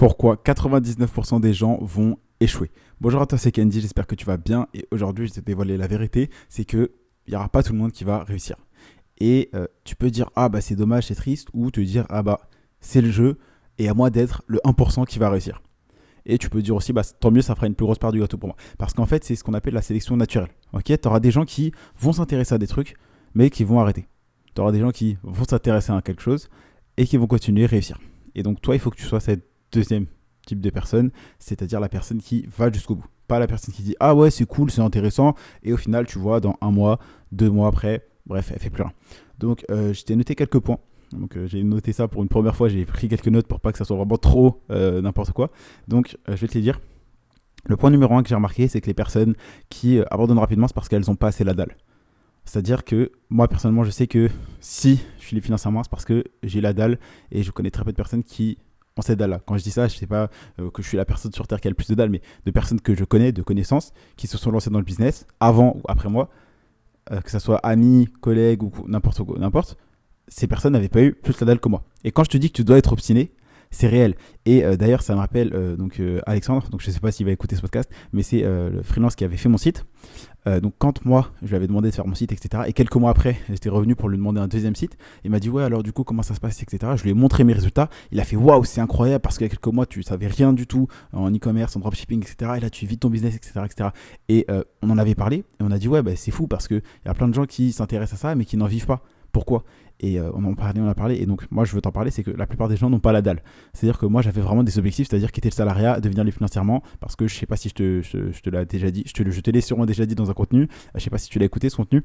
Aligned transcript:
pourquoi 0.00 0.36
99% 0.36 1.42
des 1.42 1.52
gens 1.52 1.76
vont 1.82 2.16
échouer. 2.40 2.70
Bonjour 3.02 3.20
à 3.20 3.26
toi, 3.26 3.36
c'est 3.36 3.52
Candy, 3.52 3.82
j'espère 3.82 4.06
que 4.06 4.14
tu 4.14 4.24
vas 4.24 4.38
bien 4.38 4.66
et 4.72 4.88
aujourd'hui 4.92 5.26
je 5.26 5.34
vais 5.34 5.42
te 5.42 5.44
dévoiler 5.44 5.76
la 5.76 5.86
vérité, 5.88 6.30
c'est 6.48 6.64
que 6.64 6.92
il 7.26 7.32
n'y 7.32 7.36
aura 7.36 7.50
pas 7.50 7.62
tout 7.62 7.74
le 7.74 7.78
monde 7.78 7.92
qui 7.92 8.04
va 8.04 8.24
réussir. 8.24 8.56
Et 9.18 9.50
euh, 9.54 9.66
tu 9.84 9.96
peux 9.96 10.10
dire 10.10 10.30
ah 10.36 10.48
bah 10.48 10.62
c'est 10.62 10.74
dommage, 10.74 11.08
c'est 11.08 11.14
triste 11.14 11.48
ou 11.52 11.70
te 11.70 11.82
dire 11.82 12.06
ah 12.08 12.22
bah 12.22 12.40
c'est 12.80 13.02
le 13.02 13.10
jeu 13.10 13.36
et 13.76 13.90
à 13.90 13.92
moi 13.92 14.08
d'être 14.08 14.42
le 14.46 14.58
1% 14.64 15.04
qui 15.04 15.18
va 15.18 15.28
réussir. 15.28 15.60
Et 16.24 16.38
tu 16.38 16.48
peux 16.48 16.62
dire 16.62 16.76
aussi, 16.76 16.94
bah, 16.94 17.02
tant 17.04 17.30
mieux, 17.30 17.42
ça 17.42 17.54
fera 17.54 17.66
une 17.66 17.74
plus 17.74 17.84
grosse 17.84 17.98
part 17.98 18.12
du 18.12 18.20
gâteau 18.20 18.38
pour 18.38 18.48
moi. 18.48 18.56
Parce 18.78 18.94
qu'en 18.94 19.04
fait, 19.04 19.22
c'est 19.22 19.36
ce 19.36 19.44
qu'on 19.44 19.52
appelle 19.52 19.74
la 19.74 19.82
sélection 19.82 20.16
naturelle. 20.16 20.48
Ok, 20.72 20.84
tu 20.84 21.08
auras 21.08 21.20
des 21.20 21.30
gens 21.30 21.44
qui 21.44 21.72
vont 21.98 22.14
s'intéresser 22.14 22.54
à 22.54 22.58
des 22.58 22.66
trucs, 22.66 22.94
mais 23.34 23.50
qui 23.50 23.64
vont 23.64 23.80
arrêter. 23.80 24.06
Tu 24.54 24.62
auras 24.62 24.72
des 24.72 24.80
gens 24.80 24.92
qui 24.92 25.18
vont 25.22 25.44
s'intéresser 25.44 25.92
à 25.92 26.00
quelque 26.00 26.22
chose 26.22 26.48
et 26.96 27.04
qui 27.04 27.18
vont 27.18 27.26
continuer 27.26 27.64
à 27.64 27.68
réussir. 27.68 27.98
Et 28.34 28.42
donc, 28.42 28.62
toi, 28.62 28.74
il 28.74 28.78
faut 28.78 28.90
que 28.90 28.96
tu 28.96 29.04
sois 29.04 29.20
cette 29.20 29.49
deuxième 29.72 30.06
type 30.46 30.60
de 30.60 30.70
personne, 30.70 31.10
c'est-à-dire 31.38 31.80
la 31.80 31.88
personne 31.88 32.20
qui 32.20 32.46
va 32.56 32.70
jusqu'au 32.72 32.96
bout. 32.96 33.06
Pas 33.28 33.38
la 33.38 33.46
personne 33.46 33.72
qui 33.74 33.82
dit 33.82 33.94
Ah 34.00 34.14
ouais, 34.14 34.30
c'est 34.30 34.46
cool, 34.46 34.70
c'est 34.70 34.80
intéressant, 34.80 35.34
et 35.62 35.72
au 35.72 35.76
final, 35.76 36.06
tu 36.06 36.18
vois, 36.18 36.40
dans 36.40 36.56
un 36.60 36.70
mois, 36.70 36.98
deux 37.32 37.50
mois 37.50 37.68
après, 37.68 38.06
bref, 38.26 38.50
elle 38.52 38.60
fait 38.60 38.70
plus 38.70 38.82
rien. 38.82 38.92
Donc, 39.38 39.64
euh, 39.70 39.92
je 39.92 40.04
t'ai 40.04 40.16
noté 40.16 40.34
quelques 40.34 40.58
points. 40.58 40.78
Donc, 41.12 41.36
euh, 41.36 41.46
j'ai 41.46 41.62
noté 41.62 41.92
ça 41.92 42.08
pour 42.08 42.22
une 42.22 42.28
première 42.28 42.54
fois, 42.54 42.68
j'ai 42.68 42.84
pris 42.84 43.08
quelques 43.08 43.28
notes 43.28 43.46
pour 43.46 43.60
pas 43.60 43.72
que 43.72 43.78
ça 43.78 43.84
soit 43.84 43.96
vraiment 43.96 44.18
trop 44.18 44.62
euh, 44.70 45.00
n'importe 45.00 45.32
quoi. 45.32 45.50
Donc, 45.88 46.16
je 46.28 46.34
vais 46.34 46.48
te 46.48 46.54
les 46.54 46.62
dire. 46.62 46.80
Le 47.66 47.76
point 47.76 47.90
numéro 47.90 48.14
un 48.14 48.22
que 48.22 48.28
j'ai 48.28 48.34
remarqué, 48.34 48.68
c'est 48.68 48.80
que 48.80 48.86
les 48.86 48.94
personnes 48.94 49.34
qui 49.68 50.00
abandonnent 50.10 50.38
rapidement, 50.38 50.66
c'est 50.66 50.74
parce 50.74 50.88
qu'elles 50.88 51.04
n'ont 51.06 51.16
pas 51.16 51.28
assez 51.28 51.44
la 51.44 51.52
dalle. 51.52 51.76
C'est-à-dire 52.46 52.84
que 52.84 53.12
moi, 53.28 53.48
personnellement, 53.48 53.84
je 53.84 53.90
sais 53.90 54.06
que 54.06 54.30
si 54.60 54.98
je 55.18 55.26
suis 55.26 55.40
financièrement, 55.40 55.82
c'est 55.82 55.90
parce 55.90 56.06
que 56.06 56.24
j'ai 56.42 56.60
la 56.60 56.72
dalle 56.72 56.98
et 57.30 57.42
je 57.42 57.50
connais 57.50 57.70
très 57.70 57.84
peu 57.84 57.92
de 57.92 57.96
personnes 57.96 58.22
qui 58.22 58.58
ont 58.96 59.02
cette 59.02 59.18
dalle-là. 59.18 59.40
Quand 59.46 59.56
je 59.56 59.62
dis 59.62 59.70
ça, 59.70 59.88
je 59.88 59.96
sais 59.96 60.06
pas 60.06 60.30
euh, 60.58 60.70
que 60.70 60.82
je 60.82 60.88
suis 60.88 60.96
la 60.96 61.04
personne 61.04 61.32
sur 61.32 61.46
Terre 61.46 61.60
qui 61.60 61.68
a 61.68 61.70
le 61.70 61.74
plus 61.74 61.88
de 61.88 61.94
dalle, 61.94 62.10
mais 62.10 62.20
de 62.44 62.50
personnes 62.50 62.80
que 62.80 62.94
je 62.94 63.04
connais, 63.04 63.32
de 63.32 63.42
connaissances, 63.42 63.92
qui 64.16 64.26
se 64.26 64.38
sont 64.38 64.50
lancées 64.50 64.70
dans 64.70 64.78
le 64.78 64.84
business 64.84 65.26
avant 65.40 65.76
ou 65.76 65.82
après 65.88 66.08
moi, 66.08 66.30
euh, 67.12 67.20
que 67.20 67.30
ce 67.30 67.38
soit 67.38 67.58
amis, 67.58 68.08
collègues 68.20 68.62
ou 68.62 68.72
n'importe 68.86 69.22
quoi, 69.22 69.38
n'importe, 69.38 69.76
ces 70.28 70.46
personnes 70.46 70.72
n'avaient 70.72 70.88
pas 70.88 71.02
eu 71.02 71.12
plus 71.12 71.38
la 71.40 71.46
dalle 71.46 71.60
que 71.60 71.68
moi. 71.68 71.84
Et 72.04 72.12
quand 72.12 72.24
je 72.24 72.30
te 72.30 72.36
dis 72.36 72.50
que 72.50 72.56
tu 72.56 72.64
dois 72.64 72.78
être 72.78 72.92
obstiné, 72.92 73.32
c'est 73.70 73.86
réel. 73.86 74.14
Et 74.46 74.64
euh, 74.64 74.76
d'ailleurs, 74.76 75.02
ça 75.02 75.14
me 75.14 75.20
rappelle 75.20 75.52
euh, 75.54 75.76
donc 75.76 76.00
euh, 76.00 76.20
Alexandre, 76.26 76.68
donc 76.70 76.80
je 76.80 76.90
sais 76.90 77.00
pas 77.00 77.12
s'il 77.12 77.26
va 77.26 77.32
écouter 77.32 77.56
ce 77.56 77.60
podcast, 77.60 77.90
mais 78.12 78.22
c'est 78.22 78.42
le 78.42 78.82
freelance 78.82 79.14
qui 79.14 79.24
avait 79.24 79.36
fait 79.36 79.48
mon 79.48 79.58
site. 79.58 79.84
donc 80.46 80.74
quand 80.78 81.04
moi, 81.04 81.30
je 81.42 81.48
lui 81.48 81.56
avais 81.56 81.66
demandé 81.66 81.90
de 81.90 81.94
faire 81.94 82.06
mon 82.06 82.14
site, 82.14 82.32
etc. 82.32 82.64
Et 82.66 82.72
quelques 82.72 82.96
mois 82.96 83.10
après, 83.10 83.36
j'étais 83.48 83.68
revenu 83.68 83.94
pour 83.94 84.08
lui 84.08 84.16
demander 84.16 84.40
un 84.40 84.48
deuxième 84.48 84.74
site. 84.74 84.96
Il 85.24 85.30
m'a 85.30 85.38
dit 85.38 85.48
ouais, 85.48 85.62
alors 85.62 85.82
du 85.82 85.92
coup, 85.92 86.02
comment 86.04 86.22
ça 86.22 86.34
se 86.34 86.40
passe, 86.40 86.62
etc. 86.62 86.92
Je 86.96 87.02
lui 87.02 87.10
ai 87.10 87.14
montré 87.14 87.44
mes 87.44 87.52
résultats. 87.52 87.88
Il 88.10 88.20
a 88.20 88.24
fait 88.24 88.36
waouh, 88.36 88.64
c'est 88.64 88.80
incroyable 88.80 89.20
parce 89.20 89.38
qu'il 89.38 89.46
y 89.46 89.50
a 89.50 89.50
quelques 89.50 89.72
mois, 89.72 89.86
tu 89.86 90.02
savais 90.02 90.26
rien 90.26 90.52
du 90.52 90.66
tout 90.66 90.88
en 91.12 91.30
e-commerce, 91.30 91.76
en 91.76 91.80
dropshipping, 91.80 92.22
etc. 92.22 92.52
Et 92.56 92.60
là, 92.60 92.70
tu 92.70 92.86
vis 92.86 92.98
ton 92.98 93.10
business, 93.10 93.36
etc., 93.36 93.60
etc. 93.64 93.90
Et 94.28 94.46
on 94.82 94.90
en 94.90 94.98
avait 94.98 95.14
parlé 95.14 95.36
et 95.38 95.62
on 95.62 95.70
a 95.70 95.78
dit 95.78 95.88
ouais, 95.88 96.02
bah, 96.02 96.16
c'est 96.16 96.32
fou 96.32 96.46
parce 96.46 96.66
que 96.66 96.74
il 96.74 97.06
y 97.06 97.10
a 97.10 97.14
plein 97.14 97.28
de 97.28 97.34
gens 97.34 97.46
qui 97.46 97.72
s'intéressent 97.72 98.18
à 98.18 98.28
ça 98.28 98.34
mais 98.34 98.44
qui 98.44 98.56
n'en 98.56 98.66
vivent 98.66 98.86
pas. 98.86 99.02
Pourquoi 99.32 99.64
et 100.00 100.18
euh, 100.18 100.30
on 100.34 100.44
en 100.44 100.54
parlait, 100.54 100.80
on 100.80 100.88
a 100.88 100.94
parlé. 100.94 101.16
Et 101.16 101.26
donc, 101.26 101.46
moi, 101.50 101.64
je 101.64 101.74
veux 101.74 101.80
t'en 101.80 101.92
parler, 101.92 102.10
c'est 102.10 102.22
que 102.22 102.30
la 102.30 102.46
plupart 102.46 102.68
des 102.68 102.76
gens 102.76 102.88
n'ont 102.88 103.00
pas 103.00 103.12
la 103.12 103.22
dalle. 103.22 103.42
C'est-à-dire 103.72 103.98
que 103.98 104.06
moi, 104.06 104.22
j'avais 104.22 104.40
vraiment 104.40 104.62
des 104.62 104.78
objectifs, 104.78 105.08
c'est-à-dire 105.08 105.30
quitter 105.30 105.50
le 105.50 105.54
salariat, 105.54 106.00
devenir 106.00 106.24
libre 106.24 106.36
financièrement. 106.36 106.82
Parce 107.00 107.16
que 107.16 107.28
je 107.28 107.34
sais 107.34 107.46
pas 107.46 107.56
si 107.56 107.68
je 107.68 107.74
te, 107.74 108.50
l'ai 108.50 108.64
déjà 108.64 108.90
dit, 108.90 109.04
je 109.06 109.12
te, 109.12 109.30
je 109.30 109.40
te 109.40 109.50
l'ai 109.50 109.60
sûrement 109.60 109.86
déjà 109.86 110.06
dit 110.06 110.14
dans 110.14 110.30
un 110.30 110.34
contenu. 110.34 110.68
Je 110.94 111.00
sais 111.00 111.10
pas 111.10 111.18
si 111.18 111.28
tu 111.28 111.38
l'as 111.38 111.44
écouté 111.44 111.68
ce 111.68 111.76
contenu. 111.76 112.02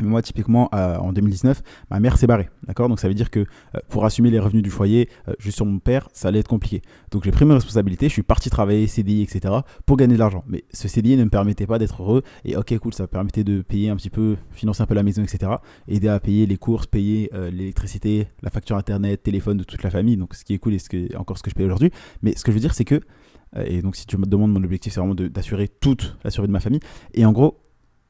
Moi, 0.00 0.22
typiquement, 0.22 0.68
euh, 0.74 0.96
en 0.96 1.12
2019, 1.12 1.62
ma 1.90 2.00
mère 2.00 2.16
s'est 2.16 2.26
barrée. 2.26 2.48
D'accord? 2.66 2.88
Donc, 2.88 2.98
ça 2.98 3.06
veut 3.06 3.14
dire 3.14 3.30
que 3.30 3.40
euh, 3.40 3.78
pour 3.88 4.04
assumer 4.04 4.30
les 4.30 4.40
revenus 4.40 4.62
du 4.62 4.70
foyer, 4.70 5.08
euh, 5.28 5.34
juste 5.38 5.56
sur 5.56 5.66
mon 5.66 5.78
père, 5.78 6.08
ça 6.12 6.28
allait 6.28 6.40
être 6.40 6.48
compliqué. 6.48 6.82
Donc, 7.12 7.24
j'ai 7.24 7.30
pris 7.30 7.44
mes 7.44 7.54
responsabilités, 7.54 8.08
je 8.08 8.12
suis 8.12 8.22
parti 8.24 8.50
travailler 8.50 8.86
CDI, 8.88 9.22
etc., 9.22 9.54
pour 9.86 9.96
gagner 9.96 10.14
de 10.14 10.18
l'argent. 10.18 10.42
Mais 10.48 10.64
ce 10.72 10.88
CDI 10.88 11.16
ne 11.16 11.24
me 11.24 11.30
permettait 11.30 11.66
pas 11.66 11.78
d'être 11.78 12.02
heureux. 12.02 12.22
Et 12.44 12.56
ok, 12.56 12.76
cool, 12.78 12.92
ça 12.92 13.04
me 13.04 13.08
permettait 13.08 13.44
de 13.44 13.62
payer 13.62 13.90
un 13.90 13.96
petit 13.96 14.10
peu, 14.10 14.36
financer 14.50 14.82
un 14.82 14.86
peu 14.86 14.94
la 14.94 15.04
maison, 15.04 15.22
etc., 15.22 15.52
aider 15.86 16.08
à 16.08 16.18
payer 16.18 16.46
les 16.46 16.56
courses, 16.56 16.86
payer 16.86 17.30
l'électricité, 17.52 18.26
la 18.42 18.50
facture 18.50 18.76
internet, 18.76 19.22
téléphone 19.22 19.58
de 19.58 19.64
toute 19.64 19.82
la 19.82 19.90
famille. 19.90 20.16
Donc, 20.16 20.34
ce 20.34 20.44
qui 20.44 20.54
est 20.54 20.58
cool 20.58 20.74
et 20.74 20.78
ce 20.78 20.88
qui 20.88 21.08
encore 21.16 21.38
ce 21.38 21.42
que 21.42 21.50
je 21.50 21.54
paye 21.54 21.66
aujourd'hui. 21.66 21.90
Mais 22.22 22.34
ce 22.36 22.44
que 22.44 22.50
je 22.50 22.56
veux 22.56 22.60
dire, 22.60 22.74
c'est 22.74 22.84
que 22.84 23.00
et 23.66 23.82
donc, 23.82 23.94
si 23.94 24.04
tu 24.04 24.16
me 24.16 24.26
demandes, 24.26 24.52
mon 24.52 24.64
objectif, 24.64 24.92
c'est 24.92 24.98
vraiment 24.98 25.14
d'assurer 25.14 25.68
toute 25.68 26.16
la 26.24 26.30
survie 26.30 26.48
de 26.48 26.52
ma 26.52 26.58
famille. 26.58 26.80
Et 27.14 27.24
en 27.24 27.30
gros, 27.30 27.60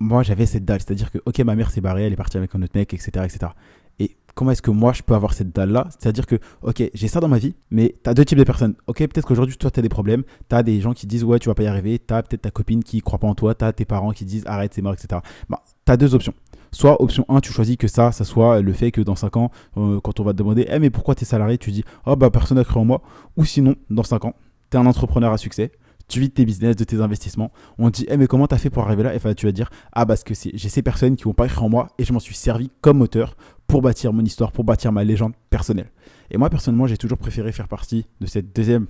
moi 0.05 0.23
j'avais 0.23 0.47
cette 0.47 0.65
dalle, 0.65 0.81
c'est-à-dire 0.81 1.11
que 1.11 1.19
ok 1.25 1.39
ma 1.41 1.55
mère 1.55 1.71
s'est 1.71 1.81
barrée, 1.81 2.05
elle 2.05 2.13
est 2.13 2.17
partie 2.17 2.37
avec 2.37 2.55
un 2.55 2.63
autre 2.63 2.73
mec, 2.75 2.93
etc. 2.93 3.11
etc. 3.25 3.53
Et 3.99 4.17
comment 4.35 4.51
est-ce 4.51 4.63
que 4.63 4.71
moi 4.71 4.93
je 4.93 5.03
peux 5.03 5.15
avoir 5.15 5.33
cette 5.33 5.55
dalle-là? 5.55 5.89
C'est-à-dire 5.99 6.27
que 6.27 6.37
ok 6.63 6.91
j'ai 6.93 7.09
ça 7.09 7.21
dans 7.21 7.29
ma 7.29 7.39
vie, 7.39 7.55
mais 7.71 7.95
tu 8.03 8.11
as 8.11 8.15
deux 8.15 8.25
types 8.25 8.39
de 8.39 8.45
personnes. 8.45 8.75
Ok 8.87 8.99
peut-être 8.99 9.27
qu'aujourd'hui 9.27 9.57
toi 9.57 9.71
tu 9.71 9.81
as 9.81 9.83
des 9.83 9.89
problèmes, 9.89 10.23
tu 10.49 10.55
as 10.55 10.63
des 10.63 10.81
gens 10.81 10.93
qui 10.93 11.07
disent 11.07 11.25
ouais 11.25 11.39
tu 11.39 11.49
vas 11.49 11.55
pas 11.55 11.63
y 11.63 11.67
arriver, 11.67 11.99
tu 11.99 12.13
as 12.13 12.23
peut-être 12.23 12.43
ta 12.43 12.51
copine 12.51 12.85
qui 12.85 13.01
croit 13.01 13.19
pas 13.19 13.27
en 13.27 13.35
toi, 13.35 13.55
tu 13.55 13.65
as 13.65 13.73
tes 13.73 13.85
parents 13.85 14.13
qui 14.13 14.25
disent 14.25 14.45
arrête 14.47 14.75
c'est 14.75 14.83
mort, 14.83 14.95
etc. 14.95 15.21
Bah, 15.49 15.63
tu 15.87 15.93
as 15.93 15.97
deux 15.97 16.15
options. 16.15 16.35
Soit 16.71 17.01
option 17.01 17.25
1, 17.29 17.41
tu 17.41 17.53
choisis 17.53 17.77
que 17.77 17.87
ça, 17.87 18.11
ça 18.11 18.25
soit 18.25 18.61
le 18.61 18.73
fait 18.73 18.91
que 18.91 19.01
dans 19.01 19.15
5 19.15 19.37
ans, 19.37 19.53
euh, 19.77 20.01
quand 20.01 20.19
on 20.19 20.25
va 20.25 20.33
te 20.33 20.39
demander, 20.39 20.67
eh, 20.69 20.81
mais 20.81 20.91
pourquoi 20.91 21.15
tu 21.15 21.23
es 21.23 21.25
salarié, 21.25 21.57
tu 21.57 21.71
dis, 21.71 21.85
oh 22.05 22.17
bah 22.17 22.31
personne 22.31 22.59
n'a 22.59 22.65
cru 22.65 22.81
en 22.81 22.85
moi. 22.85 23.01
Ou 23.37 23.45
sinon, 23.45 23.77
dans 23.91 24.03
5 24.03 24.25
ans, 24.25 24.35
tu 24.71 24.77
es 24.77 24.81
un 24.81 24.87
entrepreneur 24.87 25.33
à 25.33 25.39
succès, 25.39 25.71
tu 26.09 26.21
vis 26.21 26.29
de 26.29 26.35
tes 26.35 26.45
business, 26.45 26.77
de 26.77 26.85
tes 26.85 27.01
investissements. 27.01 27.53
On 27.79 27.91
te 27.91 27.99
dit, 27.99 28.07
eh, 28.09 28.17
mais 28.17 28.27
comment 28.27 28.47
tu 28.47 28.55
as 28.55 28.59
fait 28.59 28.71
pour 28.71 28.85
arriver 28.85 29.03
là? 29.03 29.13
Et 29.15 29.17
enfin, 29.17 29.35
tu 29.35 29.47
vas 29.47 29.53
dire, 29.53 29.71
ah, 29.93 30.07
parce 30.07 30.25
que 30.25 30.35
j'ai 30.35 30.69
ces 30.69 30.83
personnes 30.83 31.17
qui 31.17 31.25
vont 31.25 31.35
pas 31.35 31.47
écrire 31.47 31.65
en 31.65 31.69
moi 31.69 31.89
et 31.99 32.05
je 32.05 32.13
m'en 32.13 32.21
suis 32.21 32.35
servi 32.35 32.71
comme 32.81 33.03
auteur 33.03 33.37
pour 33.67 33.83
bâtir 33.83 34.13
mon 34.13 34.25
histoire, 34.25 34.53
pour 34.53 34.65
bâtir 34.65 34.93
ma 34.93 35.05
légende 35.05 35.33
personnelle. 35.51 35.91
Et 36.31 36.39
moi, 36.39 36.51
personnellement, 36.51 36.87
j'ai 36.87 36.97
toujours 36.97 37.19
préféré 37.19 37.53
faire 37.53 37.69
partie 37.69 38.07
de 38.21 38.27
cette 38.27 38.55
deuxième 38.55 38.87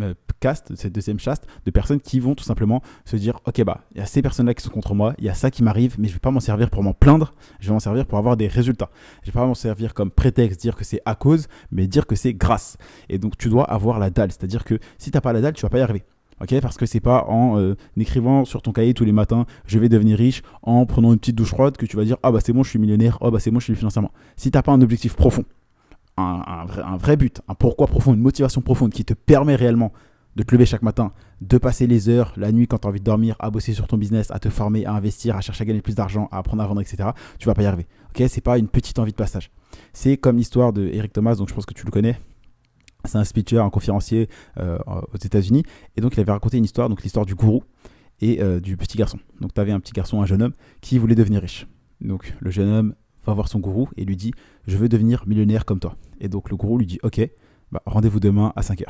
euh, 0.00 0.14
caste, 0.40 0.72
de 0.72 0.76
cette 0.76 0.92
deuxième 0.92 1.20
chaste, 1.20 1.46
de 1.64 1.70
personnes 1.70 2.00
qui 2.00 2.18
vont 2.18 2.34
tout 2.34 2.44
simplement 2.44 2.82
se 3.04 3.16
dire, 3.16 3.40
ok, 3.46 3.62
bah, 3.64 3.82
il 3.92 3.98
y 3.98 4.00
a 4.00 4.06
ces 4.06 4.22
personnes-là 4.22 4.54
qui 4.54 4.62
sont 4.62 4.70
contre 4.70 4.94
moi, 4.94 5.14
il 5.18 5.24
y 5.24 5.28
a 5.28 5.34
ça 5.34 5.50
qui 5.50 5.62
m'arrive, 5.62 5.96
mais 5.98 6.08
je 6.08 6.14
vais 6.14 6.18
pas 6.18 6.30
m'en 6.30 6.40
servir 6.40 6.68
pour 6.70 6.82
m'en 6.82 6.94
plaindre, 6.94 7.32
je 7.60 7.68
vais 7.68 7.72
m'en 7.72 7.80
servir 7.80 8.06
pour 8.06 8.18
avoir 8.18 8.36
des 8.36 8.48
résultats. 8.48 8.90
Je 9.22 9.30
vais 9.30 9.32
pas 9.32 9.46
m'en 9.46 9.54
servir 9.54 9.94
comme 9.94 10.10
prétexte, 10.10 10.60
dire 10.60 10.74
que 10.76 10.84
c'est 10.84 11.00
à 11.04 11.14
cause, 11.14 11.46
mais 11.70 11.86
dire 11.86 12.06
que 12.06 12.16
c'est 12.16 12.34
grâce. 12.34 12.76
Et 13.08 13.18
donc, 13.18 13.36
tu 13.38 13.48
dois 13.48 13.64
avoir 13.64 13.98
la 13.98 14.10
dalle. 14.10 14.32
C'est-à-dire 14.32 14.64
que 14.64 14.78
si 14.98 15.10
tu 15.10 15.16
n'as 15.16 15.20
pas 15.20 15.32
la 15.32 15.40
dalle, 15.40 15.54
tu 15.54 15.62
vas 15.62 15.70
pas 15.70 15.78
y 15.78 15.82
arriver. 15.82 16.02
Ok, 16.42 16.60
parce 16.60 16.76
que 16.76 16.86
c'est 16.86 17.00
pas 17.00 17.24
en 17.28 17.56
euh, 17.58 17.76
écrivant 17.96 18.44
sur 18.44 18.62
ton 18.62 18.72
cahier 18.72 18.94
tous 18.94 19.04
les 19.04 19.12
matins, 19.12 19.46
je 19.64 19.78
vais 19.78 19.88
devenir 19.88 20.18
riche, 20.18 20.42
en 20.62 20.84
prenant 20.86 21.12
une 21.12 21.18
petite 21.20 21.36
douche 21.36 21.50
froide 21.50 21.76
que 21.76 21.86
tu 21.86 21.96
vas 21.96 22.04
dire 22.04 22.16
ah 22.24 22.32
bah 22.32 22.40
c'est 22.44 22.52
bon, 22.52 22.64
je 22.64 22.70
suis 22.70 22.80
millionnaire, 22.80 23.16
ah 23.20 23.30
bah 23.30 23.38
c'est 23.38 23.52
bon, 23.52 23.60
je 23.60 23.66
suis 23.66 23.76
financièrement. 23.76 24.10
Si 24.36 24.50
t'as 24.50 24.62
pas 24.62 24.72
un 24.72 24.80
objectif 24.80 25.14
profond, 25.14 25.44
un, 26.16 26.66
vrai, 26.96 27.16
but, 27.16 27.40
un 27.46 27.54
pourquoi 27.54 27.86
profond, 27.86 28.12
une 28.12 28.20
motivation 28.20 28.60
profonde 28.60 28.90
qui 28.90 29.04
te 29.04 29.14
permet 29.14 29.54
réellement 29.54 29.92
de 30.34 30.42
te 30.42 30.52
lever 30.52 30.66
chaque 30.66 30.82
matin, 30.82 31.12
de 31.42 31.58
passer 31.58 31.86
les 31.86 32.08
heures, 32.08 32.32
la 32.36 32.50
nuit 32.50 32.66
quand 32.66 32.78
tu 32.78 32.86
as 32.88 32.90
envie 32.90 32.98
de 32.98 33.04
dormir, 33.04 33.36
à 33.38 33.50
bosser 33.50 33.72
sur 33.72 33.86
ton 33.86 33.96
business, 33.96 34.30
à 34.32 34.40
te 34.40 34.48
former, 34.48 34.84
à 34.84 34.94
investir, 34.94 35.36
à 35.36 35.42
chercher 35.42 35.62
à 35.62 35.64
gagner 35.66 35.80
plus 35.80 35.94
d'argent, 35.94 36.28
à 36.32 36.38
apprendre 36.38 36.62
à 36.64 36.66
vendre, 36.66 36.80
etc., 36.80 37.10
tu 37.38 37.46
vas 37.46 37.54
pas 37.54 37.62
y 37.62 37.66
arriver. 37.66 37.86
Ok, 38.10 38.24
c'est 38.28 38.40
pas 38.40 38.58
une 38.58 38.68
petite 38.68 38.98
envie 38.98 39.12
de 39.12 39.16
passage. 39.16 39.50
C'est 39.92 40.16
comme 40.16 40.38
l'histoire 40.38 40.72
de 40.72 40.88
Eric 40.88 41.12
Thomas, 41.12 41.36
donc 41.36 41.48
je 41.50 41.54
pense 41.54 41.66
que 41.66 41.74
tu 41.74 41.84
le 41.84 41.90
connais, 41.90 42.18
c'est 43.04 43.18
un 43.18 43.24
speaker, 43.24 43.64
un 43.64 43.70
conférencier 43.70 44.28
euh, 44.58 44.78
aux 44.86 45.16
États-Unis. 45.16 45.64
Et 45.96 46.00
donc, 46.00 46.14
il 46.16 46.20
avait 46.20 46.32
raconté 46.32 46.58
une 46.58 46.64
histoire, 46.64 46.88
donc 46.88 47.02
l'histoire 47.02 47.26
du 47.26 47.34
gourou 47.34 47.62
et 48.20 48.42
euh, 48.42 48.60
du 48.60 48.76
petit 48.76 48.96
garçon. 48.96 49.18
Donc, 49.40 49.54
tu 49.54 49.60
avais 49.60 49.72
un 49.72 49.80
petit 49.80 49.92
garçon, 49.92 50.22
un 50.22 50.26
jeune 50.26 50.42
homme, 50.42 50.52
qui 50.80 50.98
voulait 50.98 51.14
devenir 51.14 51.42
riche. 51.42 51.66
Donc, 52.00 52.34
le 52.40 52.50
jeune 52.50 52.68
homme 52.68 52.94
va 53.26 53.34
voir 53.34 53.48
son 53.48 53.60
gourou 53.60 53.88
et 53.96 54.04
lui 54.04 54.16
dit 54.16 54.32
Je 54.66 54.76
veux 54.76 54.88
devenir 54.88 55.24
millionnaire 55.26 55.64
comme 55.64 55.80
toi. 55.80 55.96
Et 56.20 56.28
donc, 56.28 56.50
le 56.50 56.56
gourou 56.56 56.78
lui 56.78 56.86
dit 56.86 56.98
Ok, 57.02 57.20
bah, 57.70 57.82
rendez-vous 57.86 58.20
demain 58.20 58.52
à 58.56 58.62
5 58.62 58.80
h 58.80 58.86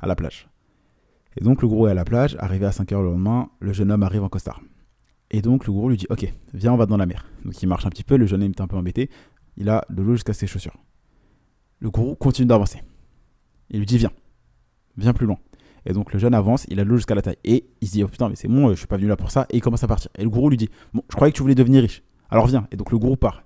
à 0.00 0.06
la 0.06 0.14
plage. 0.14 0.48
Et 1.38 1.44
donc, 1.44 1.62
le 1.62 1.68
gourou 1.68 1.86
est 1.86 1.90
à 1.90 1.94
la 1.94 2.04
plage. 2.04 2.36
Arrivé 2.38 2.66
à 2.66 2.72
5 2.72 2.90
h 2.90 3.00
le 3.00 3.08
lendemain, 3.08 3.50
le 3.60 3.72
jeune 3.72 3.90
homme 3.90 4.02
arrive 4.02 4.22
en 4.22 4.28
costard. 4.28 4.60
Et 5.30 5.42
donc, 5.42 5.66
le 5.66 5.72
gourou 5.72 5.88
lui 5.88 5.96
dit 5.96 6.06
Ok, 6.10 6.32
viens, 6.54 6.72
on 6.72 6.76
va 6.76 6.86
dans 6.86 6.96
la 6.96 7.06
mer. 7.06 7.26
Donc, 7.44 7.60
il 7.62 7.68
marche 7.68 7.86
un 7.86 7.90
petit 7.90 8.04
peu. 8.04 8.16
Le 8.16 8.26
jeune 8.26 8.42
homme 8.42 8.50
est 8.50 8.60
un 8.60 8.68
peu 8.68 8.76
embêté. 8.76 9.10
Il 9.56 9.68
a 9.68 9.84
de 9.90 10.02
l'eau 10.02 10.12
jusqu'à 10.12 10.32
ses 10.32 10.46
chaussures. 10.46 10.76
Le 11.80 11.90
gourou 11.90 12.14
continue 12.14 12.46
d'avancer. 12.46 12.82
Il 13.70 13.78
lui 13.78 13.86
dit 13.86 13.98
viens, 13.98 14.12
viens 14.96 15.12
plus 15.12 15.26
loin. 15.26 15.38
Et 15.86 15.92
donc 15.92 16.12
le 16.12 16.18
jeune 16.18 16.34
avance, 16.34 16.66
il 16.68 16.80
a 16.80 16.84
l'eau 16.84 16.96
jusqu'à 16.96 17.14
la 17.14 17.22
taille. 17.22 17.38
Et 17.44 17.64
il 17.80 17.88
se 17.88 17.92
dit 17.92 18.04
oh 18.04 18.08
putain 18.08 18.28
mais 18.28 18.36
c'est 18.36 18.48
bon, 18.48 18.70
je 18.70 18.74
suis 18.74 18.86
pas 18.86 18.96
venu 18.96 19.08
là 19.08 19.16
pour 19.16 19.30
ça. 19.30 19.46
Et 19.50 19.56
il 19.56 19.60
commence 19.60 19.84
à 19.84 19.88
partir. 19.88 20.10
Et 20.18 20.22
le 20.22 20.28
gourou 20.28 20.50
lui 20.50 20.56
dit 20.56 20.68
bon, 20.92 21.02
je 21.08 21.14
croyais 21.14 21.32
que 21.32 21.36
tu 21.36 21.42
voulais 21.42 21.54
devenir 21.54 21.82
riche. 21.82 22.02
Alors 22.30 22.46
viens. 22.46 22.66
Et 22.72 22.76
donc 22.76 22.90
le 22.90 22.98
gourou 22.98 23.16
part. 23.16 23.44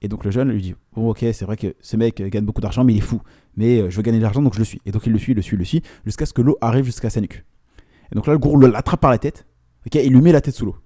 Et 0.00 0.08
donc 0.08 0.24
le 0.24 0.30
jeune 0.30 0.50
lui 0.50 0.62
dit 0.62 0.74
bon 0.94 1.10
ok 1.10 1.24
c'est 1.32 1.44
vrai 1.44 1.56
que 1.56 1.74
ce 1.80 1.96
mec 1.96 2.22
gagne 2.22 2.44
beaucoup 2.44 2.60
d'argent 2.60 2.84
mais 2.84 2.92
il 2.92 2.98
est 2.98 3.00
fou. 3.00 3.20
Mais 3.56 3.80
euh, 3.80 3.90
je 3.90 3.96
veux 3.96 4.02
gagner 4.02 4.18
de 4.18 4.22
l'argent 4.22 4.42
donc 4.42 4.54
je 4.54 4.58
le 4.58 4.64
suis. 4.64 4.80
Et 4.86 4.92
donc 4.92 5.06
il 5.06 5.12
le 5.12 5.18
suit, 5.18 5.34
le 5.34 5.42
suit, 5.42 5.56
le 5.56 5.64
suit 5.64 5.82
jusqu'à 6.04 6.26
ce 6.26 6.32
que 6.32 6.42
l'eau 6.42 6.56
arrive 6.60 6.84
jusqu'à 6.84 7.10
sa 7.10 7.20
nuque. 7.20 7.44
Et 8.10 8.14
donc 8.14 8.26
là 8.26 8.32
le 8.32 8.38
gourou 8.38 8.60
l'attrape 8.60 9.00
par 9.00 9.10
la 9.10 9.18
tête. 9.18 9.46
Ok, 9.86 9.96
il 9.96 10.12
lui 10.12 10.20
met 10.20 10.32
la 10.32 10.40
tête 10.40 10.54
sous 10.54 10.66
l'eau. 10.66 10.76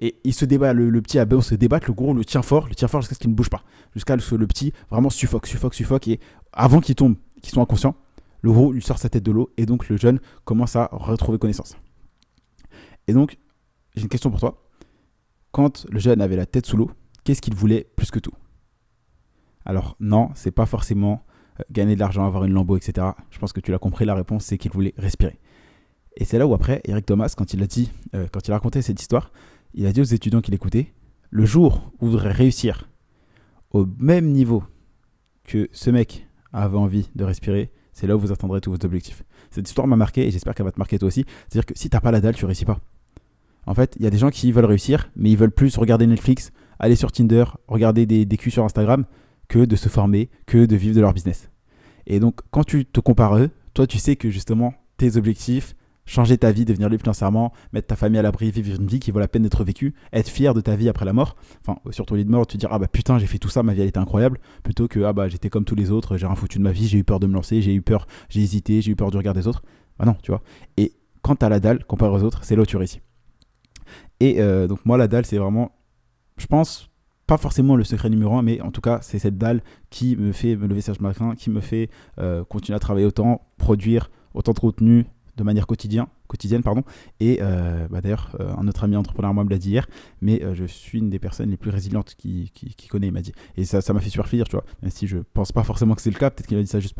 Et 0.00 0.16
il 0.24 0.32
se 0.32 0.44
débat, 0.44 0.72
le, 0.72 1.02
petit 1.02 1.18
abbé, 1.18 1.34
on 1.34 1.40
se 1.40 1.54
débat, 1.54 1.80
le 1.84 1.92
gourou 1.92 2.14
le 2.14 2.24
tient 2.24 2.42
fort, 2.42 2.68
le 2.68 2.74
tient 2.74 2.86
fort 2.88 3.00
jusqu'à 3.00 3.14
ce 3.14 3.20
qu'il 3.20 3.30
ne 3.30 3.34
bouge 3.34 3.50
pas. 3.50 3.62
Jusqu'à 3.94 4.16
ce 4.18 4.30
que 4.30 4.36
le 4.36 4.46
petit 4.46 4.72
vraiment 4.90 5.10
suffoque, 5.10 5.46
suffoque, 5.46 5.74
suffoque. 5.74 6.06
Et 6.08 6.20
avant 6.52 6.80
qu'il 6.80 6.94
tombe, 6.94 7.16
qu'il 7.42 7.52
soit 7.52 7.62
inconscient, 7.62 7.96
le 8.40 8.52
gros 8.52 8.72
lui 8.72 8.82
sort 8.82 8.98
sa 8.98 9.08
tête 9.08 9.24
de 9.24 9.32
l'eau 9.32 9.50
et 9.56 9.66
donc 9.66 9.88
le 9.88 9.96
jeune 9.96 10.20
commence 10.44 10.76
à 10.76 10.88
retrouver 10.92 11.38
connaissance. 11.38 11.76
Et 13.06 13.12
donc, 13.12 13.38
j'ai 13.94 14.02
une 14.02 14.08
question 14.08 14.30
pour 14.30 14.40
toi. 14.40 14.68
Quand 15.50 15.86
le 15.90 15.98
jeune 15.98 16.20
avait 16.20 16.36
la 16.36 16.46
tête 16.46 16.66
sous 16.66 16.76
l'eau, 16.76 16.90
qu'est-ce 17.24 17.40
qu'il 17.40 17.54
voulait 17.54 17.90
plus 17.96 18.10
que 18.10 18.18
tout? 18.18 18.34
Alors 19.64 19.96
non, 19.98 20.30
c'est 20.34 20.50
pas 20.50 20.66
forcément 20.66 21.24
gagner 21.70 21.94
de 21.94 22.00
l'argent, 22.00 22.24
avoir 22.24 22.44
une 22.44 22.52
lambeau, 22.52 22.76
etc. 22.76 23.08
Je 23.30 23.38
pense 23.38 23.52
que 23.52 23.60
tu 23.60 23.72
l'as 23.72 23.78
compris, 23.78 24.04
la 24.04 24.14
réponse 24.14 24.44
c'est 24.44 24.58
qu'il 24.58 24.70
voulait 24.70 24.94
respirer. 24.96 25.40
Et 26.16 26.24
c'est 26.24 26.38
là 26.38 26.46
où 26.46 26.54
après, 26.54 26.80
Eric 26.84 27.06
Thomas, 27.06 27.34
quand 27.36 27.52
il 27.52 27.62
a 27.62 27.66
dit, 27.66 27.90
quand 28.32 28.46
il 28.46 28.50
a 28.52 28.54
raconté 28.54 28.82
cette 28.82 29.00
histoire, 29.00 29.32
il 29.74 29.86
a 29.86 29.92
dit 29.92 30.00
aux 30.00 30.04
étudiants 30.04 30.40
qu'il 30.40 30.54
écoutait, 30.54 30.94
le 31.30 31.44
jour 31.44 31.92
où 32.00 32.06
vous 32.06 32.12
voudrez 32.12 32.32
réussir 32.32 32.88
au 33.70 33.86
même 33.98 34.32
niveau 34.32 34.64
que 35.44 35.68
ce 35.72 35.90
mec 35.90 36.26
avait 36.52 36.78
envie 36.78 37.10
de 37.14 37.24
respirer, 37.24 37.70
c'est 37.98 38.06
là 38.06 38.14
où 38.14 38.20
vous 38.20 38.30
atteindrez 38.30 38.60
tous 38.60 38.70
vos 38.70 38.84
objectifs. 38.84 39.24
Cette 39.50 39.66
histoire 39.68 39.88
m'a 39.88 39.96
marqué 39.96 40.24
et 40.24 40.30
j'espère 40.30 40.54
qu'elle 40.54 40.66
va 40.66 40.70
te 40.70 40.78
marquer 40.78 41.00
toi 41.00 41.08
aussi. 41.08 41.24
C'est-à-dire 41.48 41.66
que 41.66 41.74
si 41.76 41.90
t'as 41.90 41.98
pas 41.98 42.12
la 42.12 42.20
dalle, 42.20 42.36
tu 42.36 42.44
réussis 42.44 42.64
pas. 42.64 42.78
En 43.66 43.74
fait, 43.74 43.96
il 43.98 44.04
y 44.04 44.06
a 44.06 44.10
des 44.10 44.18
gens 44.18 44.30
qui 44.30 44.52
veulent 44.52 44.66
réussir, 44.66 45.10
mais 45.16 45.32
ils 45.32 45.36
veulent 45.36 45.50
plus 45.50 45.76
regarder 45.76 46.06
Netflix, 46.06 46.52
aller 46.78 46.94
sur 46.94 47.10
Tinder, 47.10 47.44
regarder 47.66 48.06
des, 48.06 48.24
des 48.24 48.36
culs 48.36 48.52
sur 48.52 48.62
Instagram, 48.64 49.04
que 49.48 49.64
de 49.64 49.74
se 49.74 49.88
former, 49.88 50.30
que 50.46 50.64
de 50.64 50.76
vivre 50.76 50.94
de 50.94 51.00
leur 51.00 51.12
business. 51.12 51.50
Et 52.06 52.20
donc, 52.20 52.38
quand 52.52 52.62
tu 52.62 52.86
te 52.86 53.00
compares 53.00 53.36
eux, 53.36 53.50
toi, 53.74 53.88
tu 53.88 53.98
sais 53.98 54.14
que 54.14 54.30
justement, 54.30 54.74
tes 54.96 55.16
objectifs, 55.16 55.74
changer 56.08 56.38
ta 56.38 56.50
vie, 56.50 56.64
devenir 56.64 56.88
libre 56.88 57.02
financièrement, 57.02 57.52
mettre 57.72 57.86
ta 57.86 57.96
famille 57.96 58.18
à 58.18 58.22
l'abri, 58.22 58.50
vivre 58.50 58.80
une 58.80 58.88
vie 58.88 58.98
qui 58.98 59.10
vaut 59.10 59.20
la 59.20 59.28
peine 59.28 59.42
d'être 59.42 59.62
vécue, 59.62 59.94
être 60.12 60.28
fier 60.28 60.54
de 60.54 60.60
ta 60.60 60.74
vie 60.74 60.88
après 60.88 61.04
la 61.04 61.12
mort, 61.12 61.36
enfin 61.60 61.78
sur 61.92 62.06
ton 62.06 62.16
lit 62.16 62.24
de 62.24 62.30
mort, 62.30 62.46
te 62.46 62.56
dire 62.56 62.70
ah 62.72 62.78
bah 62.78 62.88
putain 62.88 63.18
j'ai 63.18 63.26
fait 63.26 63.38
tout 63.38 63.50
ça, 63.50 63.62
ma 63.62 63.74
vie 63.74 63.82
elle 63.82 63.88
était 63.88 63.98
incroyable, 63.98 64.40
plutôt 64.64 64.88
que 64.88 65.00
ah 65.00 65.12
bah 65.12 65.28
j'étais 65.28 65.50
comme 65.50 65.64
tous 65.64 65.74
les 65.74 65.90
autres, 65.90 66.16
j'ai 66.16 66.26
rien 66.26 66.34
foutu 66.34 66.58
de 66.58 66.64
ma 66.64 66.72
vie, 66.72 66.88
j'ai 66.88 66.98
eu 66.98 67.04
peur 67.04 67.20
de 67.20 67.26
me 67.26 67.34
lancer, 67.34 67.60
j'ai 67.62 67.74
eu 67.74 67.82
peur, 67.82 68.06
j'ai 68.30 68.40
hésité, 68.40 68.80
j'ai 68.80 68.90
eu 68.90 68.96
peur 68.96 69.10
du 69.10 69.18
regard 69.18 69.34
des 69.34 69.46
autres. 69.46 69.62
Bah 69.98 70.06
non, 70.06 70.16
tu 70.22 70.30
vois. 70.30 70.42
Et 70.76 70.94
quand 71.22 71.36
t'as 71.36 71.48
la 71.48 71.60
dalle, 71.60 71.84
comparé 71.84 72.10
aux 72.10 72.22
autres, 72.22 72.42
c'est 72.42 72.56
là 72.56 72.64
tu. 72.64 72.76
Et 74.20 74.40
euh, 74.40 74.66
donc 74.66 74.84
moi 74.86 74.96
la 74.96 75.08
dalle 75.08 75.26
c'est 75.26 75.38
vraiment, 75.38 75.72
je 76.38 76.46
pense, 76.46 76.88
pas 77.26 77.36
forcément 77.36 77.76
le 77.76 77.84
secret 77.84 78.08
numéro 78.08 78.36
un, 78.38 78.42
mais 78.42 78.62
en 78.62 78.70
tout 78.70 78.80
cas, 78.80 79.00
c'est 79.02 79.18
cette 79.18 79.36
dalle 79.36 79.60
qui 79.90 80.16
me 80.16 80.32
fait 80.32 80.56
me 80.56 80.66
lever 80.66 80.80
ce 80.80 80.92
matin, 81.02 81.34
qui 81.36 81.50
me 81.50 81.60
fait 81.60 81.90
euh, 82.18 82.42
continuer 82.42 82.74
à 82.74 82.80
travailler 82.80 83.04
autant, 83.04 83.42
produire 83.58 84.10
autant 84.32 84.52
de 84.52 84.58
contenu, 84.58 85.04
de 85.38 85.44
manière 85.44 85.66
quotidienne, 85.66 86.06
quotidienne 86.26 86.62
pardon. 86.62 86.82
Et 87.20 87.38
euh, 87.40 87.88
bah, 87.88 88.00
d'ailleurs, 88.00 88.36
euh, 88.40 88.52
un 88.56 88.68
autre 88.68 88.84
ami 88.84 88.96
entrepreneur 88.96 89.32
moi 89.32 89.44
me 89.44 89.50
l'a 89.50 89.58
dit 89.58 89.70
hier, 89.70 89.86
mais 90.20 90.42
euh, 90.42 90.54
je 90.54 90.64
suis 90.64 90.98
une 90.98 91.08
des 91.08 91.18
personnes 91.18 91.50
les 91.50 91.56
plus 91.56 91.70
résilientes 91.70 92.14
qui, 92.16 92.50
qui, 92.52 92.88
connaît, 92.88 93.06
il 93.06 93.12
m'a 93.12 93.22
dit. 93.22 93.32
Et 93.56 93.64
ça, 93.64 93.80
m'a 93.92 94.00
fait 94.00 94.10
super 94.10 94.28
tu 94.28 94.42
vois. 94.52 94.64
Même 94.82 94.90
si 94.90 95.06
je 95.06 95.18
pense 95.32 95.52
pas 95.52 95.62
forcément 95.62 95.94
que 95.94 96.02
c'est 96.02 96.10
le 96.10 96.18
cas, 96.18 96.30
peut-être 96.30 96.46
qu'il 96.46 96.58
a 96.58 96.62
dit 96.62 96.68
ça 96.68 96.80
juste 96.80 96.96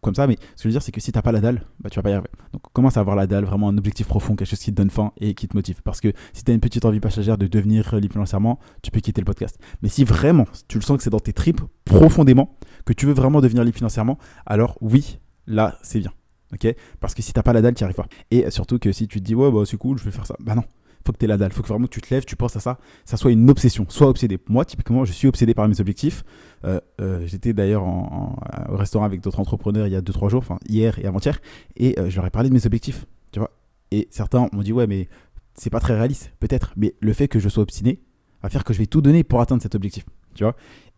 comme 0.00 0.16
ça, 0.16 0.26
mais 0.26 0.34
ce 0.34 0.40
que 0.40 0.62
je 0.64 0.68
veux 0.68 0.72
dire, 0.72 0.82
c'est 0.82 0.90
que 0.90 1.00
si 1.00 1.12
t'as 1.12 1.22
pas 1.22 1.30
la 1.30 1.40
dalle, 1.40 1.62
bah, 1.78 1.88
tu 1.88 1.96
vas 1.96 2.02
pas 2.02 2.10
y 2.10 2.12
arriver. 2.12 2.28
Donc 2.52 2.62
commence 2.72 2.96
à 2.96 3.00
avoir 3.00 3.14
la 3.14 3.28
dalle, 3.28 3.44
vraiment 3.44 3.68
un 3.68 3.78
objectif 3.78 4.08
profond, 4.08 4.34
quelque 4.34 4.48
chose 4.48 4.58
qui 4.58 4.72
te 4.72 4.76
donne 4.76 4.90
faim 4.90 5.12
et 5.18 5.34
qui 5.34 5.46
te 5.46 5.56
motive. 5.56 5.80
Parce 5.84 6.00
que 6.00 6.12
si 6.32 6.42
tu 6.42 6.50
as 6.50 6.54
une 6.54 6.60
petite 6.60 6.84
envie 6.84 6.98
passagère 6.98 7.38
de 7.38 7.46
devenir 7.46 7.94
libre 7.94 8.12
financièrement, 8.12 8.58
tu 8.82 8.90
peux 8.90 9.00
quitter 9.00 9.20
le 9.20 9.26
podcast. 9.26 9.60
Mais 9.80 9.88
si 9.88 10.02
vraiment 10.02 10.46
tu 10.66 10.78
le 10.78 10.82
sens 10.82 10.96
que 10.96 11.04
c'est 11.04 11.10
dans 11.10 11.20
tes 11.20 11.32
tripes 11.32 11.60
profondément, 11.84 12.58
que 12.84 12.92
tu 12.92 13.06
veux 13.06 13.12
vraiment 13.12 13.40
devenir 13.40 13.62
libre 13.62 13.76
financièrement, 13.76 14.18
alors 14.44 14.76
oui, 14.80 15.20
là 15.46 15.78
c'est 15.82 16.00
bien 16.00 16.12
ok? 16.52 16.74
Parce 17.00 17.14
que 17.14 17.22
si 17.22 17.32
t'as 17.32 17.42
pas 17.42 17.52
la 17.52 17.62
dalle, 17.62 17.74
tu 17.74 17.82
n'y 17.82 17.84
arrives 17.84 17.96
pas. 17.96 18.06
Et 18.30 18.50
surtout 18.50 18.78
que 18.78 18.92
si 18.92 19.08
tu 19.08 19.20
te 19.20 19.24
dis, 19.24 19.34
ouais, 19.34 19.50
bah 19.50 19.62
c'est 19.64 19.76
cool, 19.76 19.98
je 19.98 20.04
vais 20.04 20.10
faire 20.10 20.26
ça. 20.26 20.36
Bah 20.40 20.54
non, 20.54 20.64
faut 21.04 21.12
que 21.12 21.18
tu 21.18 21.24
aies 21.24 21.28
la 21.28 21.36
dalle. 21.36 21.52
Faut 21.52 21.62
que 21.62 21.68
vraiment 21.68 21.86
tu 21.86 22.00
te 22.00 22.12
lèves, 22.12 22.24
tu 22.24 22.36
penses 22.36 22.56
à 22.56 22.60
ça. 22.60 22.78
Ça 23.04 23.16
soit 23.16 23.32
une 23.32 23.48
obsession, 23.50 23.86
soit 23.88 24.08
obsédé. 24.08 24.38
Moi, 24.48 24.64
typiquement, 24.64 25.04
je 25.04 25.12
suis 25.12 25.28
obsédé 25.28 25.54
par 25.54 25.68
mes 25.68 25.80
objectifs. 25.80 26.24
Euh, 26.64 26.80
euh, 27.00 27.26
j'étais 27.26 27.52
d'ailleurs 27.52 27.84
au 27.84 28.76
restaurant 28.76 29.04
avec 29.04 29.20
d'autres 29.20 29.40
entrepreneurs 29.40 29.86
il 29.86 29.92
y 29.92 29.96
a 29.96 30.00
2-3 30.00 30.28
jours, 30.28 30.40
enfin 30.40 30.58
hier 30.68 30.98
et 31.00 31.06
avant-hier, 31.06 31.40
et 31.76 31.98
euh, 31.98 32.08
je 32.08 32.16
leur 32.16 32.26
ai 32.26 32.30
parlé 32.30 32.48
de 32.48 32.54
mes 32.54 32.66
objectifs, 32.66 33.06
tu 33.32 33.40
vois. 33.40 33.50
Et 33.90 34.06
certains 34.10 34.48
m'ont 34.52 34.62
dit, 34.62 34.72
ouais, 34.72 34.86
mais 34.86 35.08
c'est 35.54 35.70
pas 35.70 35.80
très 35.80 35.94
réaliste, 35.94 36.32
peut-être. 36.40 36.72
Mais 36.76 36.94
le 37.00 37.12
fait 37.12 37.28
que 37.28 37.40
je 37.40 37.48
sois 37.48 37.62
obstiné 37.62 38.00
va 38.42 38.48
faire 38.48 38.64
que 38.64 38.72
je 38.72 38.78
vais 38.78 38.86
tout 38.86 39.02
donner 39.02 39.24
pour 39.24 39.40
atteindre 39.40 39.62
cet 39.62 39.74
objectif, 39.74 40.04
tu 40.34 40.44
vois. 40.44 40.56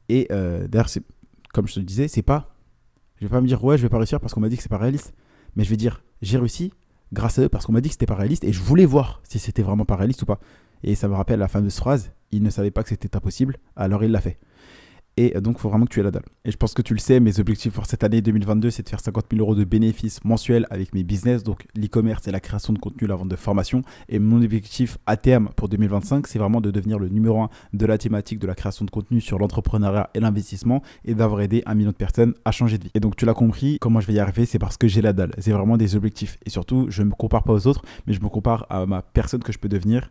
Et 0.08 0.28
d'ailleurs, 0.30 0.88
comme 1.52 1.66
je 1.66 1.74
te 1.74 1.80
le 1.80 1.86
disais, 1.86 2.08
c'est 2.08 2.22
pas. 2.22 2.50
Je 3.20 3.26
vais 3.26 3.30
pas 3.30 3.40
me 3.40 3.46
dire, 3.46 3.62
ouais, 3.64 3.78
je 3.78 3.82
vais 3.82 3.88
pas 3.88 3.96
réussir 3.96 4.20
parce 4.20 4.34
qu'on 4.34 4.40
m'a 4.40 4.48
dit 4.48 4.56
que 4.56 4.62
c'est 4.62 4.68
pas 4.68 4.76
réaliste 4.76 5.14
mais 5.56 5.64
je 5.64 5.70
vais 5.70 5.76
dire, 5.76 6.02
j'ai 6.22 6.38
réussi 6.38 6.72
grâce 7.12 7.38
à 7.38 7.42
eux 7.42 7.48
parce 7.48 7.66
qu'on 7.66 7.72
m'a 7.72 7.80
dit 7.80 7.88
que 7.88 7.94
c'était 7.94 8.06
pas 8.06 8.14
réaliste 8.14 8.44
et 8.44 8.52
je 8.52 8.60
voulais 8.60 8.86
voir 8.86 9.20
si 9.28 9.38
c'était 9.38 9.62
vraiment 9.62 9.84
pas 9.84 9.96
réaliste 9.96 10.22
ou 10.22 10.26
pas. 10.26 10.40
Et 10.82 10.94
ça 10.94 11.08
me 11.08 11.14
rappelle 11.14 11.38
la 11.38 11.48
fameuse 11.48 11.76
phrase, 11.76 12.12
il 12.30 12.42
ne 12.42 12.50
savait 12.50 12.70
pas 12.70 12.82
que 12.82 12.88
c'était 12.88 13.16
impossible, 13.16 13.56
alors 13.76 14.04
il 14.04 14.10
l'a 14.10 14.20
fait. 14.20 14.38
Et 15.16 15.40
donc, 15.40 15.56
il 15.58 15.60
faut 15.60 15.68
vraiment 15.68 15.84
que 15.84 15.92
tu 15.92 16.00
aies 16.00 16.02
la 16.02 16.10
dalle. 16.10 16.24
Et 16.44 16.50
je 16.50 16.56
pense 16.56 16.74
que 16.74 16.82
tu 16.82 16.92
le 16.92 16.98
sais, 16.98 17.20
mes 17.20 17.38
objectifs 17.38 17.72
pour 17.72 17.86
cette 17.86 18.02
année 18.02 18.20
2022, 18.20 18.70
c'est 18.70 18.82
de 18.82 18.88
faire 18.88 18.98
50 18.98 19.26
000 19.30 19.40
euros 19.40 19.54
de 19.54 19.62
bénéfices 19.62 20.22
mensuels 20.24 20.66
avec 20.70 20.92
mes 20.92 21.04
business, 21.04 21.44
donc 21.44 21.66
l'e-commerce 21.76 22.26
et 22.26 22.32
la 22.32 22.40
création 22.40 22.72
de 22.72 22.78
contenu, 22.80 23.06
la 23.06 23.14
vente 23.14 23.28
de 23.28 23.36
formation. 23.36 23.82
Et 24.08 24.18
mon 24.18 24.42
objectif 24.42 24.98
à 25.06 25.16
terme 25.16 25.50
pour 25.54 25.68
2025, 25.68 26.26
c'est 26.26 26.40
vraiment 26.40 26.60
de 26.60 26.72
devenir 26.72 26.98
le 26.98 27.08
numéro 27.08 27.42
1 27.42 27.50
de 27.72 27.86
la 27.86 27.96
thématique 27.96 28.40
de 28.40 28.46
la 28.48 28.56
création 28.56 28.84
de 28.84 28.90
contenu 28.90 29.20
sur 29.20 29.38
l'entrepreneuriat 29.38 30.10
et 30.14 30.20
l'investissement 30.20 30.82
et 31.04 31.14
d'avoir 31.14 31.42
aidé 31.42 31.62
un 31.66 31.74
million 31.74 31.92
de 31.92 31.96
personnes 31.96 32.34
à 32.44 32.50
changer 32.50 32.78
de 32.78 32.84
vie. 32.84 32.90
Et 32.94 33.00
donc, 33.00 33.14
tu 33.14 33.24
l'as 33.24 33.34
compris, 33.34 33.78
comment 33.80 34.00
je 34.00 34.08
vais 34.08 34.14
y 34.14 34.18
arriver, 34.18 34.46
c'est 34.46 34.58
parce 34.58 34.76
que 34.76 34.88
j'ai 34.88 35.00
la 35.00 35.12
dalle. 35.12 35.32
C'est 35.38 35.52
vraiment 35.52 35.76
des 35.76 35.94
objectifs. 35.94 36.38
Et 36.44 36.50
surtout, 36.50 36.86
je 36.88 37.02
ne 37.02 37.08
me 37.10 37.14
compare 37.14 37.44
pas 37.44 37.52
aux 37.52 37.66
autres, 37.68 37.82
mais 38.08 38.14
je 38.14 38.20
me 38.20 38.28
compare 38.28 38.66
à 38.68 38.84
ma 38.84 39.02
personne 39.02 39.42
que 39.44 39.52
je 39.52 39.58
peux 39.58 39.68
devenir 39.68 40.10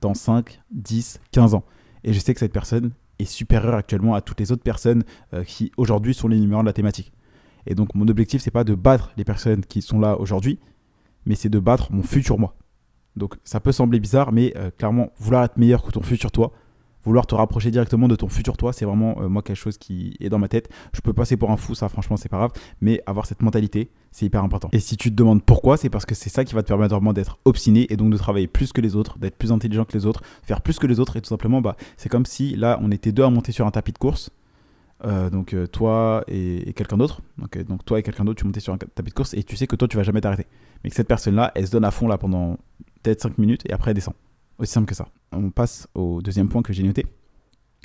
dans 0.00 0.14
5, 0.14 0.60
10, 0.70 1.20
15 1.30 1.54
ans. 1.54 1.64
Et 2.04 2.12
je 2.12 2.18
sais 2.18 2.32
que 2.32 2.40
cette 2.40 2.52
personne, 2.52 2.92
est 3.18 3.24
supérieur 3.24 3.74
actuellement 3.74 4.14
à 4.14 4.20
toutes 4.20 4.40
les 4.40 4.52
autres 4.52 4.62
personnes 4.62 5.04
euh, 5.32 5.44
qui 5.44 5.72
aujourd'hui 5.76 6.14
sont 6.14 6.28
les 6.28 6.38
numéros 6.38 6.62
de 6.62 6.66
la 6.66 6.72
thématique. 6.72 7.12
Et 7.66 7.74
donc 7.74 7.94
mon 7.94 8.08
objectif 8.08 8.42
c'est 8.42 8.50
pas 8.50 8.64
de 8.64 8.74
battre 8.74 9.12
les 9.16 9.24
personnes 9.24 9.64
qui 9.64 9.82
sont 9.82 10.00
là 10.00 10.18
aujourd'hui, 10.18 10.58
mais 11.26 11.34
c'est 11.34 11.48
de 11.48 11.58
battre 11.58 11.92
mon 11.92 12.02
futur 12.02 12.38
moi. 12.38 12.56
Donc 13.16 13.34
ça 13.44 13.60
peut 13.60 13.72
sembler 13.72 14.00
bizarre, 14.00 14.32
mais 14.32 14.52
euh, 14.56 14.70
clairement 14.70 15.10
vouloir 15.18 15.44
être 15.44 15.56
meilleur 15.56 15.82
que 15.82 15.90
ton 15.90 16.02
futur 16.02 16.32
toi, 16.32 16.52
vouloir 17.04 17.26
te 17.26 17.34
rapprocher 17.34 17.70
directement 17.70 18.08
de 18.08 18.16
ton 18.16 18.28
futur 18.28 18.56
toi, 18.56 18.72
c'est 18.72 18.84
vraiment 18.84 19.16
euh, 19.20 19.28
moi 19.28 19.42
quelque 19.42 19.56
chose 19.56 19.78
qui 19.78 20.16
est 20.20 20.28
dans 20.28 20.38
ma 20.38 20.48
tête. 20.48 20.68
Je 20.92 21.00
peux 21.00 21.12
passer 21.12 21.36
pour 21.36 21.50
un 21.50 21.56
fou, 21.56 21.74
ça 21.74 21.88
franchement 21.88 22.16
c'est 22.16 22.28
pas 22.28 22.38
grave, 22.38 22.52
mais 22.80 23.02
avoir 23.06 23.26
cette 23.26 23.42
mentalité, 23.42 23.90
c'est 24.10 24.26
hyper 24.26 24.42
important. 24.42 24.68
Et 24.72 24.80
si 24.80 24.96
tu 24.96 25.10
te 25.10 25.14
demandes 25.14 25.42
pourquoi, 25.42 25.76
c'est 25.76 25.90
parce 25.90 26.06
que 26.06 26.14
c'est 26.14 26.30
ça 26.30 26.44
qui 26.44 26.54
va 26.54 26.62
te 26.62 26.68
permettre 26.68 26.94
vraiment 26.94 27.12
d'être 27.12 27.38
obstiné 27.44 27.92
et 27.92 27.96
donc 27.96 28.10
de 28.10 28.16
travailler 28.16 28.46
plus 28.46 28.72
que 28.72 28.80
les 28.80 28.96
autres, 28.96 29.18
d'être 29.18 29.36
plus 29.36 29.52
intelligent 29.52 29.84
que 29.84 29.92
les 29.92 30.06
autres, 30.06 30.22
faire 30.42 30.60
plus 30.60 30.78
que 30.78 30.86
les 30.86 31.00
autres 31.00 31.16
et 31.16 31.20
tout 31.20 31.28
simplement, 31.28 31.60
bah, 31.60 31.76
c'est 31.96 32.08
comme 32.08 32.26
si 32.26 32.56
là 32.56 32.78
on 32.82 32.90
était 32.90 33.12
deux 33.12 33.24
à 33.24 33.30
monter 33.30 33.52
sur 33.52 33.66
un 33.66 33.70
tapis 33.70 33.92
de 33.92 33.98
course. 33.98 34.30
Euh, 35.04 35.28
donc 35.28 35.52
euh, 35.52 35.66
toi 35.66 36.24
et, 36.28 36.72
quelqu'un 36.74 36.96
d'autre. 36.96 37.20
Donc, 37.38 37.58
donc 37.64 37.84
toi 37.84 37.98
et 37.98 38.02
quelqu'un 38.02 38.24
d'autre, 38.24 38.38
tu 38.38 38.46
montais 38.46 38.60
sur 38.60 38.72
un 38.72 38.78
tapis 38.78 39.10
de 39.10 39.14
course 39.14 39.34
et 39.34 39.42
tu 39.42 39.56
sais 39.56 39.66
que 39.66 39.76
toi 39.76 39.88
tu 39.88 39.96
vas 39.96 40.02
jamais 40.02 40.20
t'arrêter. 40.20 40.46
Mais 40.82 40.90
que 40.90 40.96
cette 40.96 41.08
personne-là, 41.08 41.52
elle 41.54 41.66
se 41.66 41.72
donne 41.72 41.84
à 41.84 41.90
fond 41.90 42.08
là 42.08 42.18
pendant 42.18 42.58
peut-être 43.02 43.20
5 43.20 43.38
minutes 43.38 43.62
et 43.66 43.72
après 43.72 43.90
elle 43.90 43.96
descend. 43.96 44.14
Aussi 44.58 44.72
simple 44.72 44.86
que 44.86 44.94
ça. 44.94 45.08
On 45.32 45.50
passe 45.50 45.88
au 45.94 46.22
deuxième 46.22 46.48
point 46.48 46.62
que 46.62 46.72
j'ai 46.72 46.82
noté. 46.82 47.06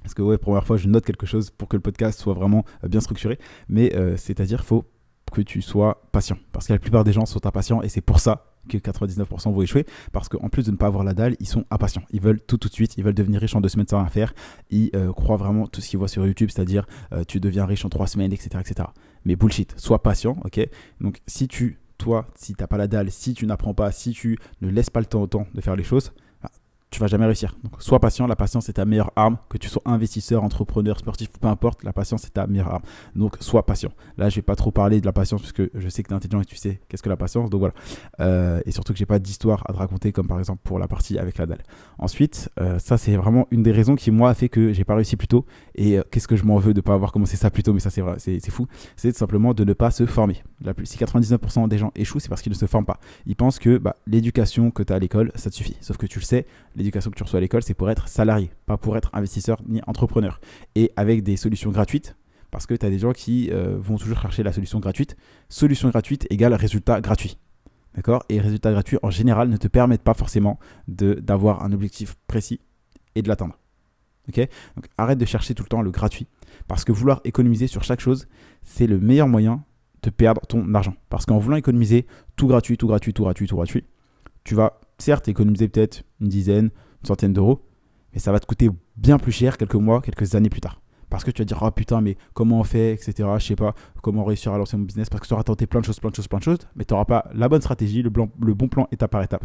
Parce 0.04 0.14
que 0.14 0.22
ouais, 0.22 0.38
première 0.38 0.66
fois, 0.66 0.78
je 0.78 0.88
note 0.88 1.06
quelque 1.06 1.26
chose 1.26 1.50
pour 1.50 1.68
que 1.68 1.76
le 1.76 1.82
podcast 1.82 2.20
soit 2.20 2.34
vraiment 2.34 2.64
euh, 2.84 2.88
bien 2.88 3.02
structuré. 3.02 3.38
Mais 3.68 3.96
euh, 3.96 4.16
c'est-à-dire, 4.18 4.64
faut 4.64 4.86
que 5.32 5.42
tu 5.42 5.62
sois 5.62 6.02
patient. 6.12 6.38
Parce 6.52 6.68
que 6.68 6.74
la 6.74 6.80
plupart 6.80 7.04
des 7.04 7.14
gens 7.14 7.26
sont 7.26 7.46
impatients 7.46 7.84
et 7.84 7.90
c'est 7.90 8.02
pour 8.02 8.20
ça 8.20 8.46
que 8.68 8.78
99% 8.78 9.54
vont 9.54 9.62
échouer. 9.62 9.86
Parce 10.12 10.30
qu'en 10.30 10.50
plus 10.50 10.66
de 10.66 10.72
ne 10.72 10.78
pas 10.78 10.88
avoir 10.88 11.04
la 11.04 11.14
dalle, 11.14 11.36
ils 11.40 11.48
sont 11.48 11.66
impatients. 11.70 12.04
Ils 12.12 12.22
veulent 12.22 12.42
tout 12.42 12.58
tout 12.58 12.70
de 12.70 12.74
suite. 12.74 12.98
Ils 12.98 13.04
veulent 13.04 13.14
devenir 13.14 13.42
riches 13.42 13.56
en 13.56 13.62
deux 13.62 13.70
semaines 13.70 13.88
sans 13.88 14.00
rien 14.00 14.10
faire. 14.10 14.34
Ils 14.70 14.90
euh, 14.96 15.12
croient 15.12 15.38
vraiment 15.38 15.68
tout 15.68 15.82
ce 15.82 15.90
qu'ils 15.90 16.00
voient 16.00 16.08
sur 16.08 16.26
YouTube, 16.26 16.50
c'est-à-dire 16.54 16.86
tu 17.28 17.40
deviens 17.40 17.66
riche 17.66 17.86
en 17.86 17.90
trois 17.90 18.08
semaines, 18.08 18.34
etc., 18.34 18.50
etc. 18.60 18.90
Mais 19.26 19.36
bullshit. 19.36 19.74
Sois 19.78 20.02
patient, 20.02 20.38
ok? 20.44 20.68
Donc 21.02 21.20
si 21.28 21.48
tu, 21.48 21.80
toi, 21.98 22.28
si 22.36 22.56
tu 22.56 22.64
n'as 22.64 22.68
pas 22.68 22.78
la 22.78 22.88
dalle, 22.88 23.12
si 23.12 23.34
tu 23.34 23.46
n'apprends 23.46 23.74
pas, 23.74 23.92
si 23.92 24.12
tu 24.12 24.38
ne 24.62 24.70
laisses 24.70 24.90
pas 24.90 25.00
le 25.00 25.06
temps 25.06 25.22
au 25.22 25.28
temps 25.28 25.48
de 25.54 25.62
faire 25.62 25.76
les 25.76 25.84
choses, 25.84 26.12
tu 26.92 27.00
vas 27.00 27.08
jamais 27.08 27.26
réussir. 27.26 27.56
Donc, 27.64 27.82
sois 27.82 28.00
patient. 28.00 28.28
La 28.28 28.36
patience 28.36 28.70
est 28.70 28.74
ta 28.74 28.86
meilleure 28.86 29.12
arme. 29.16 29.38
Que 29.50 29.58
tu 29.58 29.70
sois 29.70 29.82
investisseur, 29.86 30.44
entrepreneur, 30.44 30.98
sportif, 30.98 31.30
peu 31.40 31.48
importe, 31.48 31.84
la 31.84 31.94
patience 31.94 32.26
est 32.26 32.32
ta 32.32 32.48
meilleure 32.48 32.74
arme. 32.74 32.84
Donc, 33.16 33.38
sois 33.40 33.66
patient. 33.66 33.92
Là, 34.18 34.30
je 34.30 34.36
vais 34.36 34.42
pas 34.42 34.56
trop 34.56 34.72
parler 34.72 35.00
de 35.02 35.06
la 35.06 35.14
patience 35.14 35.42
parce 35.42 35.52
que 35.52 35.70
je 35.74 35.90
sais 35.90 36.04
que 36.04 36.08
tu 36.08 36.14
es 36.14 36.18
intelligent 36.18 36.42
et 36.42 36.46
tu 36.46 36.56
sais 36.56 36.80
qu'est-ce 36.88 37.04
que 37.04 37.10
la 37.10 37.18
patience. 37.18 37.50
Donc 37.50 37.60
voilà. 37.60 37.74
Euh, 38.20 38.62
et 38.66 38.72
surtout 38.72 38.94
que 38.94 39.00
j'ai 39.00 39.06
pas 39.06 39.20
d'histoire 39.20 39.64
à 39.68 39.74
te 39.74 39.78
raconter, 39.78 40.12
comme 40.12 40.28
par 40.28 40.40
exemple 40.40 40.62
pour 40.64 40.80
la 40.80 40.88
partie 40.88 41.18
avec 41.18 41.38
la 41.38 41.46
dalle. 41.46 41.64
Ensuite, 41.98 42.50
euh, 42.60 42.80
ça 42.80 42.98
c'est 42.98 43.16
vraiment 43.16 43.48
une 43.52 43.64
des 43.64 43.72
raisons 43.72 43.96
qui 43.96 44.12
moi 44.12 44.30
a 44.30 44.34
fait 44.34 44.50
que 44.50 44.74
j'ai 44.74 44.84
pas 44.84 44.96
réussi 44.96 45.16
plus 45.16 45.28
tôt. 45.28 45.46
Et 45.76 45.98
euh, 45.98 46.04
qu'est-ce 46.12 46.28
que 46.28 46.36
je 46.36 46.44
m'en 46.44 46.58
veux 46.58 46.74
de 46.74 46.82
pas 46.82 46.94
avoir 46.94 47.12
commencé 47.12 47.38
ça 47.38 47.50
plus 47.50 47.64
tôt, 47.64 47.74
mais 47.74 47.80
ça 47.80 47.90
c'est 47.90 48.02
vrai, 48.02 48.16
c'est 48.18 48.50
fou. 48.50 48.68
C'est 48.96 49.16
simplement 49.16 49.54
de 49.54 49.64
ne 49.64 49.74
pas 49.74 49.92
se 49.92 50.06
former. 50.06 50.44
La 50.62 50.74
plus, 50.74 50.86
si 50.86 50.98
99% 50.98 51.68
des 51.68 51.78
gens 51.78 51.92
échouent, 51.96 52.20
c'est 52.20 52.30
parce 52.30 52.42
qu'ils 52.42 52.52
ne 52.52 52.58
se 52.58 52.66
forment 52.66 52.86
pas. 52.86 53.00
Ils 53.26 53.36
pensent 53.36 53.60
que 53.60 53.78
bah, 53.78 53.96
l'éducation 54.08 54.72
que 54.72 54.84
tu 54.84 54.94
as 54.94 54.96
à 54.96 55.00
l'école, 55.00 55.32
ça 55.36 55.50
te 55.50 55.56
suffit. 55.56 55.78
Sauf 55.82 55.98
que 55.98 56.06
tu 56.06 56.20
le 56.20 56.26
sais, 56.26 56.46
l'éducation 56.80 57.12
que 57.12 57.16
tu 57.16 57.24
reçois 57.24 57.38
à 57.38 57.42
l'école, 57.42 57.62
c'est 57.62 57.76
pour 57.76 57.90
être 57.92 58.08
salarié, 58.08 58.50
pas 58.66 58.78
pour 58.78 58.98
être 58.98 59.12
investisseur 59.14 59.62
ni 59.68 59.82
entrepreneur. 59.86 60.42
Et 60.76 60.92
avec 60.96 61.24
des 61.24 61.38
solutions 61.38 61.72
gratuites, 61.72 62.16
parce 62.52 62.66
que 62.66 62.74
tu 62.74 62.86
as 62.86 62.90
des 62.90 63.00
gens 63.00 63.12
qui 63.12 63.50
euh, 63.52 63.78
vont 63.78 63.98
toujours 63.98 64.20
chercher 64.20 64.42
la 64.42 64.52
solution 64.52 64.80
gratuite. 64.80 65.16
Solution 65.50 65.90
gratuite 65.90 66.26
égale 66.32 66.54
résultat 66.56 67.00
gratuit. 67.02 67.38
D'accord? 67.94 68.24
Et 68.30 68.40
résultat 68.40 68.72
gratuit, 68.72 68.98
en 69.04 69.12
général, 69.12 69.50
ne 69.50 69.58
te 69.58 69.68
permettent 69.68 70.04
pas 70.04 70.14
forcément 70.14 70.60
d'avoir 70.88 71.64
un 71.64 71.72
objectif 71.72 72.16
précis 72.28 72.60
et 73.16 73.22
de 73.22 73.28
l'atteindre. 73.28 73.58
Donc 74.28 74.86
arrête 74.98 75.18
de 75.18 75.26
chercher 75.26 75.56
tout 75.56 75.64
le 75.64 75.70
temps 75.70 75.82
le 75.82 75.92
gratuit. 75.92 76.28
Parce 76.68 76.86
que 76.86 76.92
vouloir 76.92 77.22
économiser 77.24 77.68
sur 77.68 77.84
chaque 77.84 78.00
chose, 78.00 78.28
c'est 78.64 78.88
le 78.88 79.00
meilleur 79.00 79.28
moyen 79.28 79.64
de 80.04 80.10
perdre 80.10 80.42
ton 80.48 80.74
argent. 80.74 80.94
Parce 81.10 81.26
qu'en 81.26 81.40
voulant 81.40 81.58
économiser 81.58 82.06
tout 82.36 82.48
gratuit, 82.48 82.78
tout 82.78 82.88
gratuit, 82.88 83.14
tout 83.14 83.24
gratuit, 83.24 83.48
tout 83.48 83.56
gratuit, 83.56 83.86
tu 84.44 84.56
vas 84.56 84.80
certes 85.02 85.28
économiser 85.28 85.68
peut-être 85.68 86.04
une 86.22 86.28
dizaine, 86.28 86.66
une 87.02 87.08
centaine 87.08 87.34
d'euros, 87.34 87.62
mais 88.14 88.20
ça 88.20 88.32
va 88.32 88.40
te 88.40 88.46
coûter 88.46 88.70
bien 88.98 89.18
plus 89.18 89.32
cher 89.32 89.58
quelques 89.58 89.76
mois, 89.76 90.02
quelques 90.02 90.36
années 90.36 90.50
plus 90.50 90.62
tard. 90.62 90.82
Parce 91.10 91.24
que 91.24 91.32
tu 91.32 91.42
vas 91.42 91.46
dire, 91.46 91.60
oh 91.62 91.72
putain, 91.72 92.02
mais 92.02 92.18
comment 92.34 92.60
on 92.60 92.64
fait, 92.64 92.94
etc. 92.94 93.28
Je 93.40 93.46
sais 93.46 93.56
pas 93.56 93.74
comment 94.02 94.24
réussir 94.24 94.54
à 94.54 94.58
lancer 94.58 94.78
mon 94.78 94.84
business. 94.84 95.10
Parce 95.10 95.22
que 95.22 95.28
tu 95.28 95.34
auras 95.34 95.44
tenté 95.44 95.66
plein 95.66 95.80
de 95.80 95.86
choses, 95.86 96.00
plein 96.00 96.12
de 96.12 96.16
choses, 96.16 96.28
plein 96.28 96.38
de 96.38 96.44
choses, 96.44 96.60
mais 96.76 96.86
tu 96.86 96.94
n'auras 96.94 97.06
pas 97.06 97.30
la 97.34 97.50
bonne 97.50 97.62
stratégie, 97.62 98.04
le, 98.04 98.10
bon 98.12 98.68
plan 98.68 98.88
étape 98.92 99.12
par 99.12 99.24
étape. 99.24 99.44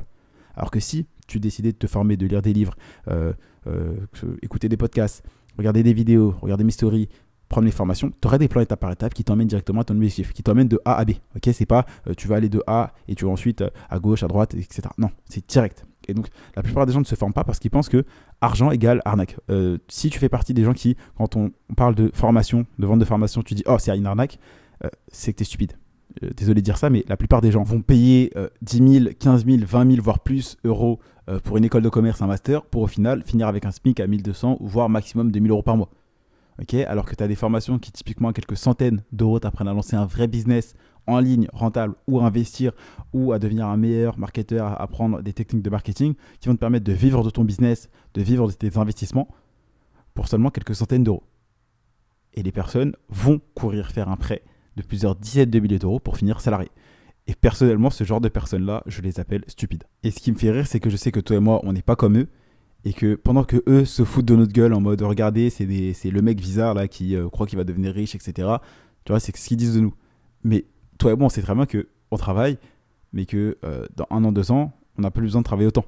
Alors 0.54 0.70
que 0.70 0.78
si 0.78 1.06
tu 1.26 1.40
décidais 1.40 1.72
de 1.72 1.78
te 1.78 1.86
former, 1.86 2.16
de 2.16 2.26
lire 2.26 2.42
des 2.42 2.52
livres, 2.52 2.74
euh, 3.08 3.32
euh, 3.66 3.94
écouter 4.42 4.68
des 4.68 4.76
podcasts, 4.76 5.24
regarder 5.56 5.82
des 5.82 5.94
vidéos, 5.94 6.34
regarder 6.42 6.64
mes 6.64 6.70
stories, 6.70 7.08
prendre 7.54 7.66
les 7.66 7.72
formations, 7.72 8.10
tu 8.20 8.26
aurais 8.26 8.38
des 8.38 8.48
plans 8.48 8.60
étape 8.60 8.80
par 8.80 8.90
étape 8.90 9.14
qui 9.14 9.22
t'emmènent 9.22 9.46
directement 9.46 9.82
à 9.82 9.84
ton 9.84 9.94
objectif, 9.94 10.32
qui 10.32 10.42
t'emmènent 10.42 10.66
de 10.66 10.80
A 10.84 10.96
à 10.96 11.04
B. 11.04 11.12
Ok, 11.36 11.48
c'est 11.52 11.66
pas 11.66 11.86
euh, 12.08 12.14
tu 12.16 12.26
vas 12.26 12.34
aller 12.34 12.48
de 12.48 12.60
A 12.66 12.92
et 13.06 13.14
tu 13.14 13.26
vas 13.26 13.30
ensuite 13.30 13.62
à 13.88 13.98
gauche, 14.00 14.24
à 14.24 14.26
droite, 14.26 14.54
etc. 14.54 14.88
Non, 14.98 15.10
c'est 15.24 15.48
direct. 15.48 15.86
Et 16.08 16.14
donc, 16.14 16.26
la 16.56 16.64
plupart 16.64 16.84
des 16.84 16.92
gens 16.92 16.98
ne 16.98 17.04
se 17.04 17.14
forment 17.14 17.32
pas 17.32 17.44
parce 17.44 17.60
qu'ils 17.60 17.70
pensent 17.70 17.88
que 17.88 18.04
argent 18.40 18.72
égale 18.72 19.02
arnaque. 19.04 19.36
Euh, 19.50 19.78
si 19.86 20.10
tu 20.10 20.18
fais 20.18 20.28
partie 20.28 20.52
des 20.52 20.64
gens 20.64 20.72
qui, 20.72 20.96
quand 21.16 21.36
on, 21.36 21.52
parle 21.76 21.94
de 21.94 22.10
formation, 22.12 22.66
de 22.80 22.86
vente 22.86 22.98
de 22.98 23.04
formation, 23.04 23.42
tu 23.42 23.54
dis 23.54 23.62
oh, 23.66 23.76
c'est 23.78 23.96
une 23.96 24.06
arnaque, 24.06 24.40
euh, 24.84 24.88
c'est 25.08 25.32
que 25.32 25.38
tu 25.38 25.42
es 25.42 25.46
stupide. 25.46 25.74
Euh, 26.24 26.30
désolé 26.36 26.60
de 26.60 26.64
dire 26.64 26.76
ça, 26.76 26.90
mais 26.90 27.04
la 27.08 27.16
plupart 27.16 27.40
des 27.40 27.52
gens 27.52 27.62
vont 27.62 27.82
payer 27.82 28.32
10 28.62 29.00
000, 29.00 29.14
15 29.18 29.46
000, 29.46 29.58
20 29.64 29.90
000, 29.92 30.02
voire 30.02 30.18
plus 30.18 30.56
euros 30.64 30.98
pour 31.44 31.56
une 31.56 31.64
école 31.64 31.82
de 31.82 31.88
commerce, 31.88 32.20
un 32.20 32.26
master, 32.26 32.64
pour 32.66 32.82
au 32.82 32.86
final 32.86 33.22
finir 33.22 33.48
avec 33.48 33.64
un 33.64 33.70
SMIC 33.70 34.00
à 34.00 34.06
1200 34.06 34.58
ou 34.60 34.66
voire 34.66 34.90
maximum 34.90 35.30
2000 35.30 35.50
euros 35.52 35.62
par 35.62 35.76
mois. 35.76 35.88
Alors 36.86 37.04
que 37.04 37.14
tu 37.14 37.22
as 37.22 37.28
des 37.28 37.34
formations 37.34 37.78
qui, 37.78 37.92
typiquement, 37.92 38.28
à 38.28 38.32
quelques 38.32 38.56
centaines 38.56 39.02
d'euros, 39.12 39.40
t'apprennent 39.40 39.68
à 39.68 39.72
lancer 39.72 39.96
un 39.96 40.06
vrai 40.06 40.28
business 40.28 40.74
en 41.06 41.18
ligne 41.18 41.48
rentable 41.52 41.94
ou 42.06 42.20
à 42.20 42.24
investir 42.24 42.72
ou 43.12 43.32
à 43.32 43.38
devenir 43.38 43.66
un 43.66 43.76
meilleur 43.76 44.18
marketeur, 44.18 44.66
à 44.68 44.82
apprendre 44.82 45.22
des 45.22 45.32
techniques 45.32 45.62
de 45.62 45.70
marketing 45.70 46.14
qui 46.40 46.48
vont 46.48 46.54
te 46.54 46.60
permettre 46.60 46.84
de 46.84 46.92
vivre 46.92 47.22
de 47.22 47.30
ton 47.30 47.44
business, 47.44 47.90
de 48.14 48.22
vivre 48.22 48.48
de 48.48 48.52
tes 48.52 48.78
investissements 48.78 49.28
pour 50.14 50.28
seulement 50.28 50.50
quelques 50.50 50.74
centaines 50.74 51.04
d'euros. 51.04 51.24
Et 52.34 52.42
les 52.42 52.52
personnes 52.52 52.94
vont 53.08 53.40
courir 53.54 53.90
faire 53.90 54.08
un 54.08 54.16
prêt 54.16 54.42
de 54.76 54.82
plusieurs 54.82 55.16
dizaines 55.16 55.50
de 55.50 55.60
milliers 55.60 55.78
d'euros 55.78 56.00
pour 56.00 56.16
finir 56.16 56.40
salarié. 56.40 56.70
Et 57.26 57.34
personnellement, 57.34 57.90
ce 57.90 58.04
genre 58.04 58.20
de 58.20 58.28
personnes-là, 58.28 58.82
je 58.86 59.00
les 59.00 59.18
appelle 59.20 59.44
stupides. 59.46 59.84
Et 60.02 60.10
ce 60.10 60.20
qui 60.20 60.32
me 60.32 60.36
fait 60.36 60.50
rire, 60.50 60.66
c'est 60.66 60.80
que 60.80 60.90
je 60.90 60.96
sais 60.96 61.12
que 61.12 61.20
toi 61.20 61.36
et 61.36 61.40
moi, 61.40 61.60
on 61.64 61.72
n'est 61.72 61.82
pas 61.82 61.96
comme 61.96 62.18
eux. 62.18 62.28
Et 62.84 62.92
que 62.92 63.14
pendant 63.14 63.44
que 63.44 63.62
eux 63.66 63.84
se 63.84 64.04
foutent 64.04 64.26
de 64.26 64.36
notre 64.36 64.52
gueule 64.52 64.74
en 64.74 64.80
mode 64.80 65.00
regardez, 65.02 65.48
c'est 65.50 65.64
le 65.66 66.22
mec 66.22 66.38
bizarre 66.38 66.74
là 66.74 66.86
qui 66.86 67.16
euh, 67.16 67.28
croit 67.28 67.46
qu'il 67.46 67.56
va 67.56 67.64
devenir 67.64 67.94
riche, 67.94 68.14
etc. 68.14 68.48
Tu 69.04 69.12
vois, 69.12 69.20
c'est 69.20 69.34
ce 69.36 69.48
qu'ils 69.48 69.56
disent 69.56 69.74
de 69.74 69.80
nous. 69.80 69.94
Mais 70.42 70.66
toi 70.98 71.12
et 71.12 71.16
moi, 71.16 71.26
on 71.26 71.28
sait 71.30 71.42
très 71.42 71.54
bien 71.54 71.66
qu'on 71.66 72.16
travaille, 72.16 72.58
mais 73.12 73.24
que 73.24 73.56
euh, 73.64 73.86
dans 73.96 74.06
un 74.10 74.22
an, 74.24 74.32
deux 74.32 74.50
ans, 74.50 74.72
on 74.98 75.02
n'a 75.02 75.10
plus 75.10 75.22
besoin 75.22 75.40
de 75.40 75.44
travailler 75.44 75.68
autant. 75.68 75.86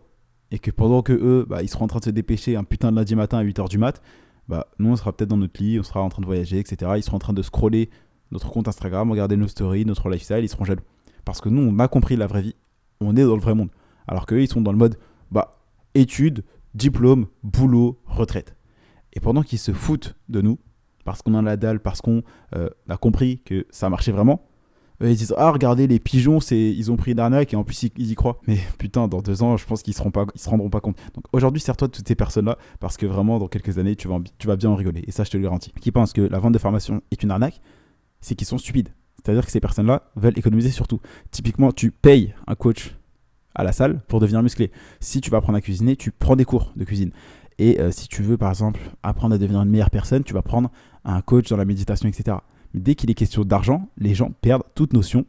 Et 0.51 0.59
que 0.59 0.71
pendant 0.71 1.03
que 1.03 1.13
eux, 1.13 1.45
bah, 1.49 1.63
ils 1.63 1.69
seront 1.69 1.85
en 1.85 1.89
train 1.89 1.99
de 1.99 2.05
se 2.05 2.11
dépêcher 2.11 2.57
un 2.57 2.65
putain 2.65 2.91
de 2.91 2.97
lundi 2.97 3.15
matin 3.15 3.39
à 3.39 3.45
8h 3.45 3.69
du 3.69 3.79
mat, 3.79 4.01
bah, 4.49 4.69
nous, 4.79 4.91
on 4.91 4.97
sera 4.97 5.13
peut-être 5.13 5.29
dans 5.29 5.37
notre 5.37 5.61
lit, 5.63 5.79
on 5.79 5.83
sera 5.83 6.01
en 6.03 6.09
train 6.09 6.23
de 6.23 6.27
voyager, 6.27 6.59
etc. 6.59 6.93
Ils 6.97 7.03
seront 7.03 7.17
en 7.17 7.21
train 7.21 7.33
de 7.33 7.43
scroller 7.43 7.91
notre 8.31 8.51
compte 8.51 8.69
Instagram, 8.69 9.11
regarder 9.11 9.37
nos 9.37 9.49
stories, 9.49 9.85
notre 9.85 10.09
lifestyle, 10.09 10.39
ils 10.43 10.49
seront 10.49 10.65
jaloux. 10.65 10.83
Parce 11.25 11.41
que 11.41 11.49
nous, 11.49 11.63
on 11.63 11.79
a 11.79 11.89
compris 11.89 12.17
la 12.17 12.27
vraie 12.27 12.43
vie, 12.43 12.55
on 13.01 13.17
est 13.17 13.25
dans 13.25 13.35
le 13.35 13.43
vrai 13.43 13.55
monde. 13.55 13.71
Alors 14.07 14.27
qu'eux, 14.27 14.43
ils 14.43 14.49
sont 14.49 14.61
dans 14.61 14.73
le 14.73 14.79
mode 14.79 14.97
bah, 15.31 15.53
études, 15.95 16.45
diplôme, 16.77 17.27
boulot, 17.43 18.01
retraite. 18.07 18.55
Et 19.13 19.21
pendant 19.21 19.43
qu'ils 19.43 19.59
se 19.59 19.73
foutent 19.73 20.15
de 20.29 20.41
nous, 20.41 20.59
parce 21.05 21.23
qu'on 21.23 21.35
a 21.35 21.43
la 21.43 21.57
dalle, 21.57 21.81
parce 21.81 22.01
qu'on 22.01 22.23
euh, 22.55 22.69
a 22.89 22.97
compris 22.97 23.41
que 23.45 23.67
ça 23.71 23.89
marchait 23.89 24.13
vraiment, 24.13 24.47
ils 25.01 25.17
disent 25.17 25.35
ah 25.37 25.51
regardez 25.51 25.87
les 25.87 25.99
pigeons 25.99 26.41
c'est 26.41 26.59
ils 26.59 26.91
ont 26.91 26.97
pris 26.97 27.13
une 27.13 27.21
arnaque 27.21 27.53
et 27.53 27.57
en 27.57 27.65
plus 27.65 27.83
ils, 27.83 28.11
y 28.11 28.15
croient. 28.15 28.41
Mais 28.47 28.59
putain 28.79 29.09
dans 29.09 29.21
deux 29.21 29.43
ans 29.43 29.57
je 29.57 29.67
pense 29.67 29.83
qu'ils 29.83 29.95
se, 29.95 30.03
pas, 30.09 30.27
se 30.35 30.49
rendront 30.49 30.71
pas 30.71 30.81
compte. 30.81 30.97
Donc 31.15 31.25
aujourd'hui 31.33 31.61
sers-toi 31.61 31.89
de 31.89 31.93
toutes 31.93 32.09
ces 32.09 32.15
personnes 32.15 32.47
là 32.47 32.57
parce 32.81 32.97
que 32.97 33.05
vraiment 33.05 33.39
dans 33.39 33.49
quelques 33.49 33.79
années 33.79 33.97
tu 33.97 34.09
vas, 34.09 34.19
tu 34.39 34.47
vas 34.47 34.57
bien 34.57 34.71
en 34.71 34.75
rigoler. 34.75 35.05
Et 35.07 35.13
ça 35.13 35.25
je 35.25 35.31
te 35.31 35.37
le 35.37 35.43
garantis. 35.43 35.73
Qui 35.81 35.93
pensent 35.93 36.13
que 36.13 36.23
la 36.23 36.39
vente 36.39 36.53
de 36.53 36.59
formation 36.59 37.03
est 37.11 37.23
une 37.23 37.31
arnaque 37.31 37.61
c'est 38.21 38.35
qu'ils 38.35 38.47
sont 38.47 38.59
stupides. 38.59 38.89
C'est-à-dire 39.23 39.45
que 39.45 39.53
ces 39.53 39.61
personnes 39.61 39.87
là 39.87 40.11
veulent 40.17 40.39
économiser 40.39 40.71
surtout 40.71 41.01
typiquement 41.31 41.73
tu 41.73 41.91
payes 41.91 42.35
un 42.47 42.55
coach 42.55 42.97
à 43.57 43.65
la 43.65 43.73
salle 43.73 44.01
pour 44.07 44.21
devenir 44.21 44.43
musclé 44.43 44.71
si 45.01 45.21
tu 45.21 45.31
vas 45.31 45.39
apprendre 45.39 45.59
à 45.59 45.61
cuisiner 45.61 45.97
tu 45.97 46.13
prends 46.13 46.37
des 46.37 46.45
cours 46.45 46.73
de 46.77 46.85
cuisine 46.85 47.11
et 47.59 47.81
euh, 47.81 47.91
si 47.91 48.07
tu 48.07 48.23
veux 48.23 48.37
par 48.37 48.51
exemple 48.51 48.81
apprendre 49.03 49.35
à 49.35 49.39
devenir 49.39 49.61
une 49.63 49.71
meilleure 49.71 49.91
personne 49.91 50.23
tu 50.23 50.35
vas 50.35 50.43
prendre 50.43 50.71
un 51.05 51.21
coach 51.23 51.49
dans 51.49 51.57
la 51.57 51.65
méditation 51.65 52.09
etc 52.09 52.37
dès 52.77 52.95
qu'il 52.95 53.11
est 53.11 53.15
question 53.15 53.43
d'argent, 53.43 53.89
les 53.99 54.15
gens 54.15 54.31
perdent 54.41 54.63
toute 54.75 54.93
notion 54.93 55.25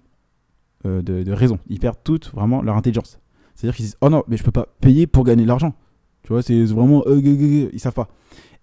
euh, 0.86 1.01
de, 1.01 1.31
raison. 1.31 1.60
Ils 1.67 1.79
perdent 1.79 1.98
toute 2.03 2.31
vraiment 2.34 2.62
leur 2.62 2.75
intelligence. 2.75 3.19
C'est-à-dire 3.55 3.75
qu'ils 3.75 3.86
disent 3.86 3.98
Oh 4.01 4.10
non, 4.10 4.24
mais 4.27 4.38
je 4.38 4.43
peux 4.43 4.51
pas 4.51 4.67
payer 4.81 5.07
pour 5.07 5.24
gagner 5.24 5.43
de 5.43 5.48
l'argent. 5.48 5.74
Tu 6.24 6.34
vois, 6.34 6.43
c'est 6.43 6.63
vraiment. 6.65 7.03
Euh, 7.07 7.69
ils 7.74 7.79
savent 7.79 7.93
pas. 7.93 8.10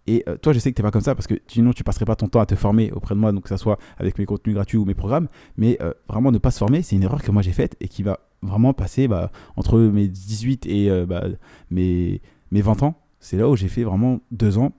Et 0.06 0.22
euh, 0.28 0.36
toi, 0.36 0.52
je 0.52 0.58
sais 0.58 0.70
que 0.70 0.76
tu 0.76 0.82
n'es 0.82 0.86
pas 0.86 0.90
comme 0.90 1.00
ça 1.00 1.14
parce 1.14 1.26
que 1.26 1.34
sinon, 1.46 1.72
tu 1.72 1.82
passerais 1.82 2.04
pas 2.04 2.14
ton 2.14 2.28
temps 2.28 2.40
à 2.40 2.46
te 2.46 2.54
former 2.54 2.92
auprès 2.92 3.14
de 3.14 3.20
moi, 3.20 3.32
donc 3.32 3.44
que 3.44 3.48
ce 3.48 3.56
soit 3.56 3.78
avec 3.96 4.18
mes 4.18 4.26
contenus 4.26 4.54
gratuits 4.54 4.76
ou 4.76 4.84
mes 4.84 4.94
programmes. 4.94 5.28
Mais 5.56 5.78
vraiment, 6.08 6.30
ne 6.30 6.38
pas 6.38 6.50
se 6.50 6.58
former, 6.58 6.82
c'est 6.82 6.94
une 6.94 7.02
erreur 7.02 7.22
que 7.22 7.30
moi 7.30 7.40
j'ai 7.40 7.52
faite 7.52 7.74
et 7.80 7.88
qui 7.88 8.02
va 8.02 8.20
vraiment 8.44 8.72
passer 8.72 9.08
bah, 9.08 9.32
entre 9.56 9.78
mes 9.78 10.08
18 10.08 10.66
et 10.66 11.04
bah, 11.06 11.24
mes, 11.70 12.20
mes 12.50 12.62
20 12.62 12.82
ans. 12.82 12.94
C'est 13.20 13.36
là 13.36 13.48
où 13.48 13.56
j'ai 13.56 13.68
fait 13.68 13.84
vraiment 13.84 14.20
deux 14.30 14.58
ans 14.58 14.72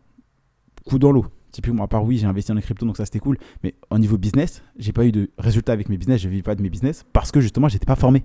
coup 0.85 0.99
dans 0.99 1.11
l'eau. 1.11 1.25
Typiquement, 1.51 1.83
à 1.83 1.87
part 1.87 2.03
oui, 2.03 2.17
j'ai 2.17 2.27
investi 2.27 2.49
dans 2.49 2.55
les 2.55 2.61
cryptos, 2.61 2.85
donc 2.85 2.97
ça 2.97 3.05
c'était 3.05 3.19
cool. 3.19 3.37
Mais 3.63 3.75
au 3.89 3.97
niveau 3.97 4.17
business, 4.17 4.61
j'ai 4.77 4.91
pas 4.91 5.05
eu 5.05 5.11
de 5.11 5.31
résultats 5.37 5.73
avec 5.73 5.89
mes 5.89 5.97
business, 5.97 6.21
je 6.21 6.29
vis 6.29 6.41
pas 6.41 6.55
de 6.55 6.61
mes 6.61 6.69
business 6.69 7.05
parce 7.13 7.31
que 7.31 7.39
justement, 7.39 7.69
j'étais 7.69 7.85
pas 7.85 7.95
formé. 7.95 8.23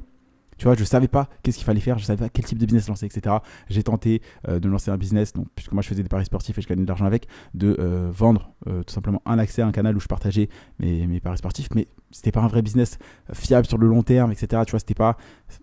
Tu 0.60 0.66
vois, 0.66 0.76
je 0.76 0.84
savais 0.84 1.08
pas 1.08 1.26
qu'est-ce 1.42 1.56
qu'il 1.56 1.64
fallait 1.64 1.80
faire, 1.80 1.98
je 1.98 2.04
savais 2.04 2.22
pas 2.22 2.28
quel 2.28 2.44
type 2.44 2.58
de 2.58 2.66
business 2.66 2.86
lancer, 2.86 3.06
etc. 3.06 3.36
J'ai 3.70 3.82
tenté 3.82 4.20
euh, 4.46 4.60
de 4.60 4.68
lancer 4.68 4.90
un 4.90 4.98
business, 4.98 5.32
donc, 5.32 5.46
puisque 5.54 5.72
moi 5.72 5.80
je 5.80 5.88
faisais 5.88 6.02
des 6.02 6.08
paris 6.10 6.26
sportifs 6.26 6.58
et 6.58 6.60
je 6.60 6.68
gagnais 6.68 6.82
de 6.82 6.86
l'argent 6.86 7.06
avec, 7.06 7.28
de 7.54 7.74
euh, 7.80 8.10
vendre 8.12 8.52
euh, 8.66 8.82
tout 8.82 8.92
simplement 8.92 9.22
un 9.24 9.38
accès 9.38 9.62
à 9.62 9.66
un 9.66 9.72
canal 9.72 9.96
où 9.96 10.00
je 10.00 10.06
partageais 10.06 10.50
mes, 10.78 11.06
mes 11.06 11.18
paris 11.18 11.38
sportifs, 11.38 11.68
mais 11.74 11.88
c'était 12.10 12.30
pas 12.30 12.42
un 12.42 12.46
vrai 12.46 12.60
business 12.60 12.98
fiable 13.32 13.66
sur 13.66 13.78
le 13.78 13.86
long 13.86 14.02
terme, 14.02 14.32
etc. 14.32 14.60
Tu 14.66 14.72
vois, 14.72 14.80
c'était 14.80 14.92
pas, 14.92 15.16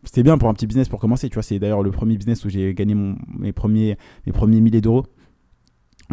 c'était 0.03 0.23
bien 0.23 0.39
pour 0.39 0.49
un 0.49 0.55
petit 0.55 0.65
business 0.65 0.89
pour 0.89 0.99
commencer. 0.99 1.29
Tu 1.29 1.35
vois, 1.35 1.43
c'est 1.43 1.59
d'ailleurs 1.59 1.83
le 1.83 1.91
premier 1.91 2.17
business 2.17 2.43
où 2.43 2.49
j'ai 2.49 2.73
gagné 2.73 2.95
mon, 2.95 3.17
mes 3.37 3.53
premiers, 3.53 3.99
mes 4.25 4.33
premiers 4.33 4.61
milliers 4.61 4.81
d'euros. 4.81 5.05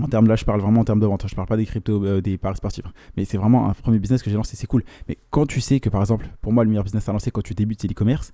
En 0.00 0.08
termes 0.08 0.26
là, 0.26 0.36
je 0.36 0.44
parle 0.44 0.60
vraiment 0.60 0.80
en 0.80 0.84
termes 0.84 1.00
de 1.00 1.06
vente. 1.06 1.26
Je 1.26 1.34
parle 1.34 1.46
pas 1.46 1.56
des 1.56 1.66
cryptos, 1.66 2.04
euh, 2.04 2.20
des 2.20 2.36
paris 2.36 2.56
sportifs. 2.56 2.84
Mais 3.16 3.24
c'est 3.24 3.38
vraiment 3.38 3.70
un 3.70 3.74
premier 3.74 3.98
business 3.98 4.22
que 4.22 4.30
j'ai 4.30 4.36
lancé, 4.36 4.56
c'est 4.56 4.66
cool. 4.66 4.84
Mais 5.08 5.16
quand 5.30 5.46
tu 5.46 5.60
sais 5.60 5.80
que 5.80 5.88
par 5.88 6.00
exemple, 6.00 6.28
pour 6.42 6.52
moi, 6.52 6.64
le 6.64 6.70
meilleur 6.70 6.84
business 6.84 7.08
à 7.08 7.12
lancer 7.12 7.30
quand 7.30 7.42
tu 7.42 7.54
débutes, 7.54 7.80
c'est 7.80 7.88
l'e-commerce. 7.88 8.32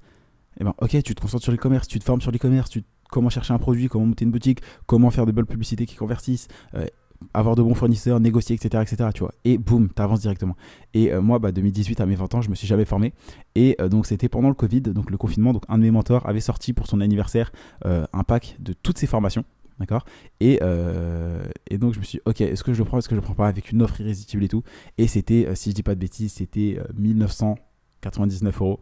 Eh 0.59 0.65
ben, 0.65 0.75
ok, 0.79 1.03
tu 1.03 1.15
te 1.15 1.21
concentres 1.21 1.45
sur 1.45 1.53
l'e-commerce, 1.53 1.89
tu 1.89 1.99
te 1.99 2.05
formes 2.05 2.21
sur 2.21 2.31
l'e-commerce, 2.31 2.71
tu 2.71 2.83
comment 3.11 3.31
chercher 3.31 3.53
un 3.53 3.59
produit, 3.59 3.89
comment 3.89 4.07
monter 4.07 4.25
une 4.25 4.31
boutique, 4.31 4.61
comment 4.87 5.11
faire 5.11 5.27
de 5.27 5.33
belles 5.33 5.47
publicités 5.47 5.85
qui 5.85 5.97
convertissent, 5.97 6.49
euh, 6.75 6.87
avoir 7.35 7.57
de 7.57 7.63
bons 7.63 7.75
fournisseurs, 7.75 8.21
négocier, 8.21 8.55
etc., 8.55 8.83
etc. 8.83 9.11
Tu 9.13 9.21
vois. 9.21 9.33
Et 9.45 9.59
boum, 9.59 9.89
tu 9.95 10.01
avances 10.01 10.21
directement. 10.21 10.57
Et 10.95 11.13
euh, 11.13 11.21
moi, 11.21 11.39
bah, 11.39 11.51
2018 11.53 12.01
à 12.01 12.07
mes 12.07 12.15
20 12.15 12.35
ans, 12.37 12.41
je 12.41 12.51
me 12.51 12.55
suis 12.55 12.67
jamais 12.67 12.85
formé. 12.85 13.13
Et 13.55 13.77
donc 13.91 14.07
c'était 14.07 14.29
pendant 14.29 14.49
le 14.49 14.55
Covid, 14.55 14.81
donc 14.81 15.11
le 15.11 15.17
confinement. 15.17 15.53
Donc 15.53 15.65
un 15.69 15.79
de 15.79 15.83
mes 15.83 15.91
mentors 15.91 16.29
avait 16.29 16.41
sorti 16.41 16.73
pour 16.73 16.87
son 16.87 17.01
anniversaire 17.01 17.53
un 17.85 18.25
pack 18.25 18.57
de 18.61 18.73
toutes 18.73 18.99
ses 18.99 19.07
formations. 19.07 19.45
D'accord? 19.81 20.05
Euh, 20.43 21.43
et, 21.69 21.79
donc 21.79 21.95
je 21.95 22.01
me 22.01 22.05
suis 22.05 22.19
dit, 22.19 22.23
ok, 22.27 22.43
est-ce 22.43 22.63
que 22.63 22.75
je 22.75 22.79
le 22.79 22.85
prends, 22.85 22.99
est-ce 22.99 23.09
que 23.09 23.15
je 23.15 23.21
le 23.21 23.25
prends 23.25 23.35
pas 23.35 23.49
avec 23.49 23.73
une 23.73 23.81
offre 23.81 23.99
irrésistible 24.03 24.45
et 24.45 24.49
tout? 24.49 24.63
Et 24.99 25.07
c'était, 25.07 25.47
euh, 25.49 25.55
si 25.55 25.71
je 25.71 25.75
dis 25.75 25.83
pas 25.83 25.95
de 25.95 26.01
bêtises, 26.01 26.35
c'était 26.35 26.79
1999 26.95 28.55
euh, 28.55 28.65
euros. 28.65 28.81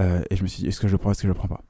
Et 0.00 0.36
je 0.36 0.42
me 0.42 0.48
suis 0.48 0.62
dit, 0.62 0.68
est-ce 0.68 0.80
que 0.80 0.88
je 0.88 0.92
le 0.92 0.98
prends, 0.98 1.10
est-ce 1.10 1.22
que 1.22 1.28
je 1.28 1.32
le 1.32 1.34
prends 1.34 1.48
pas? 1.48 1.62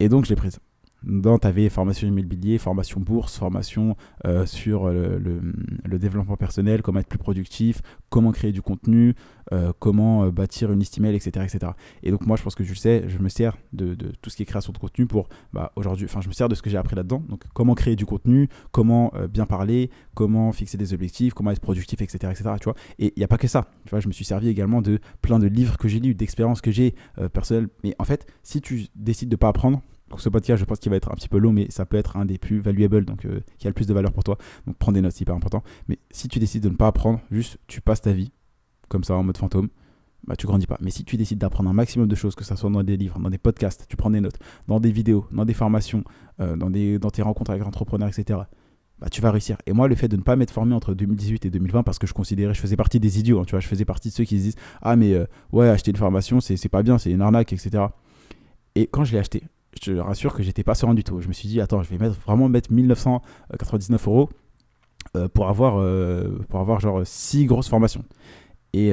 Et 0.00 0.08
donc 0.08 0.24
je 0.24 0.30
l'ai 0.30 0.36
prise. 0.36 0.58
Dans, 1.06 1.38
tu 1.38 1.46
avais 1.46 1.68
formation 1.68 2.08
immobilier, 2.08 2.58
formation 2.58 3.00
bourse, 3.00 3.38
formation 3.38 3.96
euh, 4.26 4.44
sur 4.44 4.88
le, 4.88 5.18
le, 5.18 5.98
développement 6.00 6.36
personnel, 6.36 6.82
comment 6.82 6.98
être 6.98 7.06
plus 7.06 7.18
productif, 7.18 7.80
comment 8.10 8.32
créer 8.32 8.50
du 8.50 8.60
contenu, 8.60 9.14
euh, 9.52 9.72
comment 9.78 10.24
euh, 10.24 10.32
bâtir 10.32 10.72
une 10.72 10.80
liste 10.80 10.98
email, 10.98 11.14
etc., 11.14 11.46
etc. 11.48 11.72
Et 12.02 12.10
donc 12.10 12.26
moi, 12.26 12.36
je 12.36 12.42
pense 12.42 12.56
que 12.56 12.64
tu 12.64 12.70
le 12.70 12.74
sais, 12.74 13.04
je 13.06 13.18
me 13.18 13.28
sers 13.28 13.56
de, 13.72 13.94
de 13.94 14.10
tout 14.20 14.30
ce 14.30 14.36
qui 14.36 14.42
est 14.42 14.46
création 14.46 14.72
de 14.72 14.78
contenu 14.78 15.06
pour 15.06 15.28
bah, 15.52 15.70
aujourd'hui, 15.76 16.06
enfin 16.06 16.20
je 16.20 16.28
me 16.28 16.32
sers 16.32 16.48
de 16.48 16.56
ce 16.56 16.62
que 16.62 16.70
j'ai 16.70 16.76
appris 16.76 16.96
là-dedans. 16.96 17.22
Donc 17.28 17.44
comment 17.54 17.76
créer 17.76 17.94
du 17.94 18.04
contenu, 18.04 18.48
comment 18.72 19.12
bien 19.30 19.46
parler, 19.46 19.90
comment 20.14 20.50
fixer 20.50 20.76
des 20.76 20.92
objectifs, 20.92 21.34
comment 21.34 21.52
être 21.52 21.60
productif, 21.60 22.02
etc., 22.02 22.32
etc. 22.32 22.50
Tu 22.60 22.64
vois 22.64 22.74
Et 22.98 23.12
il 23.14 23.18
n'y 23.20 23.24
a 23.24 23.28
pas 23.28 23.38
que 23.38 23.46
ça. 23.46 23.70
Tu 23.84 23.90
vois, 23.90 24.00
je 24.00 24.08
me 24.08 24.12
suis 24.12 24.24
servi 24.24 24.48
également 24.48 24.82
de 24.82 24.98
plein 25.22 25.38
de 25.38 25.46
livres 25.46 25.78
que 25.78 25.86
j'ai 25.86 26.00
lus, 26.00 26.16
d'expériences 26.16 26.60
que 26.60 26.72
j'ai 26.72 26.96
personnelles. 27.32 27.68
Mais 27.84 27.94
en 28.00 28.04
fait, 28.04 28.26
si 28.42 28.60
tu 28.60 28.88
décides 28.96 29.28
de 29.28 29.34
ne 29.34 29.38
pas 29.38 29.48
apprendre, 29.48 29.80
pour 30.08 30.20
ce 30.20 30.28
podcast, 30.28 30.60
je 30.60 30.64
pense 30.64 30.78
qu'il 30.78 30.90
va 30.90 30.96
être 30.96 31.10
un 31.10 31.14
petit 31.14 31.28
peu 31.28 31.38
long, 31.38 31.52
mais 31.52 31.66
ça 31.70 31.84
peut 31.84 31.96
être 31.96 32.16
un 32.16 32.24
des 32.24 32.38
plus 32.38 32.60
valuables, 32.60 33.04
donc 33.04 33.24
euh, 33.24 33.40
qui 33.58 33.66
a 33.66 33.70
le 33.70 33.74
plus 33.74 33.86
de 33.86 33.94
valeur 33.94 34.12
pour 34.12 34.24
toi. 34.24 34.38
Donc 34.66 34.76
prends 34.76 34.92
des 34.92 35.00
notes, 35.00 35.12
c'est 35.12 35.22
hyper 35.22 35.34
important. 35.34 35.62
Mais 35.88 35.98
si 36.10 36.28
tu 36.28 36.38
décides 36.38 36.62
de 36.62 36.68
ne 36.68 36.76
pas 36.76 36.86
apprendre, 36.86 37.20
juste 37.30 37.58
tu 37.66 37.80
passes 37.80 38.02
ta 38.02 38.12
vie 38.12 38.30
comme 38.88 39.02
ça 39.02 39.14
en 39.14 39.24
mode 39.24 39.36
fantôme, 39.36 39.68
bah 40.26 40.36
tu 40.36 40.46
grandis 40.46 40.66
pas. 40.66 40.78
Mais 40.80 40.90
si 40.90 41.04
tu 41.04 41.16
décides 41.16 41.38
d'apprendre 41.38 41.70
un 41.70 41.72
maximum 41.72 42.08
de 42.08 42.14
choses, 42.14 42.34
que 42.34 42.44
ce 42.44 42.54
soit 42.54 42.70
dans 42.70 42.82
des 42.82 42.96
livres, 42.96 43.18
dans 43.18 43.30
des 43.30 43.38
podcasts, 43.38 43.86
tu 43.88 43.96
prends 43.96 44.10
des 44.10 44.20
notes, 44.20 44.38
dans 44.68 44.80
des 44.80 44.92
vidéos, 44.92 45.26
dans 45.32 45.44
des 45.44 45.54
formations, 45.54 46.04
euh, 46.40 46.56
dans 46.56 47.10
tes 47.10 47.22
rencontres 47.22 47.50
avec 47.50 47.64
entrepreneurs, 47.64 48.08
etc. 48.08 48.40
Bah, 48.98 49.08
tu 49.10 49.20
vas 49.20 49.30
réussir. 49.30 49.58
Et 49.66 49.72
moi, 49.72 49.88
le 49.88 49.94
fait 49.94 50.08
de 50.08 50.16
ne 50.16 50.22
pas 50.22 50.36
m'être 50.36 50.50
formé 50.50 50.74
entre 50.74 50.94
2018 50.94 51.44
et 51.44 51.50
2020, 51.50 51.82
parce 51.82 51.98
que 51.98 52.06
je 52.06 52.14
considérais, 52.14 52.54
je 52.54 52.60
faisais 52.60 52.76
partie 52.76 52.98
des 52.98 53.18
idiots, 53.18 53.40
hein, 53.40 53.44
tu 53.44 53.50
vois, 53.50 53.60
je 53.60 53.68
faisais 53.68 53.84
partie 53.84 54.08
de 54.08 54.14
ceux 54.14 54.24
qui 54.24 54.38
se 54.38 54.42
disent 54.44 54.56
Ah, 54.80 54.96
mais 54.96 55.12
euh, 55.12 55.26
ouais, 55.52 55.68
acheter 55.68 55.90
une 55.90 55.98
formation, 55.98 56.40
c'est 56.40 56.68
pas 56.68 56.82
bien, 56.82 56.96
c'est 56.96 57.10
une 57.10 57.20
arnaque, 57.20 57.52
etc. 57.52 57.84
Et 58.74 58.86
quand 58.86 59.04
je 59.04 59.12
l'ai 59.12 59.18
acheté, 59.18 59.42
je 59.76 59.92
te 59.92 59.98
rassure 59.98 60.34
que 60.34 60.42
j'étais 60.42 60.62
pas 60.64 60.74
serein 60.74 60.94
du 60.94 61.04
tout. 61.04 61.20
Je 61.20 61.28
me 61.28 61.32
suis 61.32 61.48
dit, 61.48 61.60
attends, 61.60 61.82
je 61.82 61.90
vais 61.90 61.98
mettre, 61.98 62.18
vraiment 62.20 62.48
mettre 62.48 62.72
1999 62.72 64.08
euros 64.08 64.30
euh, 65.16 65.28
pour, 65.28 65.48
avoir, 65.48 65.78
euh, 65.78 66.44
pour 66.48 66.60
avoir 66.60 66.80
genre 66.80 67.02
six 67.04 67.46
grosses 67.46 67.68
formations. 67.68 68.04
Et 68.72 68.92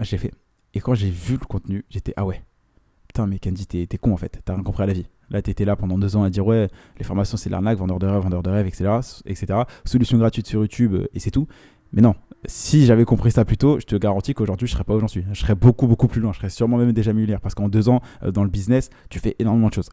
j'ai 0.00 0.18
fait. 0.18 0.32
Et 0.74 0.80
quand 0.80 0.94
j'ai 0.94 1.10
vu 1.10 1.34
le 1.34 1.46
contenu, 1.46 1.84
j'étais 1.90 2.12
ah 2.16 2.24
ouais. 2.24 2.42
Putain, 3.06 3.26
mais 3.26 3.38
Candy, 3.38 3.66
t'es 3.66 3.98
con 3.98 4.12
en 4.12 4.16
fait. 4.16 4.40
T'as 4.44 4.54
rien 4.54 4.62
compris 4.64 4.82
à 4.82 4.86
la 4.86 4.94
vie. 4.94 5.06
Là, 5.30 5.40
t'étais 5.40 5.64
là 5.64 5.76
pendant 5.76 5.98
deux 5.98 6.16
ans 6.16 6.24
à 6.24 6.30
dire 6.30 6.46
ouais, 6.46 6.68
les 6.98 7.04
formations 7.04 7.36
c'est 7.36 7.50
l'arnaque, 7.50 7.78
vendeur 7.78 7.98
de 7.98 8.06
rêve, 8.06 8.22
vendeur 8.22 8.42
de 8.42 8.50
rêve, 8.50 8.66
etc. 8.66 8.98
etc. 9.26 9.60
Solution 9.84 10.18
gratuite 10.18 10.46
sur 10.46 10.60
YouTube 10.60 10.96
et 11.12 11.20
c'est 11.20 11.30
tout. 11.30 11.46
Mais 11.92 12.00
non, 12.00 12.14
si 12.46 12.86
j'avais 12.86 13.04
compris 13.04 13.30
ça 13.30 13.44
plus 13.44 13.56
tôt, 13.56 13.78
je 13.78 13.86
te 13.86 13.94
garantis 13.96 14.34
qu'aujourd'hui, 14.34 14.66
je 14.66 14.72
serais 14.72 14.84
pas 14.84 14.94
où 14.94 15.00
j'en 15.00 15.08
suis. 15.08 15.24
Je 15.32 15.38
serais 15.38 15.54
beaucoup, 15.54 15.86
beaucoup 15.86 16.08
plus 16.08 16.20
loin. 16.20 16.32
Je 16.32 16.38
serais 16.38 16.48
sûrement 16.48 16.76
même 16.76 16.92
déjà 16.92 17.12
millionnaire 17.12 17.40
parce 17.40 17.54
qu'en 17.54 17.68
deux 17.68 17.88
ans, 17.88 18.00
euh, 18.22 18.32
dans 18.32 18.44
le 18.44 18.50
business, 18.50 18.90
tu 19.10 19.18
fais 19.18 19.36
énormément 19.38 19.68
de 19.68 19.74
choses. 19.74 19.90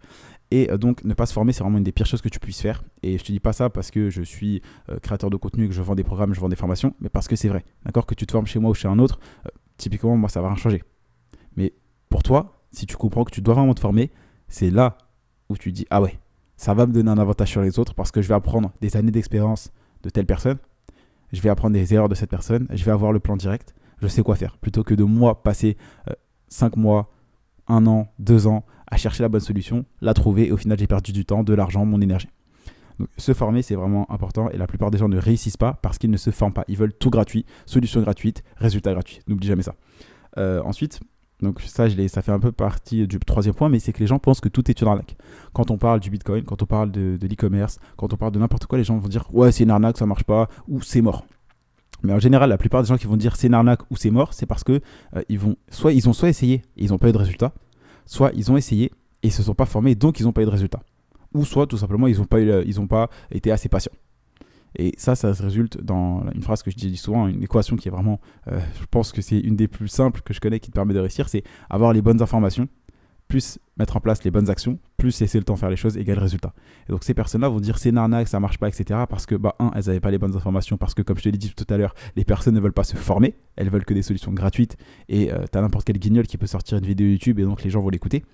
Et 0.49 0.71
euh, 0.71 0.77
donc, 0.77 1.03
ne 1.03 1.13
pas 1.13 1.25
se 1.25 1.33
former, 1.33 1.53
c'est 1.53 1.61
vraiment 1.61 1.77
une 1.77 1.83
des 1.83 1.91
pires 1.91 2.07
choses 2.07 2.21
que 2.21 2.29
tu 2.29 2.39
puisses 2.39 2.61
faire. 2.61 2.83
Et 3.03 3.17
je 3.17 3.23
te 3.23 3.31
dis 3.31 3.39
pas 3.39 3.53
ça 3.53 3.69
parce 3.69 3.91
que 3.91 4.09
je 4.09 4.23
suis 4.23 4.61
euh, 4.89 4.97
créateur 4.99 5.29
de 5.29 5.37
contenu, 5.37 5.67
que 5.67 5.73
je 5.73 5.81
vends 5.81 5.95
des 5.95 6.03
programmes, 6.03 6.33
je 6.33 6.39
vends 6.39 6.49
des 6.49 6.55
formations, 6.55 6.95
mais 7.01 7.09
parce 7.09 7.27
que 7.27 7.35
c'est 7.35 7.49
vrai. 7.49 7.65
D'accord? 7.85 8.05
Que 8.05 8.15
tu 8.15 8.25
te 8.25 8.31
formes 8.31 8.47
chez 8.47 8.59
moi 8.59 8.71
ou 8.71 8.73
chez 8.73 8.87
un 8.87 8.97
autre, 8.97 9.19
typiquement, 9.77 10.15
moi, 10.17 10.29
ça 10.29 10.41
va 10.41 10.47
rien 10.47 10.57
changer. 10.57 10.81
Mais 11.55 11.73
pour 12.09 12.23
toi, 12.23 12.63
si 12.71 12.85
tu 12.85 12.95
comprends 12.97 13.25
que 13.25 13.31
tu 13.31 13.41
dois 13.41 13.53
vraiment 13.53 13.73
te 13.73 13.79
former, 13.79 14.09
c'est 14.47 14.71
là 14.71 14.97
où 15.49 15.57
tu 15.57 15.71
dis 15.71 15.85
Ah 15.91 16.01
ouais, 16.01 16.17
ça 16.57 16.73
va 16.73 16.87
me 16.87 16.93
donner 16.93 17.11
un 17.11 17.17
avantage 17.17 17.49
sur 17.49 17.61
les 17.61 17.77
autres 17.77 17.93
parce 17.93 18.11
que 18.11 18.21
je 18.21 18.27
vais 18.27 18.35
apprendre 18.35 18.71
des 18.81 18.97
années 18.97 19.11
d'expérience 19.11 19.71
de 20.01 20.09
telle 20.09 20.25
personne 20.25 20.57
je 21.31 21.41
vais 21.41 21.49
apprendre 21.49 21.73
des 21.73 21.93
erreurs 21.93 22.09
de 22.09 22.15
cette 22.15 22.29
personne, 22.29 22.67
je 22.71 22.83
vais 22.83 22.91
avoir 22.91 23.11
le 23.11 23.19
plan 23.19 23.37
direct, 23.37 23.73
je 24.01 24.07
sais 24.07 24.23
quoi 24.23 24.35
faire. 24.35 24.57
Plutôt 24.57 24.83
que 24.83 24.93
de 24.93 25.03
moi 25.03 25.43
passer 25.43 25.77
5 26.47 26.77
euh, 26.77 26.79
mois, 26.79 27.11
1 27.67 27.85
an, 27.87 28.07
2 28.19 28.47
ans 28.47 28.65
à 28.89 28.97
chercher 28.97 29.23
la 29.23 29.29
bonne 29.29 29.41
solution, 29.41 29.85
la 30.01 30.13
trouver 30.13 30.47
et 30.47 30.51
au 30.51 30.57
final 30.57 30.77
j'ai 30.79 30.87
perdu 30.87 31.11
du 31.11 31.25
temps, 31.25 31.43
de 31.43 31.53
l'argent, 31.53 31.85
mon 31.85 32.01
énergie. 32.01 32.29
Donc, 32.97 33.07
se 33.17 33.33
former, 33.33 33.61
c'est 33.61 33.75
vraiment 33.75 34.11
important 34.11 34.49
et 34.49 34.57
la 34.57 34.67
plupart 34.67 34.91
des 34.91 34.97
gens 34.97 35.07
ne 35.07 35.17
réussissent 35.17 35.57
pas 35.57 35.79
parce 35.81 35.97
qu'ils 35.97 36.11
ne 36.11 36.17
se 36.17 36.31
forment 36.31 36.53
pas. 36.53 36.65
Ils 36.67 36.77
veulent 36.77 36.93
tout 36.93 37.09
gratuit, 37.09 37.45
solution 37.65 38.01
gratuite, 38.01 38.43
résultat 38.57 38.93
gratuit. 38.93 39.21
N'oublie 39.27 39.47
jamais 39.47 39.63
ça. 39.63 39.75
Euh, 40.37 40.61
ensuite, 40.63 40.99
donc 41.41 41.61
ça, 41.61 41.87
ça 41.89 42.21
fait 42.21 42.31
un 42.31 42.39
peu 42.39 42.51
partie 42.51 43.07
du 43.07 43.17
troisième 43.19 43.55
point, 43.55 43.69
mais 43.69 43.79
c'est 43.79 43.93
que 43.93 43.99
les 43.99 44.07
gens 44.07 44.19
pensent 44.19 44.41
que 44.41 44.49
tout 44.49 44.69
est 44.69 44.81
une 44.81 44.87
arnaque. 44.87 45.15
Quand 45.53 45.71
on 45.71 45.77
parle 45.77 46.01
du 46.01 46.09
Bitcoin, 46.09 46.43
quand 46.43 46.61
on 46.61 46.65
parle 46.65 46.91
de, 46.91 47.17
l'e-commerce, 47.21 47.79
quand 47.95 48.13
on 48.13 48.17
parle 48.17 48.33
de 48.33 48.39
n'importe 48.39 48.65
quoi, 48.65 48.77
les 48.77 48.83
gens 48.83 48.97
vont 48.97 49.07
dire 49.07 49.25
ouais 49.31 49.51
c'est 49.51 49.63
une 49.63 49.71
arnaque, 49.71 49.97
ça 49.97 50.05
marche 50.05 50.25
pas, 50.25 50.49
ou 50.67 50.81
c'est 50.81 51.01
mort. 51.01 51.25
Mais 52.03 52.13
en 52.13 52.19
général, 52.19 52.49
la 52.49 52.57
plupart 52.57 52.81
des 52.81 52.89
gens 52.89 52.97
qui 52.97 53.07
vont 53.07 53.17
dire 53.17 53.35
c'est 53.37 53.47
une 53.47 53.53
arnaque 53.53 53.81
ou 53.89 53.95
c'est 53.95 54.09
mort, 54.09 54.33
c'est 54.33 54.45
parce 54.45 54.63
que 54.63 54.81
euh, 55.15 55.21
ils 55.29 55.39
soit 55.69 55.93
ils 55.93 56.09
ont 56.09 56.13
soit 56.13 56.29
essayé 56.29 56.61
et 56.75 56.83
ils 56.83 56.89
n'ont 56.89 56.97
pas 56.97 57.09
eu 57.09 57.13
de 57.13 57.17
résultat, 57.17 57.53
soit 58.05 58.31
ils 58.35 58.51
ont 58.51 58.57
essayé 58.57 58.91
et 59.23 59.27
ils 59.27 59.33
se 59.33 59.43
sont 59.43 59.55
pas 59.55 59.65
formés 59.65 59.95
donc 59.95 60.19
ils 60.19 60.23
n'ont 60.23 60.33
pas 60.33 60.41
eu 60.41 60.45
de 60.45 60.51
résultat, 60.51 60.81
ou 61.33 61.45
soit 61.45 61.67
tout 61.67 61.77
simplement 61.77 62.07
ils 62.07 62.17
n'ont 62.17 62.25
pas 62.25 62.41
eu, 62.41 62.63
ils 62.65 62.81
ont 62.81 62.87
pas 62.87 63.09
été 63.31 63.49
assez 63.51 63.69
patients. 63.69 63.93
Et 64.75 64.93
ça, 64.97 65.15
ça 65.15 65.33
se 65.33 65.41
résulte 65.41 65.81
dans 65.81 66.23
une 66.33 66.43
phrase 66.43 66.63
que 66.63 66.71
je 66.71 66.75
dis 66.75 66.95
souvent, 66.97 67.27
une 67.27 67.43
équation 67.43 67.75
qui 67.75 67.87
est 67.87 67.91
vraiment, 67.91 68.19
euh, 68.47 68.59
je 68.79 68.85
pense 68.89 69.11
que 69.11 69.21
c'est 69.21 69.39
une 69.39 69.55
des 69.55 69.67
plus 69.67 69.87
simples 69.87 70.21
que 70.21 70.33
je 70.33 70.39
connais 70.39 70.59
qui 70.59 70.69
te 70.69 70.75
permet 70.75 70.93
de 70.93 70.99
réussir, 70.99 71.29
c'est 71.29 71.43
avoir 71.69 71.93
les 71.93 72.01
bonnes 72.01 72.21
informations, 72.21 72.67
plus 73.29 73.59
mettre 73.77 73.95
en 73.95 74.01
place 74.01 74.23
les 74.23 74.31
bonnes 74.31 74.49
actions, 74.49 74.79
plus 74.97 75.21
laisser 75.21 75.37
le 75.37 75.43
temps 75.43 75.55
faire 75.55 75.69
les 75.69 75.75
choses, 75.75 75.97
égale 75.97 76.17
résultat. 76.17 76.53
Et 76.87 76.91
donc 76.91 77.03
ces 77.03 77.13
personnes-là 77.13 77.47
vont 77.47 77.59
dire 77.59 77.77
c'est 77.77 77.89
une 77.89 77.97
arnaque, 77.97 78.27
ça 78.27 78.39
marche 78.39 78.57
pas, 78.57 78.67
etc. 78.67 79.01
Parce 79.07 79.27
que, 79.27 79.35
bah, 79.35 79.55
un, 79.59 79.71
elles 79.75 79.85
n'avaient 79.85 79.99
pas 79.99 80.11
les 80.11 80.17
bonnes 80.17 80.35
informations, 80.35 80.77
parce 80.77 80.95
que, 80.95 81.03
comme 81.03 81.17
je 81.17 81.23
te 81.23 81.29
l'ai 81.29 81.37
dit 81.37 81.53
tout 81.55 81.67
à 81.69 81.77
l'heure, 81.77 81.93
les 82.15 82.25
personnes 82.25 82.55
ne 82.55 82.59
veulent 82.59 82.73
pas 82.73 82.83
se 82.83 82.97
former, 82.97 83.35
elles 83.55 83.69
veulent 83.69 83.85
que 83.85 83.93
des 83.93 84.01
solutions 84.01 84.33
gratuites, 84.33 84.77
et 85.07 85.31
euh, 85.31 85.45
tu 85.49 85.57
as 85.57 85.61
n'importe 85.61 85.85
quel 85.85 85.99
guignol 85.99 86.25
qui 86.25 86.37
peut 86.37 86.47
sortir 86.47 86.79
une 86.79 86.85
vidéo 86.85 87.07
YouTube, 87.07 87.39
et 87.39 87.43
donc 87.43 87.63
les 87.63 87.69
gens 87.69 87.81
vont 87.81 87.89
l'écouter. 87.89 88.25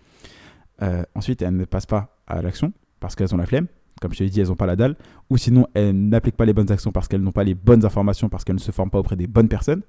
Euh, 0.81 1.03
ensuite, 1.13 1.41
elles 1.41 1.55
ne 1.55 1.65
passent 1.65 1.85
pas 1.85 2.17
à 2.25 2.41
l'action, 2.41 2.71
parce 3.01 3.15
qu'elles 3.15 3.35
ont 3.35 3.37
la 3.37 3.45
flemme, 3.45 3.67
comme 4.01 4.13
je 4.13 4.19
te 4.19 4.23
l'ai 4.23 4.29
dit, 4.29 4.41
elles 4.41 4.47
n'ont 4.47 4.55
pas 4.55 4.65
la 4.65 4.75
dalle, 4.75 4.95
ou 5.29 5.37
sinon 5.37 5.67
elles 5.73 5.95
n'appliquent 5.95 6.37
pas 6.37 6.45
les 6.45 6.53
bonnes 6.53 6.71
actions 6.71 6.91
parce 6.91 7.07
qu'elles 7.07 7.21
n'ont 7.21 7.31
pas 7.31 7.43
les 7.43 7.55
bonnes 7.55 7.85
informations, 7.85 8.29
parce 8.29 8.43
qu'elles 8.43 8.55
ne 8.55 8.61
se 8.61 8.71
forment 8.71 8.89
pas 8.89 8.99
auprès 8.99 9.15
des 9.15 9.27
bonnes 9.27 9.49
personnes. 9.49 9.81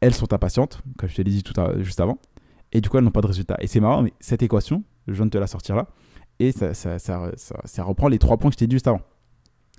Elles 0.00 0.14
sont 0.14 0.32
impatientes, 0.32 0.82
comme 0.98 1.08
je 1.08 1.16
te 1.16 1.22
l'ai 1.22 1.30
dit 1.30 1.42
tout 1.42 1.58
à, 1.60 1.80
juste 1.82 2.00
avant, 2.00 2.18
et 2.72 2.80
du 2.80 2.88
coup 2.88 2.98
elles 2.98 3.04
n'ont 3.04 3.10
pas 3.10 3.22
de 3.22 3.26
résultat. 3.26 3.56
Et 3.60 3.66
c'est 3.66 3.80
marrant, 3.80 4.02
mais 4.02 4.12
cette 4.20 4.42
équation, 4.42 4.82
je 5.06 5.14
viens 5.14 5.26
de 5.26 5.30
te 5.30 5.38
la 5.38 5.46
sortir 5.46 5.76
là, 5.76 5.88
et 6.38 6.52
ça, 6.52 6.74
ça, 6.74 6.98
ça, 6.98 7.30
ça 7.36 7.82
reprend 7.84 8.08
les 8.08 8.18
trois 8.18 8.36
points 8.36 8.50
que 8.50 8.54
je 8.54 8.58
t'ai 8.58 8.66
dit 8.66 8.76
juste 8.76 8.88
avant. 8.88 9.00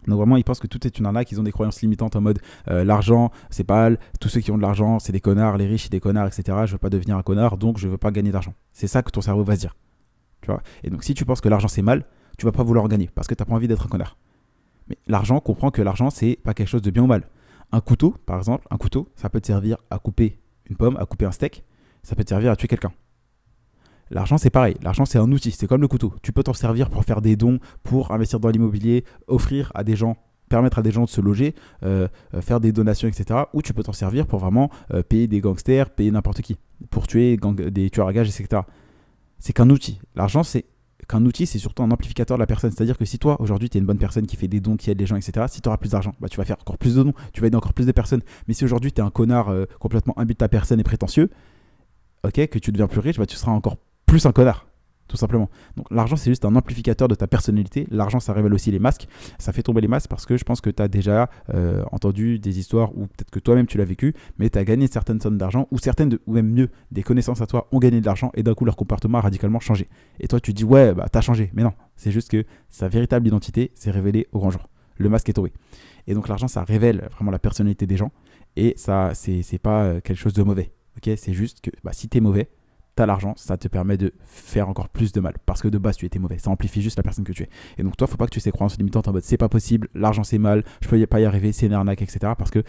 Donc 0.07 0.17
vraiment, 0.17 0.37
ils 0.37 0.43
pensent 0.43 0.59
que 0.59 0.67
tout 0.67 0.85
est 0.85 0.99
une 0.99 1.05
arnaque, 1.05 1.31
ils 1.31 1.39
ont 1.39 1.43
des 1.43 1.51
croyances 1.51 1.81
limitantes 1.81 2.15
en 2.15 2.21
mode 2.21 2.39
euh, 2.69 2.83
l'argent, 2.83 3.31
c'est 3.49 3.63
pas 3.63 3.89
tous 4.19 4.29
ceux 4.29 4.39
qui 4.39 4.51
ont 4.51 4.57
de 4.57 4.61
l'argent, 4.61 4.99
c'est 4.99 5.11
des 5.11 5.19
connards, 5.19 5.57
les 5.57 5.65
riches, 5.65 5.83
c'est 5.83 5.91
des 5.91 5.99
connards, 5.99 6.27
etc. 6.27 6.59
Je 6.65 6.73
veux 6.73 6.77
pas 6.77 6.89
devenir 6.89 7.17
un 7.17 7.23
connard, 7.23 7.57
donc 7.57 7.77
je 7.77 7.87
veux 7.87 7.97
pas 7.97 8.11
gagner 8.11 8.31
d'argent. 8.31 8.53
C'est 8.73 8.87
ça 8.87 9.01
que 9.01 9.11
ton 9.11 9.21
cerveau 9.21 9.43
va 9.43 9.55
se 9.55 9.61
dire. 9.61 9.75
Tu 10.41 10.51
vois? 10.51 10.61
Et 10.83 10.89
donc 10.89 11.03
si 11.03 11.13
tu 11.13 11.25
penses 11.25 11.41
que 11.41 11.49
l'argent 11.49 11.67
c'est 11.67 11.81
mal, 11.81 12.05
tu 12.37 12.45
vas 12.45 12.51
pas 12.51 12.63
vouloir 12.63 12.87
gagner 12.87 13.09
parce 13.13 13.27
que 13.27 13.33
tu 13.33 13.41
n'as 13.41 13.45
pas 13.45 13.55
envie 13.55 13.67
d'être 13.67 13.85
un 13.85 13.89
connard. 13.89 14.17
Mais 14.89 14.97
l'argent, 15.07 15.39
comprend 15.39 15.71
que 15.71 15.81
l'argent, 15.81 16.09
c'est 16.09 16.37
pas 16.43 16.53
quelque 16.53 16.67
chose 16.67 16.81
de 16.81 16.91
bien 16.91 17.03
ou 17.03 17.07
mal. 17.07 17.27
Un 17.71 17.81
couteau, 17.81 18.15
par 18.25 18.37
exemple, 18.37 18.67
un 18.69 18.77
couteau, 18.77 19.09
ça 19.15 19.29
peut 19.29 19.41
te 19.41 19.47
servir 19.47 19.77
à 19.89 19.99
couper 19.99 20.39
une 20.69 20.75
pomme, 20.75 20.97
à 20.97 21.05
couper 21.05 21.25
un 21.25 21.31
steak, 21.31 21.63
ça 22.03 22.15
peut 22.15 22.23
te 22.23 22.29
servir 22.29 22.51
à 22.51 22.55
tuer 22.55 22.67
quelqu'un. 22.67 22.91
L'argent, 24.11 24.37
c'est 24.37 24.51
pareil. 24.51 24.75
L'argent, 24.83 25.05
c'est 25.05 25.17
un 25.17 25.31
outil. 25.31 25.51
C'est 25.51 25.67
comme 25.67 25.81
le 25.81 25.87
couteau. 25.87 26.13
Tu 26.21 26.31
peux 26.31 26.43
t'en 26.43 26.53
servir 26.53 26.89
pour 26.89 27.03
faire 27.03 27.21
des 27.21 27.35
dons, 27.35 27.59
pour 27.83 28.11
investir 28.11 28.39
dans 28.39 28.49
l'immobilier, 28.49 29.03
offrir 29.27 29.71
à 29.73 29.83
des 29.83 29.95
gens, 29.95 30.17
permettre 30.47 30.77
à 30.77 30.81
des 30.83 30.91
gens 30.91 31.05
de 31.05 31.09
se 31.09 31.21
loger, 31.21 31.55
euh, 31.83 32.07
euh, 32.35 32.41
faire 32.41 32.59
des 32.59 32.71
donations, 32.71 33.07
etc. 33.07 33.41
Ou 33.53 33.63
tu 33.63 33.73
peux 33.73 33.81
t'en 33.81 33.93
servir 33.93 34.27
pour 34.27 34.39
vraiment 34.39 34.69
euh, 34.93 35.01
payer 35.01 35.27
des 35.27 35.41
gangsters, 35.41 35.89
payer 35.89 36.11
n'importe 36.11 36.41
qui, 36.41 36.57
pour 36.91 37.07
tuer 37.07 37.37
des 37.37 37.89
tueurs 37.89 38.07
à 38.07 38.13
gages, 38.13 38.29
etc. 38.29 38.61
C'est 39.39 39.53
qu'un 39.53 39.69
outil. 39.71 39.99
L'argent, 40.15 40.43
c'est 40.43 40.65
qu'un 41.07 41.25
outil, 41.25 41.45
c'est 41.45 41.59
surtout 41.59 41.83
un 41.83 41.91
amplificateur 41.91 42.37
de 42.37 42.41
la 42.41 42.47
personne. 42.47 42.71
C'est-à-dire 42.71 42.97
que 42.97 43.05
si 43.05 43.19
toi, 43.19 43.39
aujourd'hui, 43.39 43.69
tu 43.69 43.77
es 43.77 43.79
une 43.79 43.85
bonne 43.85 43.97
personne 43.97 44.25
qui 44.25 44.35
fait 44.35 44.47
des 44.47 44.59
dons, 44.59 44.77
qui 44.77 44.89
aide 44.89 44.99
les 44.99 45.05
gens, 45.05 45.15
etc., 45.15 45.45
si 45.49 45.61
tu 45.61 45.67
auras 45.67 45.77
plus 45.77 45.91
d'argent, 45.91 46.13
bah, 46.19 46.27
tu 46.29 46.37
vas 46.37 46.45
faire 46.45 46.57
encore 46.59 46.77
plus 46.77 46.95
de 46.95 47.03
dons, 47.03 47.13
tu 47.33 47.41
vas 47.41 47.47
aider 47.47 47.57
encore 47.57 47.73
plus 47.73 47.85
de 47.85 47.91
personnes. 47.91 48.21
Mais 48.47 48.53
si 48.53 48.63
aujourd'hui, 48.63 48.91
tu 48.91 49.01
es 49.01 49.03
un 49.03 49.09
connard 49.09 49.49
euh, 49.49 49.65
complètement 49.79 50.17
imbu 50.17 50.33
de 50.33 50.37
ta 50.37 50.49
personne 50.49 50.79
et 50.79 50.83
prétentieux, 50.83 51.29
ok, 52.23 52.47
que 52.47 52.59
tu 52.59 52.71
deviens 52.71 52.87
plus 52.87 52.99
riche, 52.99 53.17
bah, 53.17 53.25
tu 53.25 53.35
seras 53.35 53.51
encore 53.51 53.77
plus 54.05 54.25
un 54.25 54.31
connard 54.31 54.67
tout 55.07 55.17
simplement. 55.17 55.49
Donc 55.77 55.87
l'argent, 55.91 56.15
c'est 56.15 56.31
juste 56.31 56.45
un 56.45 56.55
amplificateur 56.55 57.07
de 57.07 57.15
ta 57.15 57.27
personnalité. 57.27 57.87
L'argent, 57.91 58.19
ça 58.19 58.33
révèle 58.33 58.53
aussi 58.53 58.71
les 58.71 58.79
masques. 58.79 59.07
Ça 59.37 59.53
fait 59.53 59.63
tomber 59.63 59.81
les 59.81 59.87
masques 59.87 60.09
parce 60.09 60.25
que 60.25 60.37
je 60.37 60.43
pense 60.43 60.61
que 60.61 60.69
tu 60.69 60.81
as 60.81 60.87
déjà 60.87 61.29
euh, 61.53 61.83
entendu 61.91 62.39
des 62.39 62.59
histoires 62.59 62.95
ou 62.97 63.07
peut-être 63.07 63.31
que 63.31 63.39
toi-même 63.39 63.67
tu 63.67 63.77
l'as 63.77 63.85
vécu, 63.85 64.13
mais 64.37 64.49
tu 64.49 64.57
as 64.57 64.65
gagné 64.65 64.87
certaines 64.87 65.21
sommes 65.21 65.37
d'argent 65.37 65.67
ou 65.71 65.77
certaines, 65.77 66.17
ou 66.25 66.33
même 66.33 66.49
mieux, 66.49 66.69
des 66.91 67.03
connaissances 67.03 67.41
à 67.41 67.47
toi 67.47 67.67
ont 67.71 67.79
gagné 67.79 68.01
de 68.01 68.05
l'argent 68.05 68.31
et 68.33 68.43
d'un 68.43 68.53
coup 68.53 68.65
leur 68.65 68.75
comportement 68.75 69.19
a 69.19 69.21
radicalement 69.21 69.59
changé. 69.59 69.87
Et 70.19 70.27
toi, 70.27 70.39
tu 70.39 70.53
dis 70.53 70.63
ouais, 70.63 70.93
bah 70.93 71.07
t'as 71.11 71.21
changé. 71.21 71.51
Mais 71.53 71.63
non, 71.63 71.73
c'est 71.95 72.11
juste 72.11 72.31
que 72.31 72.43
sa 72.69 72.87
véritable 72.87 73.27
identité 73.27 73.71
s'est 73.75 73.91
révélée 73.91 74.27
au 74.31 74.39
grand 74.39 74.49
jour. 74.49 74.69
Le 74.97 75.09
masque 75.09 75.29
est 75.29 75.33
tombé. 75.33 75.51
Et 76.07 76.13
donc 76.13 76.27
l'argent, 76.27 76.47
ça 76.47 76.63
révèle 76.63 77.09
vraiment 77.11 77.31
la 77.31 77.39
personnalité 77.39 77.85
des 77.85 77.97
gens 77.97 78.11
et 78.55 78.73
ça, 78.77 79.11
c'est 79.13 79.59
pas 79.59 79.83
euh, 79.83 80.01
quelque 80.01 80.17
chose 80.17 80.33
de 80.33 80.43
mauvais. 80.43 80.71
Ok, 80.97 81.13
c'est 81.17 81.33
juste 81.33 81.61
que 81.61 81.71
bah, 81.83 81.91
si 81.93 82.07
t'es 82.07 82.21
mauvais, 82.21 82.49
t'as 82.95 83.05
l'argent, 83.05 83.33
ça 83.35 83.57
te 83.57 83.67
permet 83.67 83.97
de 83.97 84.13
faire 84.23 84.69
encore 84.69 84.89
plus 84.89 85.11
de 85.11 85.19
mal. 85.19 85.35
Parce 85.45 85.61
que 85.61 85.67
de 85.67 85.77
base, 85.77 85.97
tu 85.97 86.05
étais 86.05 86.19
mauvais. 86.19 86.37
Ça 86.37 86.49
amplifie 86.49 86.81
juste 86.81 86.97
la 86.97 87.03
personne 87.03 87.25
que 87.25 87.33
tu 87.33 87.43
es. 87.43 87.49
Et 87.77 87.83
donc, 87.83 87.97
toi, 87.97 88.07
faut 88.07 88.17
pas 88.17 88.25
que 88.25 88.31
tu 88.31 88.39
aies 88.39 88.41
ces 88.41 88.51
croyances 88.51 88.77
limitantes 88.77 89.07
en 89.07 89.13
mode 89.13 89.23
c'est 89.23 89.37
pas 89.37 89.49
possible, 89.49 89.89
l'argent 89.93 90.23
c'est 90.23 90.37
mal, 90.37 90.63
je 90.81 90.87
peux 90.87 91.05
pas 91.05 91.19
y 91.19 91.25
arriver, 91.25 91.51
c'est 91.51 91.65
une 91.65 91.73
arnaque, 91.73 92.01
etc. 92.01 92.33
Parce 92.37 92.51
que 92.51 92.63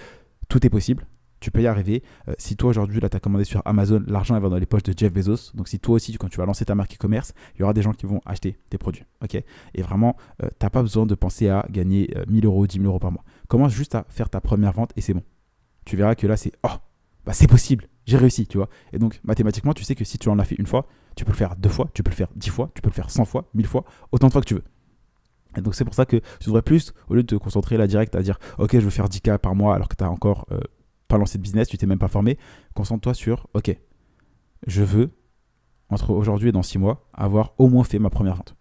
tout 0.48 0.64
est 0.66 0.70
possible. 0.70 1.06
Tu 1.38 1.50
peux 1.50 1.60
y 1.60 1.66
arriver. 1.66 2.02
Euh, 2.28 2.34
si 2.38 2.56
toi 2.56 2.70
aujourd'hui, 2.70 2.98
là, 2.98 3.10
tu 3.10 3.16
as 3.16 3.20
commandé 3.20 3.44
sur 3.44 3.60
Amazon, 3.66 4.02
l'argent 4.06 4.40
va 4.40 4.48
dans 4.48 4.56
les 4.56 4.66
poches 4.66 4.84
de 4.84 4.94
Jeff 4.96 5.12
Bezos. 5.12 5.52
Donc, 5.54 5.68
si 5.68 5.78
toi 5.78 5.96
aussi, 5.96 6.16
quand 6.16 6.28
tu 6.28 6.38
vas 6.38 6.46
lancer 6.46 6.64
ta 6.64 6.74
marque 6.74 6.94
e-commerce, 6.94 7.34
il 7.54 7.60
y 7.60 7.62
aura 7.62 7.74
des 7.74 7.82
gens 7.82 7.92
qui 7.92 8.06
vont 8.06 8.20
acheter 8.24 8.58
tes 8.70 8.78
produits. 8.78 9.04
ok? 9.22 9.42
Et 9.74 9.82
vraiment, 9.82 10.16
euh, 10.42 10.48
t'as 10.58 10.70
pas 10.70 10.82
besoin 10.82 11.04
de 11.04 11.14
penser 11.14 11.48
à 11.48 11.66
gagner 11.70 12.12
1000 12.28 12.44
euh, 12.44 12.48
euros, 12.48 12.66
10 12.66 12.78
000 12.78 12.86
euros 12.86 12.98
par 12.98 13.12
mois. 13.12 13.22
Commence 13.48 13.72
juste 13.72 13.94
à 13.94 14.06
faire 14.08 14.30
ta 14.30 14.40
première 14.40 14.72
vente 14.72 14.92
et 14.96 15.02
c'est 15.02 15.14
bon. 15.14 15.22
Tu 15.84 15.96
verras 15.96 16.14
que 16.14 16.26
là, 16.26 16.36
c'est 16.36 16.52
oh, 16.64 16.70
bah, 17.26 17.32
c'est 17.32 17.46
possible 17.46 17.86
j'ai 18.06 18.16
réussi, 18.16 18.46
tu 18.46 18.56
vois. 18.56 18.68
Et 18.92 18.98
donc, 18.98 19.20
mathématiquement, 19.24 19.74
tu 19.74 19.84
sais 19.84 19.94
que 19.94 20.04
si 20.04 20.18
tu 20.18 20.28
en 20.28 20.38
as 20.38 20.44
fait 20.44 20.54
une 20.54 20.66
fois, 20.66 20.86
tu 21.16 21.24
peux 21.24 21.32
le 21.32 21.36
faire 21.36 21.56
deux 21.56 21.68
fois, 21.68 21.90
tu 21.92 22.02
peux 22.02 22.10
le 22.10 22.16
faire 22.16 22.28
dix 22.36 22.50
fois, 22.50 22.70
tu 22.74 22.80
peux 22.80 22.88
le 22.88 22.94
faire 22.94 23.10
cent 23.10 23.24
fois, 23.24 23.48
mille 23.52 23.66
fois, 23.66 23.84
autant 24.12 24.28
de 24.28 24.32
fois 24.32 24.40
que 24.40 24.46
tu 24.46 24.54
veux. 24.54 24.64
Et 25.56 25.60
donc, 25.60 25.74
c'est 25.74 25.84
pour 25.84 25.94
ça 25.94 26.06
que 26.06 26.16
tu 26.16 26.46
devrais 26.46 26.62
plus, 26.62 26.92
au 27.08 27.14
lieu 27.14 27.22
de 27.22 27.26
te 27.26 27.34
concentrer 27.34 27.76
là 27.76 27.86
direct 27.86 28.14
à 28.14 28.22
dire, 28.22 28.38
ok, 28.58 28.74
je 28.74 28.80
veux 28.80 28.90
faire 28.90 29.08
10K 29.08 29.38
par 29.38 29.54
mois 29.54 29.74
alors 29.74 29.88
que 29.88 29.96
tu 29.96 30.04
n'as 30.04 30.10
encore 30.10 30.46
euh, 30.52 30.60
pas 31.08 31.18
lancé 31.18 31.38
de 31.38 31.42
business, 31.42 31.68
tu 31.68 31.78
t'es 31.78 31.86
même 31.86 31.98
pas 31.98 32.08
formé, 32.08 32.38
concentre-toi 32.74 33.14
sur, 33.14 33.48
ok, 33.54 33.76
je 34.66 34.82
veux, 34.82 35.10
entre 35.88 36.10
aujourd'hui 36.10 36.50
et 36.50 36.52
dans 36.52 36.62
six 36.62 36.78
mois, 36.78 37.08
avoir 37.12 37.54
au 37.58 37.68
moins 37.68 37.84
fait 37.84 37.98
ma 37.98 38.10
première 38.10 38.36
vente. 38.36 38.54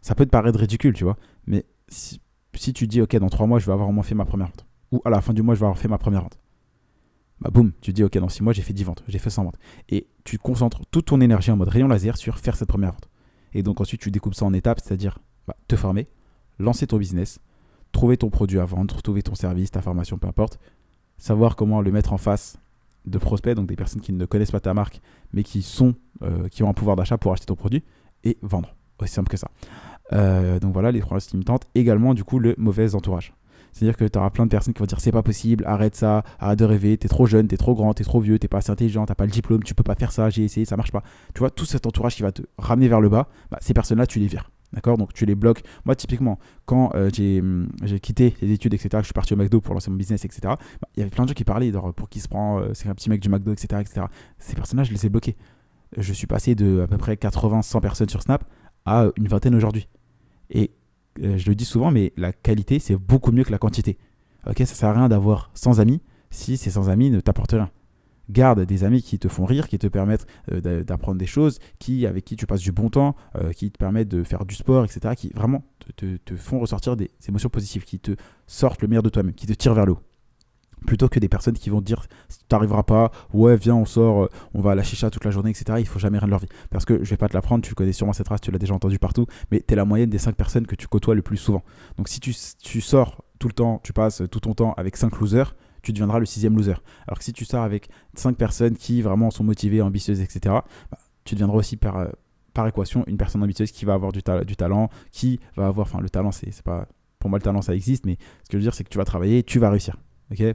Ça 0.00 0.14
peut 0.14 0.24
te 0.24 0.30
paraître 0.30 0.58
ridicule, 0.58 0.94
tu 0.94 1.04
vois, 1.04 1.16
mais 1.46 1.66
si, 1.88 2.20
si 2.54 2.72
tu 2.72 2.86
dis, 2.86 3.02
ok, 3.02 3.14
dans 3.16 3.28
trois 3.28 3.46
mois, 3.46 3.58
je 3.58 3.66
vais 3.66 3.72
avoir 3.72 3.88
au 3.88 3.92
moins 3.92 4.02
fait 4.02 4.14
ma 4.14 4.24
première 4.24 4.48
vente, 4.48 4.66
ou 4.90 5.02
à 5.04 5.10
la 5.10 5.20
fin 5.20 5.34
du 5.34 5.42
mois, 5.42 5.54
je 5.54 5.60
vais 5.60 5.66
avoir 5.66 5.78
fait 5.78 5.88
ma 5.88 5.98
première 5.98 6.22
vente 6.22 6.40
bah 7.40 7.50
boum, 7.50 7.72
tu 7.80 7.92
dis 7.92 8.04
ok 8.04 8.18
dans 8.18 8.28
6 8.28 8.42
mois 8.42 8.52
j'ai 8.52 8.62
fait 8.62 8.72
10 8.72 8.84
ventes, 8.84 9.04
j'ai 9.08 9.18
fait 9.18 9.30
100 9.30 9.44
ventes. 9.44 9.58
Et 9.88 10.06
tu 10.24 10.38
concentres 10.38 10.82
toute 10.90 11.06
ton 11.06 11.20
énergie 11.20 11.50
en 11.50 11.56
mode 11.56 11.68
rayon 11.68 11.88
laser 11.88 12.16
sur 12.16 12.38
faire 12.38 12.56
cette 12.56 12.68
première 12.68 12.92
vente. 12.92 13.08
Et 13.54 13.62
donc 13.62 13.80
ensuite 13.80 14.00
tu 14.00 14.10
découpes 14.10 14.34
ça 14.34 14.44
en 14.44 14.52
étapes, 14.52 14.80
c'est-à-dire 14.82 15.18
bah, 15.46 15.56
te 15.66 15.76
former, 15.76 16.08
lancer 16.58 16.86
ton 16.86 16.98
business, 16.98 17.40
trouver 17.92 18.16
ton 18.16 18.30
produit 18.30 18.58
à 18.58 18.64
vendre, 18.64 19.00
trouver 19.02 19.22
ton 19.22 19.34
service, 19.34 19.70
ta 19.70 19.82
formation, 19.82 20.18
peu 20.18 20.28
importe, 20.28 20.58
savoir 21.18 21.56
comment 21.56 21.80
le 21.80 21.90
mettre 21.90 22.12
en 22.12 22.18
face 22.18 22.58
de 23.06 23.18
prospects, 23.18 23.54
donc 23.54 23.66
des 23.66 23.76
personnes 23.76 24.02
qui 24.02 24.12
ne 24.12 24.24
connaissent 24.26 24.50
pas 24.50 24.60
ta 24.60 24.74
marque, 24.74 25.00
mais 25.32 25.42
qui 25.42 25.62
sont, 25.62 25.94
euh, 26.22 26.48
qui 26.48 26.62
ont 26.62 26.68
un 26.68 26.74
pouvoir 26.74 26.96
d'achat 26.96 27.16
pour 27.16 27.32
acheter 27.32 27.46
ton 27.46 27.56
produit 27.56 27.82
et 28.24 28.36
vendre. 28.42 28.74
Aussi 29.00 29.14
simple 29.14 29.30
que 29.30 29.38
ça. 29.38 29.48
Euh, 30.12 30.58
donc 30.58 30.72
voilà 30.72 30.92
les 30.92 31.00
croyances 31.00 31.30
limitantes. 31.30 31.66
Également 31.74 32.14
du 32.14 32.24
coup 32.24 32.38
le 32.38 32.54
mauvais 32.58 32.94
entourage. 32.94 33.32
C'est-à-dire 33.72 33.96
que 33.96 34.04
tu 34.04 34.18
auras 34.18 34.30
plein 34.30 34.46
de 34.46 34.50
personnes 34.50 34.74
qui 34.74 34.80
vont 34.80 34.86
dire 34.86 35.00
c'est 35.00 35.12
pas 35.12 35.22
possible, 35.22 35.64
arrête 35.66 35.94
ça, 35.94 36.24
arrête 36.38 36.58
de 36.58 36.64
rêver, 36.64 36.96
t'es 36.96 37.08
trop 37.08 37.26
jeune, 37.26 37.48
t'es 37.48 37.56
trop 37.56 37.74
grand, 37.74 37.94
t'es 37.94 38.04
trop 38.04 38.20
vieux, 38.20 38.38
t'es 38.38 38.48
pas 38.48 38.58
assez 38.58 38.70
intelligent, 38.70 39.06
t'as 39.06 39.14
pas 39.14 39.24
le 39.24 39.30
diplôme, 39.30 39.62
tu 39.62 39.74
peux 39.74 39.82
pas 39.82 39.94
faire 39.94 40.12
ça, 40.12 40.30
j'ai 40.30 40.44
essayé, 40.44 40.66
ça 40.66 40.76
marche 40.76 40.92
pas. 40.92 41.02
Tu 41.34 41.40
vois, 41.40 41.50
tout 41.50 41.64
cet 41.64 41.86
entourage 41.86 42.16
qui 42.16 42.22
va 42.22 42.32
te 42.32 42.42
ramener 42.58 42.88
vers 42.88 43.00
le 43.00 43.08
bas, 43.08 43.28
bah, 43.50 43.58
ces 43.60 43.74
personnes-là, 43.74 44.06
tu 44.06 44.18
les 44.18 44.26
vires. 44.26 44.50
D'accord? 44.72 44.98
Donc 44.98 45.12
tu 45.12 45.26
les 45.26 45.34
bloques. 45.34 45.62
Moi, 45.84 45.96
typiquement, 45.96 46.38
quand 46.64 46.92
euh, 46.94 47.10
hum, 47.40 47.68
j'ai 47.82 47.98
quitté 47.98 48.36
les 48.40 48.52
études, 48.52 48.74
etc., 48.74 48.88
que 48.92 48.98
je 49.00 49.06
suis 49.06 49.12
parti 49.12 49.34
au 49.34 49.36
McDo 49.36 49.60
pour 49.60 49.74
lancer 49.74 49.90
mon 49.90 49.96
business, 49.96 50.24
etc., 50.24 50.40
bah, 50.42 50.58
il 50.96 51.00
y 51.00 51.02
avait 51.02 51.10
plein 51.10 51.24
de 51.24 51.28
gens 51.28 51.34
qui 51.34 51.44
parlaient 51.44 51.72
pour 51.96 52.08
qui 52.08 52.20
se 52.20 52.28
prend, 52.28 52.60
euh, 52.60 52.70
c'est 52.74 52.88
un 52.88 52.94
petit 52.94 53.10
mec 53.10 53.20
du 53.20 53.28
McDo, 53.28 53.52
etc., 53.52 53.80
etc. 53.80 54.06
Ces 54.38 54.54
personnages, 54.54 54.88
je 54.88 54.92
les 54.92 55.06
ai 55.06 55.08
bloqués. 55.08 55.36
Je 55.96 56.12
suis 56.12 56.28
passé 56.28 56.54
de 56.54 56.82
à 56.82 56.86
peu 56.86 56.98
près 56.98 57.14
80-100 57.14 57.80
personnes 57.80 58.08
sur 58.08 58.22
Snap 58.22 58.44
à 58.86 59.08
une 59.16 59.26
vingtaine 59.26 59.54
aujourd'hui. 59.56 59.88
Et 60.50 60.70
je 61.20 61.48
le 61.48 61.54
dis 61.54 61.64
souvent, 61.64 61.90
mais 61.90 62.12
la 62.16 62.32
qualité, 62.32 62.78
c'est 62.78 62.96
beaucoup 62.96 63.32
mieux 63.32 63.44
que 63.44 63.52
la 63.52 63.58
quantité. 63.58 63.98
Ok, 64.46 64.58
ça 64.58 64.66
sert 64.66 64.88
à 64.88 64.92
rien 64.94 65.08
d'avoir 65.08 65.50
100 65.54 65.78
amis 65.78 66.00
si 66.30 66.56
ces 66.56 66.70
100 66.70 66.88
amis 66.88 67.10
ne 67.10 67.20
t'apportent 67.20 67.52
rien. 67.52 67.70
Garde 68.30 68.60
des 68.60 68.84
amis 68.84 69.02
qui 69.02 69.18
te 69.18 69.26
font 69.26 69.44
rire, 69.44 69.68
qui 69.68 69.78
te 69.78 69.88
permettent 69.88 70.26
euh, 70.52 70.84
d'apprendre 70.84 71.18
des 71.18 71.26
choses, 71.26 71.58
qui, 71.80 72.06
avec 72.06 72.24
qui 72.24 72.36
tu 72.36 72.46
passes 72.46 72.60
du 72.60 72.70
bon 72.70 72.88
temps, 72.88 73.16
euh, 73.34 73.52
qui 73.52 73.70
te 73.72 73.78
permettent 73.78 74.08
de 74.08 74.22
faire 74.22 74.44
du 74.44 74.54
sport, 74.54 74.84
etc., 74.84 75.14
qui 75.16 75.30
vraiment 75.34 75.64
te, 75.96 76.16
te 76.16 76.36
font 76.36 76.60
ressortir 76.60 76.96
des 76.96 77.10
émotions 77.28 77.48
positives, 77.48 77.84
qui 77.84 77.98
te 77.98 78.12
sortent 78.46 78.82
le 78.82 78.88
meilleur 78.88 79.02
de 79.02 79.08
toi-même, 79.08 79.34
qui 79.34 79.46
te 79.46 79.52
tirent 79.52 79.74
vers 79.74 79.86
le 79.86 79.92
haut 79.92 80.00
plutôt 80.86 81.08
que 81.08 81.18
des 81.18 81.28
personnes 81.28 81.54
qui 81.54 81.70
vont 81.70 81.80
dire 81.80 82.06
t'arriveras 82.48 82.82
pas 82.82 83.10
ouais 83.32 83.56
viens 83.56 83.76
on 83.76 83.84
sort 83.84 84.24
euh, 84.24 84.30
on 84.54 84.60
va 84.60 84.72
à 84.72 84.74
la 84.74 84.82
chicha 84.82 85.10
toute 85.10 85.24
la 85.24 85.30
journée 85.30 85.50
etc 85.50 85.78
il 85.78 85.86
faut 85.86 85.98
jamais 85.98 86.18
rien 86.18 86.26
de 86.26 86.30
leur 86.30 86.40
vie. 86.40 86.48
Parce 86.70 86.84
que 86.84 87.04
je 87.04 87.10
vais 87.10 87.16
pas 87.16 87.28
te 87.28 87.34
l'apprendre 87.34 87.64
tu 87.64 87.74
connais 87.74 87.92
sûrement 87.92 88.12
cette 88.12 88.26
phrase 88.26 88.40
tu 88.40 88.50
l'as 88.50 88.58
déjà 88.58 88.74
entendu 88.74 88.98
partout 88.98 89.26
mais 89.50 89.62
tu 89.66 89.72
es 89.72 89.76
la 89.76 89.84
moyenne 89.84 90.10
des 90.10 90.18
5 90.18 90.34
personnes 90.34 90.66
que 90.66 90.76
tu 90.76 90.88
côtoies 90.88 91.14
le 91.14 91.22
plus 91.22 91.36
souvent. 91.36 91.62
Donc 91.96 92.08
si 92.08 92.20
tu, 92.20 92.34
tu 92.62 92.80
sors 92.80 93.24
tout 93.38 93.48
le 93.48 93.54
temps 93.54 93.80
tu 93.82 93.92
passes 93.92 94.22
tout 94.30 94.40
ton 94.40 94.54
temps 94.54 94.74
avec 94.76 94.96
5 94.96 95.18
losers 95.20 95.54
tu 95.82 95.92
deviendras 95.92 96.18
le 96.18 96.26
sixième 96.26 96.56
loser. 96.56 96.74
Alors 97.06 97.18
que 97.18 97.24
si 97.24 97.32
tu 97.32 97.44
sors 97.44 97.62
avec 97.62 97.88
5 98.14 98.36
personnes 98.36 98.76
qui 98.76 99.02
vraiment 99.02 99.30
sont 99.30 99.44
motivées 99.44 99.82
ambitieuses 99.82 100.20
etc 100.20 100.40
bah, 100.90 100.98
tu 101.24 101.34
deviendras 101.34 101.58
aussi 101.58 101.76
par, 101.76 101.98
euh, 101.98 102.08
par 102.54 102.66
équation 102.66 103.04
une 103.06 103.16
personne 103.16 103.42
ambitieuse 103.42 103.70
qui 103.70 103.84
va 103.84 103.94
avoir 103.94 104.12
du, 104.12 104.20
du 104.46 104.56
talent 104.56 104.90
qui 105.12 105.40
va 105.56 105.66
avoir 105.66 105.86
enfin 105.86 106.00
le 106.00 106.10
talent 106.10 106.32
c'est 106.32 106.62
pas 106.62 106.88
pour 107.18 107.30
moi 107.30 107.38
le 107.38 107.42
talent 107.42 107.62
ça 107.62 107.74
existe 107.74 108.06
mais 108.06 108.16
ce 108.42 108.48
que 108.48 108.52
je 108.52 108.56
veux 108.58 108.62
dire 108.62 108.74
c'est 108.74 108.84
que 108.84 108.88
tu 108.88 108.98
vas 108.98 109.04
travailler 109.04 109.42
tu 109.42 109.58
vas 109.58 109.70
réussir 109.70 109.96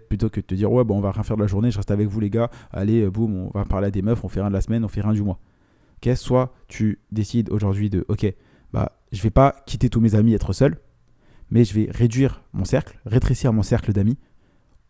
Plutôt 0.08 0.30
que 0.30 0.40
de 0.40 0.46
te 0.46 0.56
dire, 0.56 0.72
ouais, 0.72 0.84
bon, 0.84 0.98
on 0.98 1.02
va 1.02 1.12
rien 1.12 1.24
faire 1.24 1.36
de 1.36 1.42
la 1.42 1.48
journée, 1.48 1.70
je 1.70 1.78
reste 1.78 1.92
avec 1.92 2.08
vous 2.08 2.20
les 2.20 2.30
gars, 2.30 2.50
allez, 2.72 3.04
euh, 3.04 3.12
boum, 3.12 3.36
on 3.36 3.52
va 3.54 3.66
parler 3.66 3.88
à 3.88 3.92
des 3.92 4.02
meufs, 4.02 4.24
on 4.24 4.30
fait 4.30 4.40
rien 4.40 4.50
de 4.50 4.54
la 4.54 4.62
semaine, 4.62 4.86
on 4.86 4.88
fait 4.88 5.02
rien 5.02 5.14
du 5.14 5.22
mois. 5.22 5.40
Ok, 5.98 6.16
soit 6.16 6.54
tu 6.68 7.00
décides 7.12 7.50
aujourd'hui 7.50 7.90
de, 7.90 8.06
ok, 8.08 8.34
bah, 8.72 8.94
je 9.12 9.22
vais 9.22 9.32
pas 9.32 9.56
quitter 9.66 9.90
tous 9.90 10.00
mes 10.00 10.16
amis, 10.16 10.34
être 10.34 10.54
seul, 10.54 10.78
mais 11.52 11.66
je 11.66 11.74
vais 11.74 11.90
réduire 11.92 12.42
mon 12.54 12.66
cercle, 12.66 13.00
rétrécir 13.06 13.52
mon 13.52 13.64
cercle 13.64 13.92
d'amis, 13.92 14.18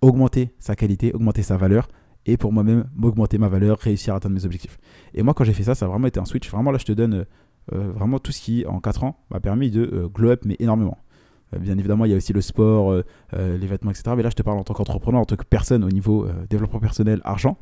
augmenter 0.01 0.53
sa 0.59 0.75
qualité, 0.75 1.13
augmenter 1.13 1.41
sa 1.41 1.57
valeur, 1.57 1.87
et 2.27 2.37
pour 2.37 2.51
moi-même, 2.51 2.85
m'augmenter 2.95 3.37
ma 3.37 3.49
valeur, 3.49 3.79
réussir 3.79 4.13
à 4.13 4.17
atteindre 4.17 4.35
mes 4.35 4.45
objectifs. 4.45 4.77
Et 5.13 5.23
moi, 5.23 5.33
quand 5.33 5.43
j'ai 5.43 5.53
fait 5.53 5.63
ça, 5.63 5.75
ça 5.75 5.85
a 5.85 5.89
vraiment 5.89 6.07
été 6.07 6.19
un 6.19 6.25
switch. 6.25 6.49
Vraiment, 6.49 6.71
là, 6.71 6.79
je 6.79 6.85
te 6.85 6.91
donne 6.91 7.13
euh, 7.13 7.25
euh, 7.73 7.91
vraiment 7.91 8.19
tout 8.19 8.31
ce 8.31 8.41
qui, 8.41 8.65
en 8.65 8.79
4 8.79 9.03
ans, 9.03 9.23
m'a 9.29 9.39
permis 9.39 9.69
de 9.69 10.09
glow 10.13 10.29
up, 10.29 10.41
mais 10.45 10.55
énormément. 10.59 10.97
Euh, 11.55 11.59
bien 11.59 11.77
évidemment, 11.77 12.05
il 12.05 12.11
y 12.11 12.13
a 12.13 12.17
aussi 12.17 12.33
le 12.33 12.41
sport, 12.41 12.91
euh, 12.91 13.03
euh, 13.33 13.57
les 13.57 13.67
vêtements, 13.67 13.91
etc. 13.91 14.13
Mais 14.15 14.23
là, 14.23 14.29
je 14.29 14.35
te 14.35 14.43
parle 14.43 14.57
en 14.57 14.63
tant 14.63 14.73
qu'entrepreneur, 14.73 15.21
en 15.21 15.25
tant 15.25 15.35
que 15.35 15.43
personne 15.43 15.83
au 15.83 15.89
niveau 15.89 16.27
développement 16.49 16.79
personnel, 16.79 17.21
argent. 17.23 17.57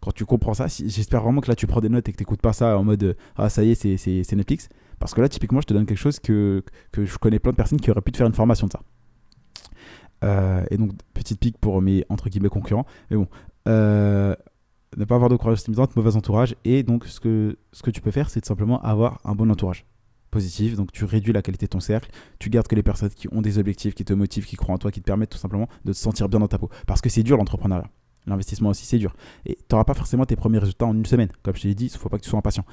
Quand 0.00 0.12
tu 0.12 0.24
comprends 0.24 0.54
ça, 0.54 0.66
j'espère 0.68 1.22
vraiment 1.22 1.40
que 1.40 1.48
là, 1.48 1.56
tu 1.56 1.66
prends 1.66 1.80
des 1.80 1.88
notes 1.88 2.08
et 2.08 2.12
que 2.12 2.16
tu 2.16 2.22
n'écoutes 2.22 2.40
pas 2.40 2.52
ça 2.52 2.78
en 2.78 2.84
mode 2.84 3.16
Ah, 3.36 3.48
ça 3.48 3.64
y 3.64 3.70
est, 3.70 3.96
c'est 3.96 4.36
Netflix. 4.36 4.68
Parce 5.00 5.14
que 5.14 5.20
là, 5.20 5.28
typiquement, 5.28 5.60
je 5.60 5.66
te 5.66 5.74
donne 5.74 5.86
quelque 5.86 5.98
chose 5.98 6.18
que, 6.20 6.62
que 6.92 7.04
je 7.04 7.18
connais 7.18 7.38
plein 7.38 7.52
de 7.52 7.56
personnes 7.56 7.80
qui 7.80 7.90
auraient 7.90 8.00
pu 8.00 8.12
te 8.12 8.16
faire 8.16 8.26
une 8.26 8.34
formation 8.34 8.66
de 8.66 8.72
ça. 8.72 10.64
et 10.70 10.76
donc, 10.76 10.92
petite 11.14 11.40
pique 11.40 11.58
pour 11.58 11.82
mes 11.82 12.04
entre 12.08 12.28
guillemets 12.28 12.48
concurrents. 12.48 12.86
Mais 13.10 13.16
bon, 13.16 13.26
ne 13.66 15.04
pas 15.04 15.14
avoir 15.16 15.30
de 15.30 15.36
croyances 15.36 15.66
limitantes, 15.66 15.96
mauvais 15.96 16.16
entourage. 16.16 16.54
Et 16.64 16.82
donc, 16.84 17.06
ce 17.06 17.18
que, 17.18 17.58
ce 17.72 17.82
que 17.82 17.90
tu 17.90 18.00
peux 18.00 18.12
faire, 18.12 18.30
c'est 18.30 18.44
simplement 18.44 18.80
avoir 18.82 19.20
un 19.24 19.34
bon 19.34 19.50
entourage 19.50 19.84
positif. 20.30 20.76
Donc 20.76 20.92
tu 20.92 21.04
réduis 21.04 21.32
la 21.32 21.42
qualité 21.42 21.66
de 21.66 21.70
ton 21.70 21.80
cercle, 21.80 22.10
tu 22.38 22.50
gardes 22.50 22.66
que 22.66 22.74
les 22.74 22.82
personnes 22.82 23.10
qui 23.10 23.28
ont 23.32 23.42
des 23.42 23.58
objectifs, 23.58 23.94
qui 23.94 24.04
te 24.04 24.12
motivent, 24.12 24.46
qui 24.46 24.56
croient 24.56 24.74
en 24.74 24.78
toi, 24.78 24.90
qui 24.90 25.00
te 25.00 25.06
permettent 25.06 25.30
tout 25.30 25.38
simplement 25.38 25.68
de 25.84 25.92
te 25.92 25.96
sentir 25.96 26.28
bien 26.28 26.40
dans 26.40 26.48
ta 26.48 26.58
peau. 26.58 26.70
Parce 26.86 27.00
que 27.00 27.08
c'est 27.08 27.22
dur 27.22 27.36
l'entrepreneuriat. 27.36 27.88
L'investissement 28.26 28.70
aussi, 28.70 28.84
c'est 28.84 28.98
dur. 28.98 29.14
Et 29.46 29.56
tu 29.56 29.64
n'auras 29.72 29.84
pas 29.84 29.94
forcément 29.94 30.26
tes 30.26 30.36
premiers 30.36 30.58
résultats 30.58 30.86
en 30.86 30.94
une 30.94 31.06
semaine. 31.06 31.30
Comme 31.42 31.56
je 31.56 31.62
te 31.62 31.68
l'ai 31.68 31.74
dit, 31.74 31.86
il 31.86 31.92
ne 31.92 31.98
faut 31.98 32.08
pas 32.08 32.18
que 32.18 32.24
tu 32.24 32.30
sois 32.30 32.38
impatient. 32.38 32.64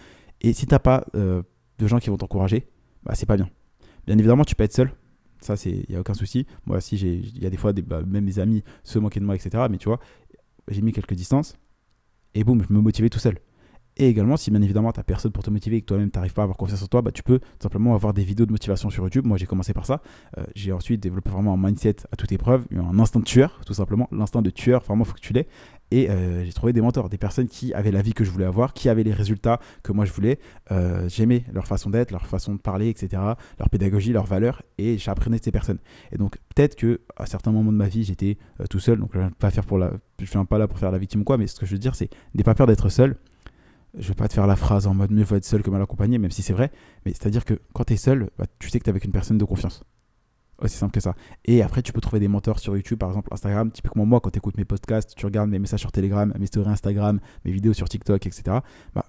Et 0.41 0.53
si 0.53 0.65
tu 0.65 0.73
n'as 0.73 0.79
pas 0.79 1.05
euh, 1.15 1.43
de 1.79 1.87
gens 1.87 1.99
qui 1.99 2.09
vont 2.09 2.17
t'encourager, 2.17 2.67
bah, 3.03 3.15
c'est 3.15 3.25
pas 3.25 3.37
bien. 3.37 3.49
Bien 4.05 4.17
évidemment, 4.17 4.43
tu 4.43 4.55
peux 4.55 4.63
être 4.63 4.73
seul. 4.73 4.91
Ça, 5.39 5.55
il 5.65 5.85
n'y 5.89 5.95
a 5.95 5.99
aucun 5.99 6.13
souci. 6.13 6.45
Moi 6.65 6.77
aussi, 6.77 6.95
il 6.97 7.41
y 7.41 7.45
a 7.45 7.49
des 7.49 7.57
fois, 7.57 7.71
des, 7.71 7.81
bah, 7.81 8.01
même 8.05 8.25
mes 8.25 8.39
amis 8.39 8.63
se 8.83 8.99
moquaient 8.99 9.19
de 9.19 9.25
moi, 9.25 9.35
etc. 9.35 9.65
Mais 9.69 9.77
tu 9.77 9.87
vois, 9.87 9.99
j'ai 10.67 10.81
mis 10.81 10.91
quelques 10.91 11.13
distances. 11.13 11.57
Et 12.33 12.43
boum, 12.43 12.63
je 12.67 12.73
me 12.73 12.81
motivais 12.81 13.09
tout 13.09 13.19
seul. 13.19 13.37
Et 13.97 14.09
également, 14.09 14.35
si 14.35 14.51
bien 14.51 14.61
évidemment 14.61 14.91
tu 14.91 14.99
n'as 14.99 15.03
personne 15.03 15.31
pour 15.31 15.43
te 15.43 15.49
motiver 15.49 15.77
et 15.77 15.81
que 15.81 15.85
toi-même 15.85 16.11
tu 16.11 16.17
n'arrives 16.17 16.33
pas 16.33 16.41
à 16.41 16.43
avoir 16.43 16.57
confiance 16.57 16.83
en 16.83 16.87
toi, 16.87 17.01
bah, 17.01 17.11
tu 17.11 17.23
peux 17.23 17.39
simplement 17.61 17.95
avoir 17.95 18.13
des 18.13 18.23
vidéos 18.23 18.45
de 18.45 18.51
motivation 18.51 18.89
sur 18.89 19.03
YouTube. 19.03 19.25
Moi 19.25 19.37
j'ai 19.37 19.45
commencé 19.45 19.73
par 19.73 19.85
ça. 19.85 20.01
Euh, 20.37 20.43
j'ai 20.53 20.73
ensuite 20.73 21.01
développé 21.01 21.29
vraiment 21.29 21.53
un 21.53 21.57
mindset 21.57 21.97
à 22.11 22.17
toute 22.17 22.31
épreuve, 22.31 22.65
un 22.75 22.99
instinct 22.99 23.19
de 23.19 23.25
tueur, 23.25 23.61
tout 23.65 23.73
simplement. 23.73 24.09
L'instinct 24.11 24.41
de 24.41 24.49
tueur, 24.49 24.83
vraiment, 24.83 25.05
il 25.05 25.07
faut 25.07 25.13
que 25.13 25.21
tu 25.21 25.31
l'aies. 25.31 25.47
Et 25.91 26.09
euh, 26.09 26.43
j'ai 26.43 26.51
trouvé 26.51 26.73
des 26.73 26.81
mentors, 26.81 27.09
des 27.09 27.17
personnes 27.17 27.47
qui 27.47 27.73
avaient 27.73 27.91
la 27.91 28.01
vie 28.01 28.13
que 28.13 28.25
je 28.25 28.31
voulais 28.31 28.45
avoir, 28.45 28.73
qui 28.73 28.89
avaient 28.89 29.03
les 29.03 29.13
résultats 29.13 29.59
que 29.83 29.93
moi 29.93 30.03
je 30.03 30.11
voulais. 30.11 30.39
Euh, 30.71 31.07
j'aimais 31.07 31.45
leur 31.53 31.67
façon 31.67 31.89
d'être, 31.89 32.11
leur 32.11 32.25
façon 32.25 32.55
de 32.55 32.59
parler, 32.59 32.89
etc., 32.89 33.21
leur 33.59 33.69
pédagogie, 33.69 34.11
leurs 34.11 34.25
valeurs, 34.25 34.63
et 34.77 34.97
j'apprenais 34.97 35.37
de 35.37 35.43
ces 35.43 35.51
personnes. 35.51 35.79
Et 36.11 36.17
donc 36.17 36.37
peut-être 36.53 36.75
que 36.75 37.01
à 37.15 37.27
certains 37.27 37.51
moments 37.51 37.71
de 37.71 37.77
ma 37.77 37.87
vie, 37.87 38.03
j'étais 38.03 38.37
tout 38.69 38.79
seul, 38.79 38.99
donc 38.99 39.11
je 39.13 39.19
ne 39.19 40.25
suis 40.25 40.45
pas 40.45 40.57
là 40.57 40.67
pour 40.67 40.79
faire 40.79 40.91
la 40.91 40.97
victime 40.97 41.21
ou 41.21 41.23
quoi, 41.23 41.37
mais 41.37 41.47
ce 41.47 41.59
que 41.59 41.65
je 41.65 41.73
veux 41.73 41.79
dire, 41.79 41.95
c'est 41.95 42.09
n'aie 42.33 42.43
pas 42.43 42.55
peur 42.55 42.67
d'être 42.67 42.89
seul 42.89 43.15
je 43.97 44.07
vais 44.07 44.13
pas 44.13 44.27
te 44.27 44.33
faire 44.33 44.47
la 44.47 44.55
phrase 44.55 44.87
en 44.87 44.93
mode 44.93 45.11
mieux 45.11 45.23
vaut 45.23 45.35
être 45.35 45.45
seul 45.45 45.63
que 45.63 45.69
mal 45.69 45.81
accompagné, 45.81 46.17
même 46.17 46.31
si 46.31 46.41
c'est 46.41 46.53
vrai, 46.53 46.71
mais 47.05 47.13
c'est-à-dire 47.13 47.45
que 47.45 47.59
quand 47.73 47.85
tu 47.85 47.93
es 47.93 47.97
seul, 47.97 48.29
bah, 48.37 48.45
tu 48.59 48.69
sais 48.69 48.79
que 48.79 48.83
tu 48.83 48.89
es 48.89 48.91
avec 48.91 49.05
une 49.05 49.11
personne 49.11 49.37
de 49.37 49.45
confiance. 49.45 49.83
Aussi 50.59 50.77
simple 50.77 50.93
que 50.93 51.01
ça. 51.01 51.15
Et 51.43 51.61
après, 51.61 51.81
tu 51.81 51.91
peux 51.91 51.99
trouver 51.99 52.21
des 52.21 52.29
mentors 52.29 52.59
sur 52.59 52.75
YouTube, 52.75 52.97
par 52.97 53.09
exemple 53.09 53.27
Instagram. 53.33 53.71
Typiquement, 53.71 54.05
moi, 54.05 54.21
quand 54.21 54.29
tu 54.29 54.37
écoutes 54.37 54.57
mes 54.57 54.63
podcasts, 54.63 55.13
tu 55.15 55.25
regardes 55.25 55.49
mes 55.49 55.59
messages 55.59 55.81
sur 55.81 55.91
Telegram, 55.91 56.33
mes 56.39 56.45
stories 56.45 56.69
Instagram, 56.69 57.19
mes 57.43 57.51
vidéos 57.51 57.73
sur 57.73 57.89
TikTok, 57.89 58.25
etc. 58.25 58.59
Bah, 58.93 59.05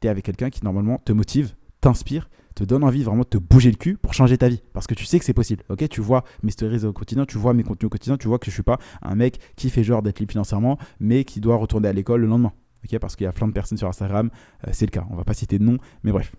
tu 0.00 0.06
es 0.06 0.10
avec 0.10 0.24
quelqu'un 0.24 0.50
qui, 0.50 0.62
normalement, 0.64 0.98
te 0.98 1.12
motive, 1.12 1.54
t'inspire, 1.80 2.28
te 2.54 2.64
donne 2.64 2.84
envie 2.84 3.04
vraiment 3.04 3.22
de 3.22 3.28
te 3.28 3.38
bouger 3.38 3.70
le 3.70 3.76
cul 3.76 3.96
pour 3.96 4.12
changer 4.12 4.36
ta 4.36 4.50
vie. 4.50 4.62
Parce 4.74 4.86
que 4.86 4.92
tu 4.92 5.06
sais 5.06 5.18
que 5.18 5.24
c'est 5.24 5.32
possible. 5.32 5.64
ok? 5.70 5.88
Tu 5.88 6.02
vois 6.02 6.24
mes 6.42 6.50
stories 6.50 6.84
au 6.84 6.92
quotidien, 6.92 7.24
tu 7.24 7.38
vois 7.38 7.54
mes 7.54 7.62
contenus 7.62 7.86
au 7.86 7.90
quotidien, 7.90 8.18
tu 8.18 8.28
vois 8.28 8.38
que 8.38 8.46
je 8.46 8.50
suis 8.50 8.62
pas 8.62 8.78
un 9.00 9.14
mec 9.14 9.38
qui 9.56 9.70
fait 9.70 9.84
genre 9.84 10.02
d'être 10.02 10.20
libre 10.20 10.32
financièrement, 10.32 10.78
mais 11.00 11.24
qui 11.24 11.40
doit 11.40 11.56
retourner 11.56 11.88
à 11.88 11.94
l'école 11.94 12.20
le 12.20 12.26
lendemain 12.26 12.52
parce 13.00 13.16
qu'il 13.16 13.24
y 13.24 13.28
a 13.28 13.32
plein 13.32 13.48
de 13.48 13.52
personnes 13.52 13.78
sur 13.78 13.88
Instagram, 13.88 14.30
euh, 14.66 14.70
c'est 14.72 14.86
le 14.86 14.90
cas. 14.90 15.06
On 15.10 15.16
va 15.16 15.24
pas 15.24 15.34
citer 15.34 15.58
de 15.58 15.64
nom, 15.64 15.78
mais 16.02 16.12
bref. 16.12 16.32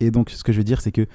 Et 0.00 0.10
donc, 0.10 0.30
ce 0.30 0.42
que 0.42 0.52
je 0.52 0.58
veux 0.58 0.64
dire, 0.64 0.80
c'est 0.80 0.92
que 0.92 1.06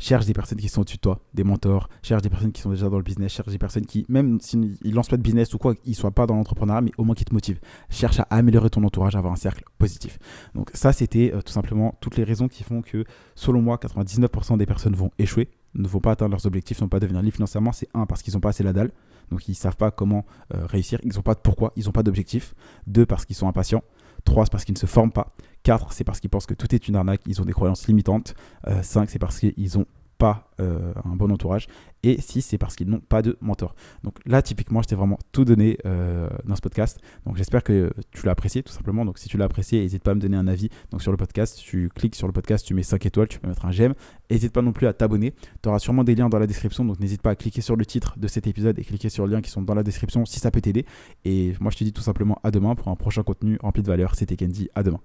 cherche 0.00 0.24
des 0.24 0.32
personnes 0.32 0.58
qui 0.58 0.68
sont 0.68 0.80
au-dessus 0.80 0.96
de 0.96 1.02
toi, 1.02 1.20
des 1.34 1.44
mentors, 1.44 1.88
cherche 2.02 2.22
des 2.22 2.30
personnes 2.30 2.52
qui 2.52 2.62
sont 2.62 2.70
déjà 2.70 2.88
dans 2.88 2.96
le 2.96 3.02
business, 3.02 3.32
cherche 3.32 3.50
des 3.50 3.58
personnes 3.58 3.84
qui, 3.84 4.06
même 4.08 4.40
s'ils 4.40 4.78
ne 4.82 4.94
lancent 4.94 5.10
pas 5.10 5.18
de 5.18 5.22
business 5.22 5.52
ou 5.52 5.58
quoi, 5.58 5.74
ils 5.84 5.90
ne 5.90 5.94
soient 5.94 6.10
pas 6.10 6.26
dans 6.26 6.34
l'entrepreneuriat, 6.34 6.80
mais 6.80 6.92
au 6.96 7.04
moins 7.04 7.14
qui 7.14 7.26
te 7.26 7.34
motivent. 7.34 7.60
Cherche 7.90 8.18
à 8.18 8.26
améliorer 8.30 8.70
ton 8.70 8.82
entourage, 8.82 9.14
à 9.14 9.18
avoir 9.18 9.34
un 9.34 9.36
cercle 9.36 9.62
positif. 9.78 10.18
Donc 10.54 10.70
ça, 10.72 10.92
c'était 10.92 11.32
euh, 11.34 11.42
tout 11.42 11.52
simplement 11.52 11.94
toutes 12.00 12.16
les 12.16 12.24
raisons 12.24 12.48
qui 12.48 12.64
font 12.64 12.80
que, 12.80 13.04
selon 13.34 13.60
moi, 13.60 13.76
99% 13.76 14.56
des 14.56 14.66
personnes 14.66 14.94
vont 14.94 15.10
échouer, 15.18 15.50
ne 15.74 15.86
vont 15.86 16.00
pas 16.00 16.12
atteindre 16.12 16.30
leurs 16.30 16.46
objectifs, 16.46 16.78
ne 16.78 16.84
vont 16.86 16.88
pas 16.88 17.00
devenir 17.00 17.20
libres 17.20 17.36
financièrement. 17.36 17.72
C'est 17.72 17.88
un, 17.92 18.06
parce 18.06 18.22
qu'ils 18.22 18.34
n'ont 18.34 18.40
pas 18.40 18.48
assez 18.48 18.64
la 18.64 18.72
dalle, 18.72 18.90
donc 19.30 19.48
ils 19.48 19.52
ne 19.52 19.56
savent 19.56 19.76
pas 19.76 19.90
comment 19.90 20.24
euh, 20.54 20.66
réussir, 20.66 20.98
ils 21.02 21.14
n'ont 21.14 21.22
pas 21.22 21.34
de 21.34 21.40
pourquoi, 21.40 21.72
ils 21.76 21.84
n'ont 21.86 21.92
pas 21.92 22.02
d'objectif. 22.02 22.54
Deux, 22.86 23.06
parce 23.06 23.24
qu'ils 23.24 23.36
sont 23.36 23.48
impatients. 23.48 23.82
3, 24.24 24.44
c'est 24.44 24.52
parce 24.52 24.64
qu'ils 24.64 24.74
ne 24.74 24.78
se 24.78 24.86
forment 24.86 25.12
pas. 25.12 25.32
4, 25.62 25.92
c'est 25.92 26.04
parce 26.04 26.20
qu'ils 26.20 26.30
pensent 26.30 26.46
que 26.46 26.54
tout 26.54 26.74
est 26.74 26.88
une 26.88 26.96
arnaque, 26.96 27.22
ils 27.26 27.40
ont 27.40 27.44
des 27.44 27.52
croyances 27.52 27.86
limitantes. 27.88 28.34
5, 28.82 29.02
euh, 29.02 29.06
c'est 29.08 29.18
parce 29.18 29.38
qu'ils 29.38 29.78
ont 29.78 29.86
pas 30.20 30.50
euh, 30.60 30.92
un 31.04 31.16
bon 31.16 31.32
entourage. 31.32 31.66
Et 32.02 32.20
6, 32.20 32.42
c'est 32.42 32.58
parce 32.58 32.76
qu'ils 32.76 32.88
n'ont 32.88 33.00
pas 33.00 33.22
de 33.22 33.38
mentor. 33.40 33.74
Donc 34.04 34.18
là, 34.26 34.42
typiquement, 34.42 34.82
je 34.82 34.88
t'ai 34.88 34.94
vraiment 34.94 35.18
tout 35.32 35.46
donné 35.46 35.78
euh, 35.86 36.28
dans 36.44 36.56
ce 36.56 36.60
podcast. 36.60 36.98
Donc 37.24 37.36
j'espère 37.36 37.62
que 37.64 37.90
tu 38.10 38.26
l'as 38.26 38.32
apprécié 38.32 38.62
tout 38.62 38.72
simplement. 38.72 39.04
Donc 39.06 39.18
si 39.18 39.28
tu 39.28 39.38
l'as 39.38 39.46
apprécié, 39.46 39.80
n'hésite 39.80 40.02
pas 40.02 40.10
à 40.10 40.14
me 40.14 40.20
donner 40.20 40.36
un 40.36 40.46
avis. 40.46 40.68
Donc 40.90 41.02
sur 41.02 41.10
le 41.10 41.16
podcast, 41.16 41.58
tu 41.58 41.88
cliques 41.94 42.14
sur 42.14 42.26
le 42.26 42.32
podcast, 42.34 42.66
tu 42.66 42.74
mets 42.74 42.82
5 42.82 43.04
étoiles, 43.06 43.28
tu 43.28 43.38
peux 43.38 43.48
mettre 43.48 43.64
un 43.64 43.70
j'aime. 43.70 43.94
N'hésite 44.30 44.52
pas 44.52 44.62
non 44.62 44.72
plus 44.72 44.86
à 44.86 44.92
t'abonner. 44.92 45.34
Tu 45.62 45.68
auras 45.70 45.78
sûrement 45.78 46.04
des 46.04 46.14
liens 46.14 46.28
dans 46.28 46.38
la 46.38 46.46
description. 46.46 46.84
Donc 46.84 47.00
n'hésite 47.00 47.22
pas 47.22 47.30
à 47.30 47.34
cliquer 47.34 47.62
sur 47.62 47.76
le 47.76 47.86
titre 47.86 48.18
de 48.18 48.28
cet 48.28 48.46
épisode 48.46 48.78
et 48.78 48.84
cliquer 48.84 49.08
sur 49.08 49.26
les 49.26 49.34
liens 49.34 49.40
qui 49.40 49.50
sont 49.50 49.62
dans 49.62 49.74
la 49.74 49.82
description 49.82 50.26
si 50.26 50.38
ça 50.38 50.50
peut 50.50 50.60
t'aider. 50.60 50.84
Et 51.24 51.54
moi, 51.60 51.70
je 51.70 51.78
te 51.78 51.84
dis 51.84 51.92
tout 51.92 52.02
simplement 52.02 52.38
à 52.44 52.50
demain 52.50 52.74
pour 52.74 52.88
un 52.88 52.96
prochain 52.96 53.22
contenu 53.22 53.58
rempli 53.62 53.82
de 53.82 53.88
valeur. 53.88 54.14
C'était 54.14 54.36
Candy. 54.36 54.68
À 54.74 54.82
demain. 54.82 55.00